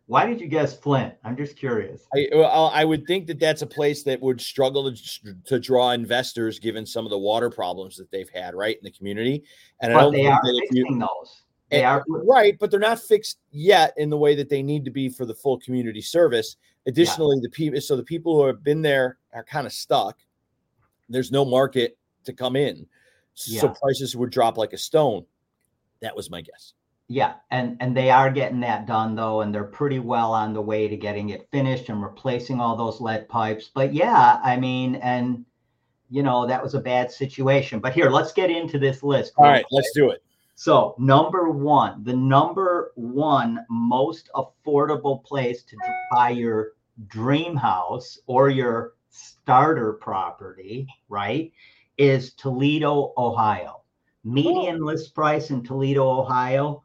Why 0.06 0.26
did 0.26 0.40
you 0.40 0.48
guess 0.48 0.76
Flint? 0.76 1.14
I'm 1.22 1.36
just 1.36 1.56
curious. 1.56 2.04
I, 2.12 2.26
well, 2.32 2.70
I 2.74 2.84
would 2.84 3.06
think 3.06 3.28
that 3.28 3.38
that's 3.38 3.62
a 3.62 3.66
place 3.66 4.02
that 4.02 4.20
would 4.20 4.40
struggle 4.40 4.92
to, 4.92 5.34
to 5.44 5.60
draw 5.60 5.90
investors 5.92 6.58
given 6.58 6.84
some 6.84 7.06
of 7.06 7.10
the 7.10 7.18
water 7.18 7.48
problems 7.48 7.96
that 7.96 8.10
they've 8.10 8.28
had, 8.28 8.56
right, 8.56 8.76
in 8.76 8.82
the 8.82 8.90
community. 8.90 9.44
And 9.80 9.92
I 9.92 9.96
But 9.96 10.00
don't 10.02 10.12
they 10.14 10.26
are 10.26 10.40
that 10.42 10.62
if 10.64 10.74
you, 10.74 10.82
fixing 10.82 10.98
those. 10.98 11.42
They 11.70 11.84
and- 11.84 11.86
are 11.86 12.04
right, 12.08 12.58
but 12.58 12.72
they're 12.72 12.80
not 12.80 12.98
fixed 13.00 13.38
yet 13.52 13.94
in 13.98 14.10
the 14.10 14.16
way 14.18 14.34
that 14.34 14.48
they 14.48 14.64
need 14.64 14.84
to 14.84 14.90
be 14.90 15.08
for 15.08 15.26
the 15.26 15.34
full 15.34 15.60
community 15.60 16.02
service. 16.02 16.56
Additionally, 16.88 17.38
the 17.40 17.50
people, 17.50 17.80
so 17.80 17.94
the 17.94 18.02
people 18.02 18.34
who 18.34 18.46
have 18.48 18.64
been 18.64 18.82
there 18.82 19.18
are 19.32 19.44
kind 19.44 19.66
of 19.66 19.72
stuck. 19.72 20.18
There's 21.10 21.30
no 21.30 21.44
market 21.44 21.98
to 22.24 22.32
come 22.32 22.56
in, 22.56 22.86
so 23.34 23.66
Yeah. 23.66 23.74
prices 23.80 24.16
would 24.16 24.30
drop 24.30 24.56
like 24.56 24.72
a 24.72 24.78
stone. 24.78 25.26
That 26.00 26.16
was 26.16 26.30
my 26.30 26.40
guess. 26.40 26.74
Yeah, 27.08 27.34
and 27.50 27.76
and 27.80 27.96
they 27.96 28.08
are 28.10 28.30
getting 28.30 28.60
that 28.60 28.86
done 28.86 29.16
though, 29.16 29.40
and 29.40 29.52
they're 29.52 29.64
pretty 29.64 29.98
well 29.98 30.32
on 30.32 30.54
the 30.54 30.62
way 30.62 30.86
to 30.86 30.96
getting 30.96 31.30
it 31.30 31.48
finished 31.50 31.88
and 31.88 32.00
replacing 32.00 32.60
all 32.60 32.76
those 32.76 33.00
lead 33.00 33.28
pipes. 33.28 33.68
But 33.74 33.92
yeah, 33.92 34.38
I 34.44 34.56
mean, 34.56 34.94
and 34.96 35.44
you 36.08 36.22
know 36.22 36.46
that 36.46 36.62
was 36.62 36.74
a 36.74 36.80
bad 36.80 37.10
situation. 37.10 37.80
But 37.80 37.94
here, 37.94 38.10
let's 38.10 38.32
get 38.32 38.48
into 38.48 38.78
this 38.78 39.02
list. 39.02 39.32
All 39.38 39.46
right, 39.46 39.64
let's 39.72 39.90
do 39.92 40.10
it. 40.10 40.22
So, 40.54 40.94
number 40.98 41.50
one, 41.50 42.04
the 42.04 42.14
number 42.14 42.92
one 42.94 43.64
most 43.68 44.30
affordable 44.34 45.24
place 45.24 45.64
to 45.64 45.76
buy 46.12 46.30
your 46.30 46.72
dream 47.08 47.56
house 47.56 48.18
or 48.26 48.50
your 48.50 48.92
starter 49.10 49.92
property, 49.94 50.86
right, 51.08 51.52
is 51.98 52.32
Toledo, 52.34 53.12
Ohio. 53.16 53.82
Median 54.24 54.84
list 54.84 55.14
price 55.14 55.50
in 55.50 55.62
Toledo, 55.62 56.08
Ohio, 56.08 56.82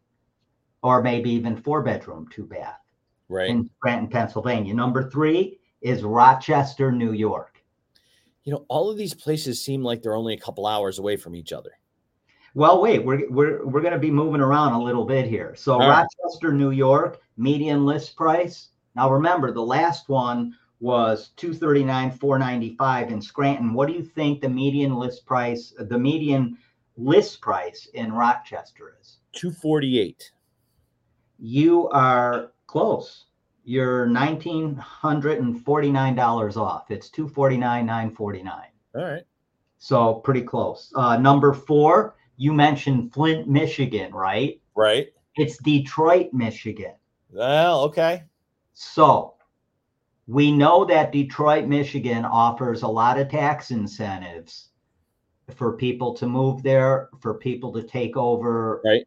or 0.83 1.03
maybe 1.03 1.31
even 1.31 1.57
four 1.57 1.83
bedroom, 1.83 2.29
two 2.31 2.45
bath 2.47 2.79
Right. 3.29 3.49
in 3.49 3.69
Scranton, 3.77 4.09
Pennsylvania. 4.09 4.75
Number 4.75 5.09
three 5.11 5.59
is 5.81 6.03
Rochester, 6.03 6.93
New 6.93 7.13
York. 7.13 7.63
you 8.45 8.53
know, 8.53 8.67
all 8.69 8.91
of 8.91 8.99
these 8.99 9.15
places 9.15 9.63
seem 9.63 9.83
like 9.83 10.03
they're 10.03 10.15
only 10.15 10.35
a 10.35 10.39
couple 10.41 10.67
hours 10.67 10.99
away 10.99 11.17
from 11.17 11.35
each 11.35 11.53
other. 11.53 11.71
Well, 12.55 12.81
wait, 12.83 13.05
we're 13.05 13.29
we're 13.31 13.67
we're 13.67 13.81
going 13.81 13.95
to 13.95 13.99
be 13.99 14.11
moving 14.11 14.41
around 14.43 14.75
a 14.75 14.83
little 14.83 15.05
bit 15.07 15.27
here. 15.27 15.55
So 15.57 15.81
All 15.81 15.89
right. 15.89 16.07
Rochester, 16.23 16.53
New 16.53 16.71
York, 16.71 17.21
median 17.39 17.85
list 17.87 18.15
price. 18.17 18.69
Now 18.95 19.11
remember, 19.11 19.51
the 19.51 19.63
last 19.63 20.09
one 20.09 20.55
was 20.85 21.31
239 21.37 22.11
495 22.11 23.11
in 23.11 23.23
Scranton. 23.23 23.73
What 23.73 23.89
do 23.89 23.95
you 23.95 24.05
think 24.05 24.43
the 24.43 24.51
median 24.51 24.97
list 24.97 25.25
price, 25.25 25.73
the 25.79 25.99
median 25.99 26.59
list 26.99 27.41
price 27.41 27.89
in 27.95 28.13
Rochester 28.13 28.95
is? 29.01 29.17
248. 29.33 30.31
You 31.39 31.89
are 31.89 32.53
close. 32.67 33.25
You're 33.65 34.07
$1949 34.09 36.57
off. 36.59 36.91
It's 36.91 37.09
249 37.09 37.87
949. 37.87 38.63
All 38.95 39.03
right. 39.03 39.23
So 39.79 40.17
pretty 40.17 40.43
close. 40.43 40.93
Uh, 40.95 41.17
number 41.17 41.55
four, 41.55 42.15
you 42.37 42.53
mentioned 42.53 43.15
Flint, 43.15 43.49
Michigan, 43.49 44.13
right? 44.13 44.61
Right. 44.75 45.07
It's 45.37 45.57
Detroit, 45.57 46.35
Michigan. 46.35 46.93
Well, 47.31 47.85
okay. 47.85 48.25
So 48.75 49.34
we 50.27 50.51
know 50.51 50.85
that 50.87 51.13
Detroit, 51.13 51.67
Michigan 51.67 52.25
offers 52.25 52.83
a 52.83 52.89
lot 52.89 53.19
of 53.19 53.29
tax 53.29 53.71
incentives 53.71 54.69
for 55.55 55.77
people 55.77 56.15
to 56.15 56.27
move 56.27 56.63
there, 56.63 57.11
for 57.21 57.35
people 57.35 57.73
to 57.73 57.83
take 57.83 58.17
over 58.17 58.81
Right. 58.85 59.07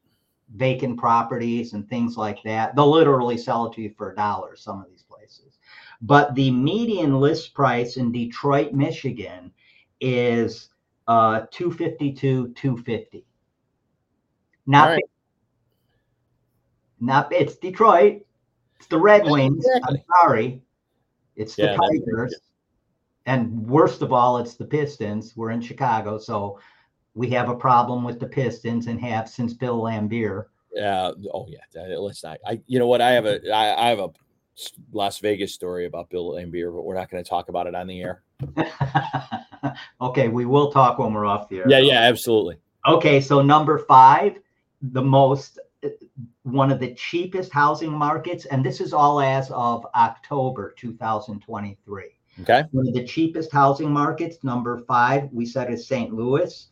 vacant 0.55 0.97
properties 0.99 1.73
and 1.73 1.89
things 1.89 2.17
like 2.17 2.41
that. 2.43 2.75
They'll 2.75 2.91
literally 2.91 3.37
sell 3.37 3.65
it 3.65 3.73
to 3.73 3.81
you 3.81 3.89
for 3.97 4.11
a 4.11 4.15
dollar, 4.15 4.55
some 4.55 4.79
of 4.79 4.87
these 4.87 5.03
places. 5.03 5.57
But 6.01 6.35
the 6.35 6.51
median 6.51 7.19
list 7.19 7.55
price 7.55 7.97
in 7.97 8.11
Detroit, 8.11 8.73
Michigan 8.73 9.51
is 9.99 10.69
uh 11.07 11.45
252 11.51 12.49
250 12.53 13.25
not 14.65 14.89
right. 14.89 15.03
not 16.99 17.31
it's 17.31 17.55
detroit 17.55 18.21
it's 18.75 18.87
the 18.87 18.97
red 18.97 19.23
wings 19.25 19.65
exactly. 19.65 19.99
i'm 19.99 20.03
sorry 20.21 20.61
it's 21.37 21.55
the 21.55 21.63
Yeah, 21.63 21.77
tigers 21.77 22.35
and 23.25 23.65
worst 23.67 24.01
of 24.01 24.11
all 24.11 24.37
it's 24.37 24.55
the 24.55 24.65
pistons 24.65 25.35
we're 25.37 25.51
in 25.51 25.61
chicago 25.61 26.17
so 26.17 26.59
we 27.13 27.29
have 27.29 27.49
a 27.49 27.55
problem 27.55 28.03
with 28.03 28.19
the 28.19 28.27
pistons 28.27 28.87
and 28.87 28.99
have 28.99 29.29
since 29.29 29.53
bill 29.53 29.81
laimbeer 29.81 30.45
Yeah. 30.73 31.11
oh 31.33 31.47
yeah. 31.47 31.97
Let's 31.97 32.23
not. 32.23 32.37
I. 32.45 32.61
You 32.67 32.77
know 32.79 32.87
what? 32.87 33.01
I 33.01 33.11
have 33.11 33.25
a. 33.25 33.39
I, 33.51 33.85
I 33.85 33.89
have 33.89 33.99
a 33.99 34.09
Las 34.91 35.19
Vegas 35.19 35.53
story 35.53 35.85
about 35.85 36.09
Bill 36.09 36.31
Laimbeer, 36.31 36.73
but 36.73 36.83
we're 36.83 36.95
not 36.95 37.09
going 37.09 37.23
to 37.23 37.29
talk 37.29 37.49
about 37.49 37.67
it 37.67 37.75
on 37.75 37.87
the 37.87 38.01
air. 38.01 38.23
okay 40.01 40.27
we 40.27 40.45
will 40.45 40.71
talk 40.71 40.99
when 40.99 41.13
we're 41.13 41.25
off 41.25 41.49
the 41.49 41.59
air 41.59 41.69
Yeah. 41.69 41.79
Yeah. 41.79 42.01
Absolutely. 42.01 42.57
Okay, 42.87 43.19
so 43.19 43.41
number 43.41 43.79
five, 43.79 44.39
the 44.81 45.01
most 45.01 45.59
one 46.47 46.71
of 46.71 46.79
the 46.79 46.95
cheapest 46.95 47.51
housing 47.51 47.91
markets, 47.91 48.45
and 48.45 48.65
this 48.65 48.79
is 48.79 48.93
all 48.93 49.19
as 49.19 49.51
of 49.51 49.85
October 49.95 50.73
2023. 50.77 52.05
Okay. 52.41 52.63
One 52.71 52.87
of 52.87 52.93
the 52.93 53.03
cheapest 53.03 53.51
housing 53.51 53.91
markets, 53.91 54.37
number 54.43 54.79
five, 54.87 55.27
we 55.33 55.45
said 55.45 55.69
is 55.71 55.85
St. 55.87 56.13
Louis. 56.13 56.67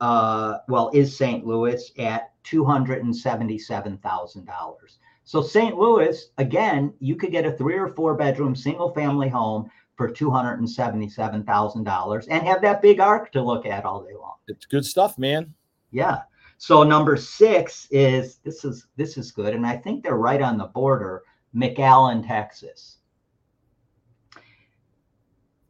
Uh, 0.00 0.58
well, 0.68 0.90
is 0.94 1.16
St. 1.16 1.44
Louis 1.44 1.90
at 1.98 2.30
$277,000. 2.44 4.76
So 5.24 5.42
St. 5.42 5.76
Louis, 5.76 6.30
again, 6.38 6.94
you 7.00 7.16
could 7.16 7.32
get 7.32 7.44
a 7.44 7.50
three 7.52 7.76
or 7.76 7.88
four 7.88 8.14
bedroom 8.14 8.54
single 8.54 8.94
family 8.94 9.28
home 9.28 9.68
for 9.96 10.08
$277,000 10.10 12.26
and 12.30 12.46
have 12.46 12.62
that 12.62 12.80
big 12.80 13.00
arc 13.00 13.32
to 13.32 13.42
look 13.42 13.66
at 13.66 13.84
all 13.84 14.04
day 14.04 14.14
long. 14.14 14.36
It's 14.46 14.64
good 14.64 14.86
stuff, 14.86 15.18
man. 15.18 15.52
Yeah. 15.90 16.22
So 16.58 16.82
number 16.82 17.16
six 17.16 17.86
is 17.90 18.38
this 18.38 18.64
is 18.64 18.88
this 18.96 19.16
is 19.16 19.30
good, 19.30 19.54
and 19.54 19.64
I 19.64 19.76
think 19.76 20.02
they're 20.02 20.16
right 20.16 20.42
on 20.42 20.58
the 20.58 20.66
border, 20.66 21.22
McAllen, 21.54 22.26
Texas. 22.26 22.98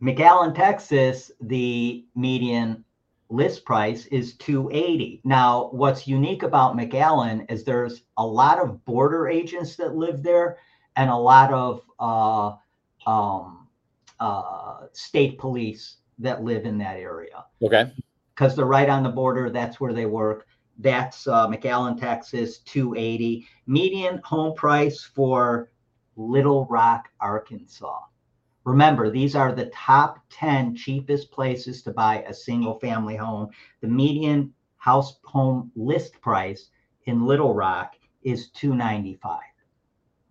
McAllen, 0.02 0.54
Texas, 0.54 1.30
the 1.40 2.06
median 2.14 2.84
list 3.30 3.64
price 3.64 4.06
is 4.06 4.34
280. 4.36 5.20
Now, 5.24 5.68
what's 5.72 6.06
unique 6.06 6.42
about 6.42 6.76
McAllen 6.76 7.50
is 7.50 7.64
there's 7.64 8.02
a 8.16 8.24
lot 8.26 8.58
of 8.58 8.84
border 8.84 9.28
agents 9.28 9.76
that 9.76 9.96
live 9.96 10.22
there 10.22 10.58
and 10.96 11.10
a 11.10 11.16
lot 11.16 11.52
of 11.52 11.82
uh, 11.98 12.54
um, 13.10 13.68
uh, 14.20 14.86
state 14.92 15.38
police 15.38 15.96
that 16.18 16.42
live 16.42 16.64
in 16.64 16.78
that 16.78 16.96
area 16.96 17.44
Okay. 17.60 17.92
because 18.34 18.56
they're 18.56 18.64
right 18.64 18.88
on 18.88 19.02
the 19.02 19.08
border. 19.10 19.50
That's 19.50 19.78
where 19.80 19.92
they 19.92 20.06
work. 20.06 20.46
That's 20.78 21.26
uh, 21.26 21.48
McAllen, 21.48 21.98
Texas, 21.98 22.58
280. 22.58 23.46
Median 23.66 24.20
home 24.24 24.54
price 24.54 25.02
for 25.02 25.70
Little 26.16 26.66
Rock, 26.66 27.08
Arkansas. 27.20 28.00
Remember, 28.64 29.10
these 29.10 29.34
are 29.34 29.52
the 29.52 29.66
top 29.74 30.18
10 30.30 30.74
cheapest 30.76 31.30
places 31.32 31.82
to 31.82 31.90
buy 31.92 32.22
a 32.22 32.34
single 32.34 32.78
family 32.78 33.16
home. 33.16 33.48
The 33.80 33.88
median 33.88 34.52
house 34.76 35.18
home 35.24 35.72
list 35.74 36.20
price 36.20 36.68
in 37.06 37.24
Little 37.26 37.54
Rock 37.54 37.94
is 38.22 38.50
295. 38.50 39.40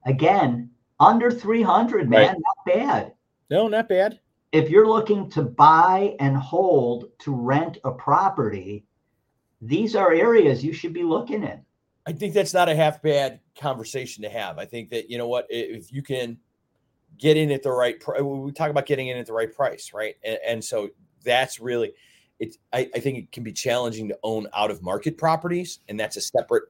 Again, 0.06 0.70
under 1.00 1.30
300, 1.32 2.10
man, 2.10 2.20
Right. 2.20 2.38
not 2.38 2.66
bad 2.76 3.14
No, 3.50 3.68
not 3.68 3.90
bad. 3.90 4.20
if 4.52 4.70
you're 4.70 4.88
looking 4.88 5.30
to 5.32 5.42
buy 5.42 6.16
and 6.20 6.38
hold 6.38 7.06
to 7.20 7.36
rent 7.36 7.78
a 7.84 7.92
property, 7.92 8.86
these 9.62 9.96
are 9.96 10.14
areas 10.14 10.64
you 10.64 10.74
should 10.74 10.94
be 10.94 11.04
looking 11.04 11.44
at. 11.44 11.64
I 12.06 12.14
think 12.14 12.34
that's 12.34 12.54
not 12.54 12.70
a 12.70 12.76
half 12.76 13.02
bad 13.02 13.42
conversation 13.60 14.24
to 14.24 14.30
have. 14.30 14.58
I 14.58 14.66
think 14.66 14.90
that 14.92 15.10
you 15.10 15.18
know 15.18 15.28
what 15.28 15.46
if 15.50 15.92
you 15.92 16.02
can 16.02 16.38
get 17.18 17.38
in 17.38 17.52
at 17.52 17.64
the 17.64 17.72
right 17.72 18.00
price, 18.00 18.22
we 18.22 18.52
talk 18.52 18.70
about 18.70 18.86
getting 18.86 19.08
in 19.08 19.18
at 19.18 19.26
the 19.26 19.34
right 19.34 19.54
price, 19.54 19.92
right? 19.94 20.16
And, 20.24 20.38
and 20.46 20.64
so 20.64 20.90
that's 21.24 21.60
really 21.60 21.94
it. 22.40 22.56
I, 22.72 22.90
I 22.96 23.00
think 23.00 23.18
it 23.18 23.32
can 23.32 23.44
be 23.44 23.52
challenging 23.52 24.08
to 24.10 24.18
own 24.24 24.48
out 24.56 24.72
of 24.72 24.82
market 24.82 25.18
properties, 25.18 25.80
and 25.90 26.00
that's 26.00 26.16
a 26.16 26.22
separate 26.22 26.66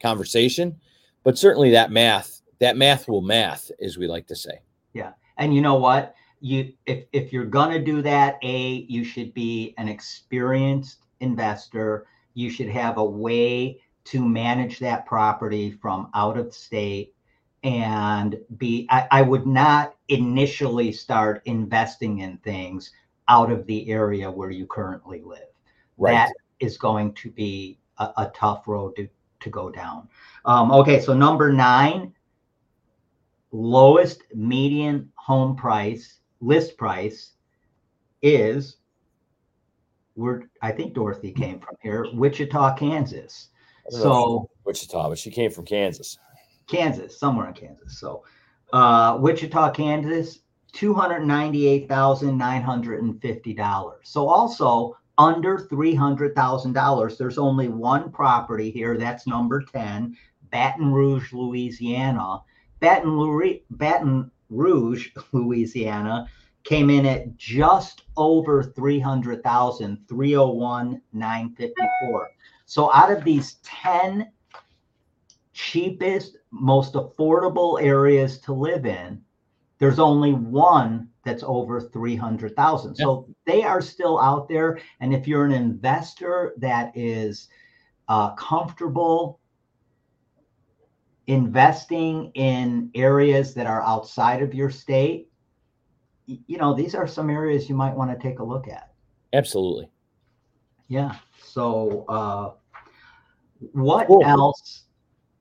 conversation. 0.00 0.78
But 1.24 1.38
certainly 1.38 1.70
that 1.70 1.92
math, 1.92 2.40
that 2.58 2.76
math 2.76 3.08
will 3.08 3.22
math, 3.22 3.70
as 3.80 3.98
we 3.98 4.06
like 4.06 4.26
to 4.28 4.36
say. 4.36 4.62
Yeah, 4.94 5.12
and 5.36 5.54
you 5.54 5.60
know 5.60 5.74
what? 5.74 6.14
You 6.40 6.72
if 6.86 7.04
if 7.12 7.32
you're 7.32 7.44
gonna 7.44 7.78
do 7.78 8.00
that, 8.02 8.38
A, 8.42 8.86
you 8.88 9.04
should 9.04 9.34
be 9.34 9.74
an 9.76 9.88
experienced 9.88 11.01
investor. 11.22 12.06
You 12.34 12.50
should 12.50 12.68
have 12.68 12.98
a 12.98 13.04
way 13.04 13.80
to 14.04 14.24
manage 14.24 14.78
that 14.80 15.06
property 15.06 15.70
from 15.70 16.10
out 16.14 16.36
of 16.36 16.52
state 16.52 17.14
and 17.62 18.38
be 18.56 18.86
I, 18.90 19.06
I 19.10 19.22
would 19.22 19.46
not 19.46 19.94
initially 20.08 20.92
start 20.92 21.42
investing 21.44 22.18
in 22.18 22.38
things 22.38 22.92
out 23.28 23.52
of 23.52 23.66
the 23.66 23.88
area 23.90 24.30
where 24.30 24.50
you 24.50 24.66
currently 24.66 25.22
live. 25.24 25.46
that 26.14 26.32
is 26.58 26.76
going 26.76 27.12
to 27.14 27.30
be 27.30 27.78
a, 27.98 28.10
a 28.16 28.32
tough 28.34 28.66
road 28.66 28.96
to, 28.96 29.08
to 29.40 29.50
go 29.50 29.70
down. 29.70 30.08
Um, 30.44 30.72
okay, 30.72 31.00
so 31.00 31.14
number 31.14 31.52
nine, 31.52 32.12
lowest 33.52 34.22
median 34.34 35.12
home 35.14 35.54
price, 35.54 36.18
list 36.40 36.76
price 36.76 37.32
is, 38.22 38.78
we're, 40.16 40.42
I 40.60 40.72
think 40.72 40.94
Dorothy 40.94 41.32
came 41.32 41.58
from 41.58 41.76
here, 41.82 42.06
Wichita, 42.12 42.74
Kansas. 42.76 43.48
I 43.86 43.90
don't 43.90 44.00
know 44.00 44.04
So, 44.04 44.50
Wichita, 44.64 45.08
but 45.08 45.18
she 45.18 45.30
came 45.30 45.50
from 45.50 45.64
Kansas. 45.64 46.18
Kansas, 46.66 47.18
somewhere 47.18 47.48
in 47.48 47.54
Kansas. 47.54 47.98
So, 47.98 48.22
uh, 48.72 49.18
Wichita, 49.20 49.72
Kansas, 49.72 50.40
two 50.72 50.94
hundred 50.94 51.26
ninety-eight 51.26 51.88
thousand 51.88 52.38
nine 52.38 52.62
hundred 52.62 53.02
and 53.02 53.20
fifty 53.20 53.52
dollars. 53.52 54.00
So 54.04 54.28
also 54.28 54.96
under 55.18 55.58
three 55.58 55.94
hundred 55.94 56.34
thousand 56.34 56.72
dollars. 56.72 57.18
There's 57.18 57.38
only 57.38 57.68
one 57.68 58.10
property 58.10 58.70
here. 58.70 58.96
That's 58.96 59.26
number 59.26 59.62
ten, 59.62 60.16
Baton 60.50 60.92
Rouge, 60.92 61.32
Louisiana. 61.32 62.40
Baton 62.80 63.12
Rouge, 63.12 63.58
Baton 63.70 64.30
Rouge, 64.50 65.10
Louisiana, 65.32 66.28
came 66.64 66.90
in 66.90 67.06
at 67.06 67.36
just 67.36 68.02
over 68.16 68.62
300,000, 68.62 69.98
301,954. 70.08 72.30
So 72.66 72.92
out 72.92 73.10
of 73.10 73.24
these 73.24 73.54
10 73.64 74.30
cheapest, 75.52 76.36
most 76.50 76.94
affordable 76.94 77.82
areas 77.82 78.38
to 78.40 78.52
live 78.52 78.86
in, 78.86 79.20
there's 79.78 79.98
only 79.98 80.32
one 80.32 81.08
that's 81.24 81.42
over 81.44 81.80
300,000. 81.80 82.94
So 82.94 83.26
they 83.46 83.64
are 83.64 83.80
still 83.80 84.20
out 84.20 84.48
there. 84.48 84.78
And 85.00 85.12
if 85.12 85.26
you're 85.26 85.44
an 85.44 85.50
investor 85.52 86.54
that 86.58 86.96
is 86.96 87.48
uh, 88.08 88.34
comfortable 88.34 89.40
investing 91.26 92.30
in 92.34 92.90
areas 92.94 93.54
that 93.54 93.66
are 93.66 93.82
outside 93.82 94.42
of 94.42 94.54
your 94.54 94.70
state, 94.70 95.31
you 96.26 96.58
know, 96.58 96.74
these 96.74 96.94
are 96.94 97.06
some 97.06 97.30
areas 97.30 97.68
you 97.68 97.74
might 97.74 97.94
want 97.94 98.10
to 98.10 98.22
take 98.22 98.38
a 98.38 98.44
look 98.44 98.68
at. 98.68 98.92
Absolutely. 99.32 99.90
Yeah. 100.88 101.16
So, 101.42 102.04
uh, 102.08 102.52
what 103.72 104.06
Cool. 104.06 104.24
else? 104.24 104.84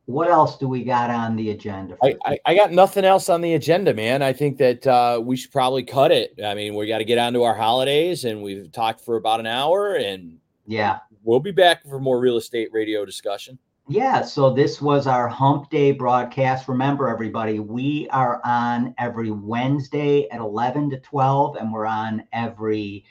What 0.06 0.30
else 0.30 0.58
do 0.58 0.68
we 0.68 0.84
got 0.84 1.10
on 1.10 1.36
the 1.36 1.52
agenda? 1.52 1.96
I, 2.04 2.18
I, 2.26 2.40
I 2.48 2.56
got 2.56 2.72
nothing 2.72 3.06
else 3.06 3.30
on 3.30 3.40
the 3.40 3.54
agenda, 3.54 3.94
man. 3.94 4.22
I 4.22 4.34
think 4.34 4.58
that 4.58 4.86
uh, 4.86 5.22
we 5.24 5.38
should 5.38 5.52
probably 5.52 5.84
cut 5.84 6.12
it. 6.12 6.38
I 6.44 6.54
mean, 6.54 6.76
we 6.76 6.88
got 6.88 6.98
to 6.98 7.06
get 7.06 7.18
on 7.18 7.34
to 7.34 7.44
our 7.44 7.56
holidays, 7.56 8.26
and 8.26 8.42
we've 8.42 8.72
talked 8.72 9.02
for 9.02 9.16
about 9.16 9.40
an 9.40 9.46
hour, 9.46 9.96
and 9.96 10.38
yeah. 10.66 11.00
we'll 11.24 11.40
be 11.40 11.52
back 11.52 11.88
for 11.88 12.00
more 12.00 12.20
real 12.20 12.36
estate 12.36 12.70
radio 12.74 13.06
discussion. 13.06 13.58
Yeah, 13.92 14.22
so 14.22 14.50
this 14.54 14.82
was 14.82 15.06
our 15.06 15.28
Hump 15.28 15.70
Day 15.70 15.92
broadcast. 15.92 16.70
Remember, 16.70 17.10
everybody, 17.10 17.60
we 17.60 18.08
are 18.12 18.40
on 18.46 18.96
every 18.98 19.32
Wednesday 19.32 20.30
at 20.30 20.40
11 20.40 20.92
to 20.92 21.00
12, 21.02 21.58
and 21.58 21.74
we're 21.74 21.86
on 21.86 22.24
every 22.32 23.04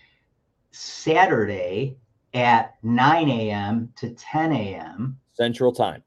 Saturday 0.70 1.98
at 2.32 2.76
9 2.82 3.28
a.m. 3.28 3.92
to 3.96 4.14
10 4.14 4.52
a.m. 4.54 5.18
Central 5.34 5.70
Time. 5.70 6.02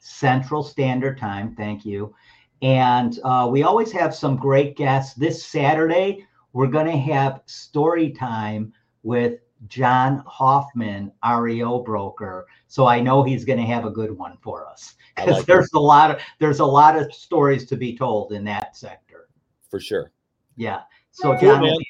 Central 0.00 0.62
Standard 0.62 1.18
Time. 1.18 1.54
Thank 1.54 1.84
you. 1.84 2.14
And 2.62 3.20
uh, 3.24 3.46
we 3.52 3.62
always 3.62 3.92
have 3.92 4.14
some 4.14 4.36
great 4.36 4.74
guests. 4.74 5.12
This 5.12 5.44
Saturday, 5.44 6.26
we're 6.54 6.68
going 6.68 6.86
to 6.86 7.12
have 7.12 7.42
story 7.44 8.10
time 8.10 8.72
with 9.02 9.40
John 9.68 10.22
Hoffman, 10.26 11.12
REO 11.38 11.80
broker. 11.80 12.46
So 12.68 12.86
I 12.86 13.00
know 13.00 13.22
he's 13.22 13.44
going 13.44 13.58
to 13.58 13.64
have 13.66 13.84
a 13.84 13.90
good 13.90 14.16
one 14.16 14.36
for 14.42 14.66
us 14.66 14.94
because 15.16 15.32
like 15.32 15.42
it. 15.42 15.46
there's 15.46 15.72
a 15.74 15.78
lot 15.78 16.10
of 16.10 16.20
there's 16.40 16.60
a 16.60 16.64
lot 16.66 16.96
of 16.96 17.12
stories 17.14 17.64
to 17.66 17.76
be 17.76 17.96
told 17.96 18.32
in 18.32 18.44
that 18.44 18.76
sector. 18.76 19.28
for 19.70 19.80
sure. 19.80 20.10
Yeah. 20.56 20.80
So 21.10 21.32
Cool, 21.32 21.40
John 21.40 21.60
will 21.60 21.68
man. 21.68 21.78
be 21.78 21.86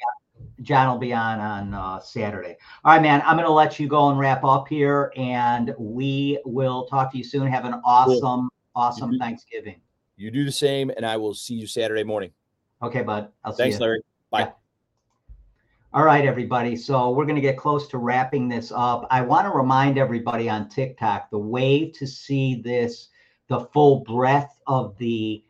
John 0.62 0.88
will 0.90 0.98
be 0.98 1.12
on 1.12 1.40
on 1.40 1.74
uh, 1.74 2.00
Saturday. 2.00 2.56
All 2.84 2.92
right, 2.94 3.02
man. 3.02 3.22
I'm 3.26 3.36
going 3.36 3.46
to 3.46 3.52
let 3.52 3.80
you 3.80 3.88
go 3.88 4.10
and 4.10 4.18
wrap 4.18 4.44
up 4.44 4.68
here, 4.68 5.12
and 5.16 5.74
we 5.78 6.38
will 6.44 6.86
talk 6.86 7.10
to 7.12 7.18
you 7.18 7.24
soon. 7.24 7.46
Have 7.48 7.64
an 7.64 7.80
awesome, 7.84 8.48
awesome 8.74 9.12
Mhm. 9.12 9.18
Thanksgiving. 9.18 9.80
You 10.16 10.30
do 10.30 10.44
the 10.44 10.52
same, 10.52 10.90
and 10.90 11.04
I 11.04 11.16
will 11.16 11.34
see 11.34 11.54
you 11.54 11.66
Saturday 11.66 12.04
morning. 12.04 12.30
Okay, 12.82 13.02
bud. 13.02 13.32
I'll 13.44 13.52
see 13.52 13.64
Thanks, 13.64 13.76
you. 13.76 13.80
Larry. 13.80 14.00
Bye. 14.30 14.52
All 15.94 16.02
right, 16.02 16.26
everybody. 16.26 16.74
So 16.74 17.12
we're 17.12 17.24
going 17.24 17.36
to 17.36 17.40
get 17.40 17.56
close 17.56 17.86
to 17.86 17.98
wrapping 17.98 18.48
this 18.48 18.72
up. 18.74 19.06
I 19.12 19.20
want 19.20 19.46
to 19.46 19.56
remind 19.56 19.96
everybody 19.96 20.50
on 20.50 20.68
TikTok 20.68 21.30
the 21.30 21.38
way 21.38 21.88
to 21.92 22.04
see 22.04 22.60
this, 22.60 23.10
the 23.46 23.60
full 23.72 24.00
breadth 24.00 24.58
of 24.66 24.98
the 24.98 25.44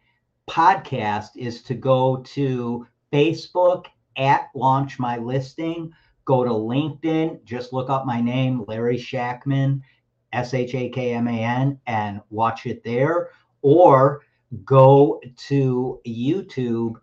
podcast 0.47 1.31
is 1.37 1.63
to 1.63 1.73
go 1.73 2.19
to 2.35 2.87
Facebook 3.11 3.87
at 4.19 4.51
Launch 4.55 4.99
My 4.99 5.17
Listing, 5.17 5.91
go 6.27 6.45
to 6.45 6.51
LinkedIn, 6.51 7.43
just 7.45 7.73
look 7.73 7.89
up 7.89 8.05
my 8.05 8.21
name, 8.21 8.67
Larry 8.69 8.99
Shakman, 8.99 9.81
S 10.35 10.53
H 10.53 10.75
A 10.75 10.91
K 10.91 11.15
M 11.15 11.27
A 11.27 11.43
N, 11.43 11.81
and 11.87 12.21
watch 12.29 12.67
it 12.67 12.85
there, 12.85 13.31
or 13.63 14.21
go 14.67 15.23
to 15.49 16.03
YouTube 16.07 16.97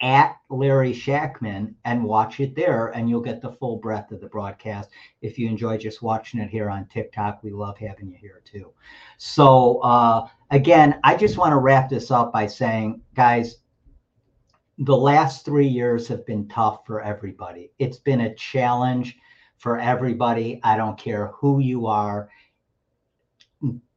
at 0.00 0.36
Larry 0.48 0.92
Shakman 0.92 1.74
and 1.84 2.04
watch 2.04 2.40
it 2.40 2.54
there, 2.54 2.88
and 2.88 3.08
you'll 3.08 3.20
get 3.20 3.40
the 3.40 3.52
full 3.52 3.78
breadth 3.78 4.12
of 4.12 4.20
the 4.20 4.28
broadcast. 4.28 4.90
If 5.22 5.38
you 5.38 5.48
enjoy 5.48 5.76
just 5.76 6.02
watching 6.02 6.40
it 6.40 6.50
here 6.50 6.70
on 6.70 6.86
TikTok, 6.86 7.42
we 7.42 7.50
love 7.50 7.76
having 7.78 8.08
you 8.08 8.16
here 8.16 8.40
too. 8.44 8.72
So, 9.16 9.78
uh, 9.78 10.28
again, 10.50 11.00
I 11.02 11.16
just 11.16 11.36
want 11.36 11.52
to 11.52 11.58
wrap 11.58 11.90
this 11.90 12.10
up 12.10 12.32
by 12.32 12.46
saying, 12.46 13.02
guys, 13.14 13.56
the 14.78 14.96
last 14.96 15.44
three 15.44 15.66
years 15.66 16.06
have 16.06 16.24
been 16.24 16.46
tough 16.48 16.86
for 16.86 17.02
everybody. 17.02 17.72
It's 17.80 17.98
been 17.98 18.20
a 18.22 18.34
challenge 18.36 19.16
for 19.56 19.80
everybody. 19.80 20.60
I 20.62 20.76
don't 20.76 20.98
care 20.98 21.32
who 21.34 21.58
you 21.58 21.86
are. 21.86 22.28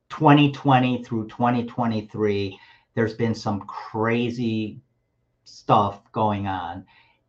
2020 0.10 1.04
through 1.04 1.28
2023, 1.28 2.60
there's 2.96 3.14
been 3.14 3.36
some 3.36 3.62
crazy 3.62 4.82
stuff 5.52 6.12
going 6.14 6.48
on. 6.48 6.86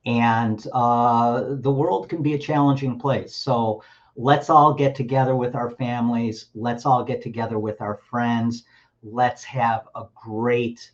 and 0.07 0.67
uh, 0.73 1.45
the 1.61 1.71
world 1.71 2.09
can 2.09 2.23
be 2.23 2.35
a 2.35 2.39
challenging 2.39 2.99
place. 2.99 3.35
So 3.37 3.83
let's 4.17 4.51
all 4.51 4.75
get 4.75 4.95
together 4.97 5.37
with 5.37 5.55
our 5.55 5.71
families. 5.71 6.47
Let's 6.55 6.87
all 6.87 7.05
get 7.05 7.23
together 7.23 7.59
with 7.59 7.81
our 7.81 7.97
friends. 8.11 8.65
Let's 9.03 9.45
have 9.45 9.89
a 9.95 10.05
great, 10.15 10.93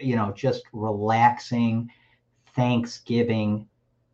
you 0.00 0.16
know, 0.16 0.32
just 0.32 0.64
relaxing 0.72 1.90
Thanksgiving 2.54 3.68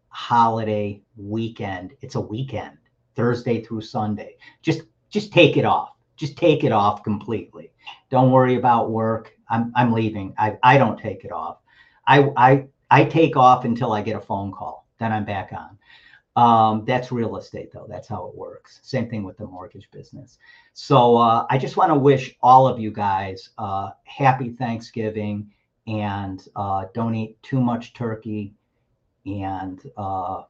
holiday 0.09 1.03
weekend. 1.17 1.95
It's 2.01 2.15
a 2.17 2.21
weekend, 2.21 2.79
Thursday 3.17 3.63
through 3.65 3.83
Sunday. 3.83 4.37
Just 4.63 4.83
just 5.11 5.33
take 5.33 5.57
it 5.57 5.65
off. 5.65 5.91
Just 6.17 6.37
take 6.37 6.65
it 6.65 6.73
off 6.73 7.03
completely. 7.03 7.73
Don't 8.11 8.33
worry 8.33 8.57
about 8.57 8.91
work. 8.91 9.33
I'm 9.51 9.73
I'm 9.77 9.93
leaving. 9.93 10.35
I, 10.39 10.59
I 10.63 10.79
don't 10.79 10.99
take 10.99 11.25
it 11.25 11.33
off. 11.33 11.59
I 12.09 12.31
I 12.37 12.67
I 12.91 13.05
take 13.05 13.37
off 13.37 13.65
until 13.65 13.93
I 13.93 14.03
get 14.03 14.17
a 14.17 14.21
phone 14.21 14.51
call. 14.51 14.89
Then 14.99 15.13
I'm 15.13 15.25
back 15.25 15.53
on. 15.53 15.79
Um, 16.35 16.85
that's 16.85 17.11
real 17.11 17.37
estate, 17.37 17.73
though. 17.73 17.87
That's 17.89 18.07
how 18.07 18.29
it 18.29 18.35
works. 18.35 18.81
Same 18.83 19.09
thing 19.11 19.25
with 19.25 19.37
the 19.37 19.47
mortgage 19.47 19.91
business. 19.91 20.39
So 20.73 21.17
uh, 21.17 21.47
I 21.51 21.59
just 21.59 21.77
want 21.77 21.93
to 21.93 21.99
wish 21.99 22.37
all 22.43 22.69
of 22.69 22.79
you 22.79 22.93
guys 22.93 23.51
uh, 23.59 23.91
happy 24.05 24.51
Thanksgiving 24.51 25.51
and 25.89 26.47
uh, 26.55 26.85
don't 26.95 27.15
eat 27.15 27.43
too 27.43 27.61
much 27.61 27.93
turkey 27.93 28.55
and 29.27 29.81
uh, 29.97 30.43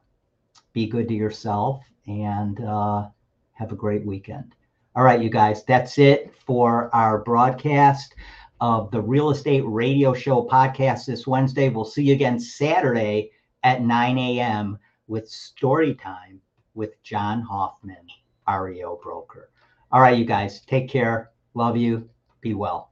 be 0.73 0.85
good 0.85 1.07
to 1.07 1.15
yourself 1.15 1.81
and 2.05 2.61
uh, 2.61 3.07
have 3.53 3.71
a 3.71 3.75
great 3.75 4.05
weekend. 4.05 4.53
All 4.95 5.03
right, 5.03 5.21
you 5.21 5.29
guys, 5.29 5.63
that's 5.63 5.97
it 5.97 6.33
for 6.45 6.93
our 6.93 7.19
broadcast 7.19 8.15
of 8.61 8.91
the 8.91 9.01
Real 9.01 9.29
Estate 9.29 9.63
Radio 9.65 10.13
Show 10.13 10.43
podcast 10.43 11.05
this 11.05 11.25
Wednesday. 11.25 11.69
We'll 11.69 11.85
see 11.85 12.03
you 12.03 12.13
again 12.13 12.39
Saturday 12.39 13.31
at 13.63 13.81
9 13.81 14.17
a.m. 14.17 14.77
with 15.07 15.29
Story 15.29 15.95
Time 15.95 16.41
with 16.73 17.01
John 17.03 17.41
Hoffman, 17.41 18.07
REO 18.47 18.99
broker. 19.01 19.49
All 19.91 20.01
right, 20.01 20.17
you 20.17 20.25
guys, 20.25 20.61
take 20.61 20.89
care. 20.89 21.31
Love 21.53 21.77
you. 21.77 22.09
Be 22.41 22.53
well. 22.53 22.88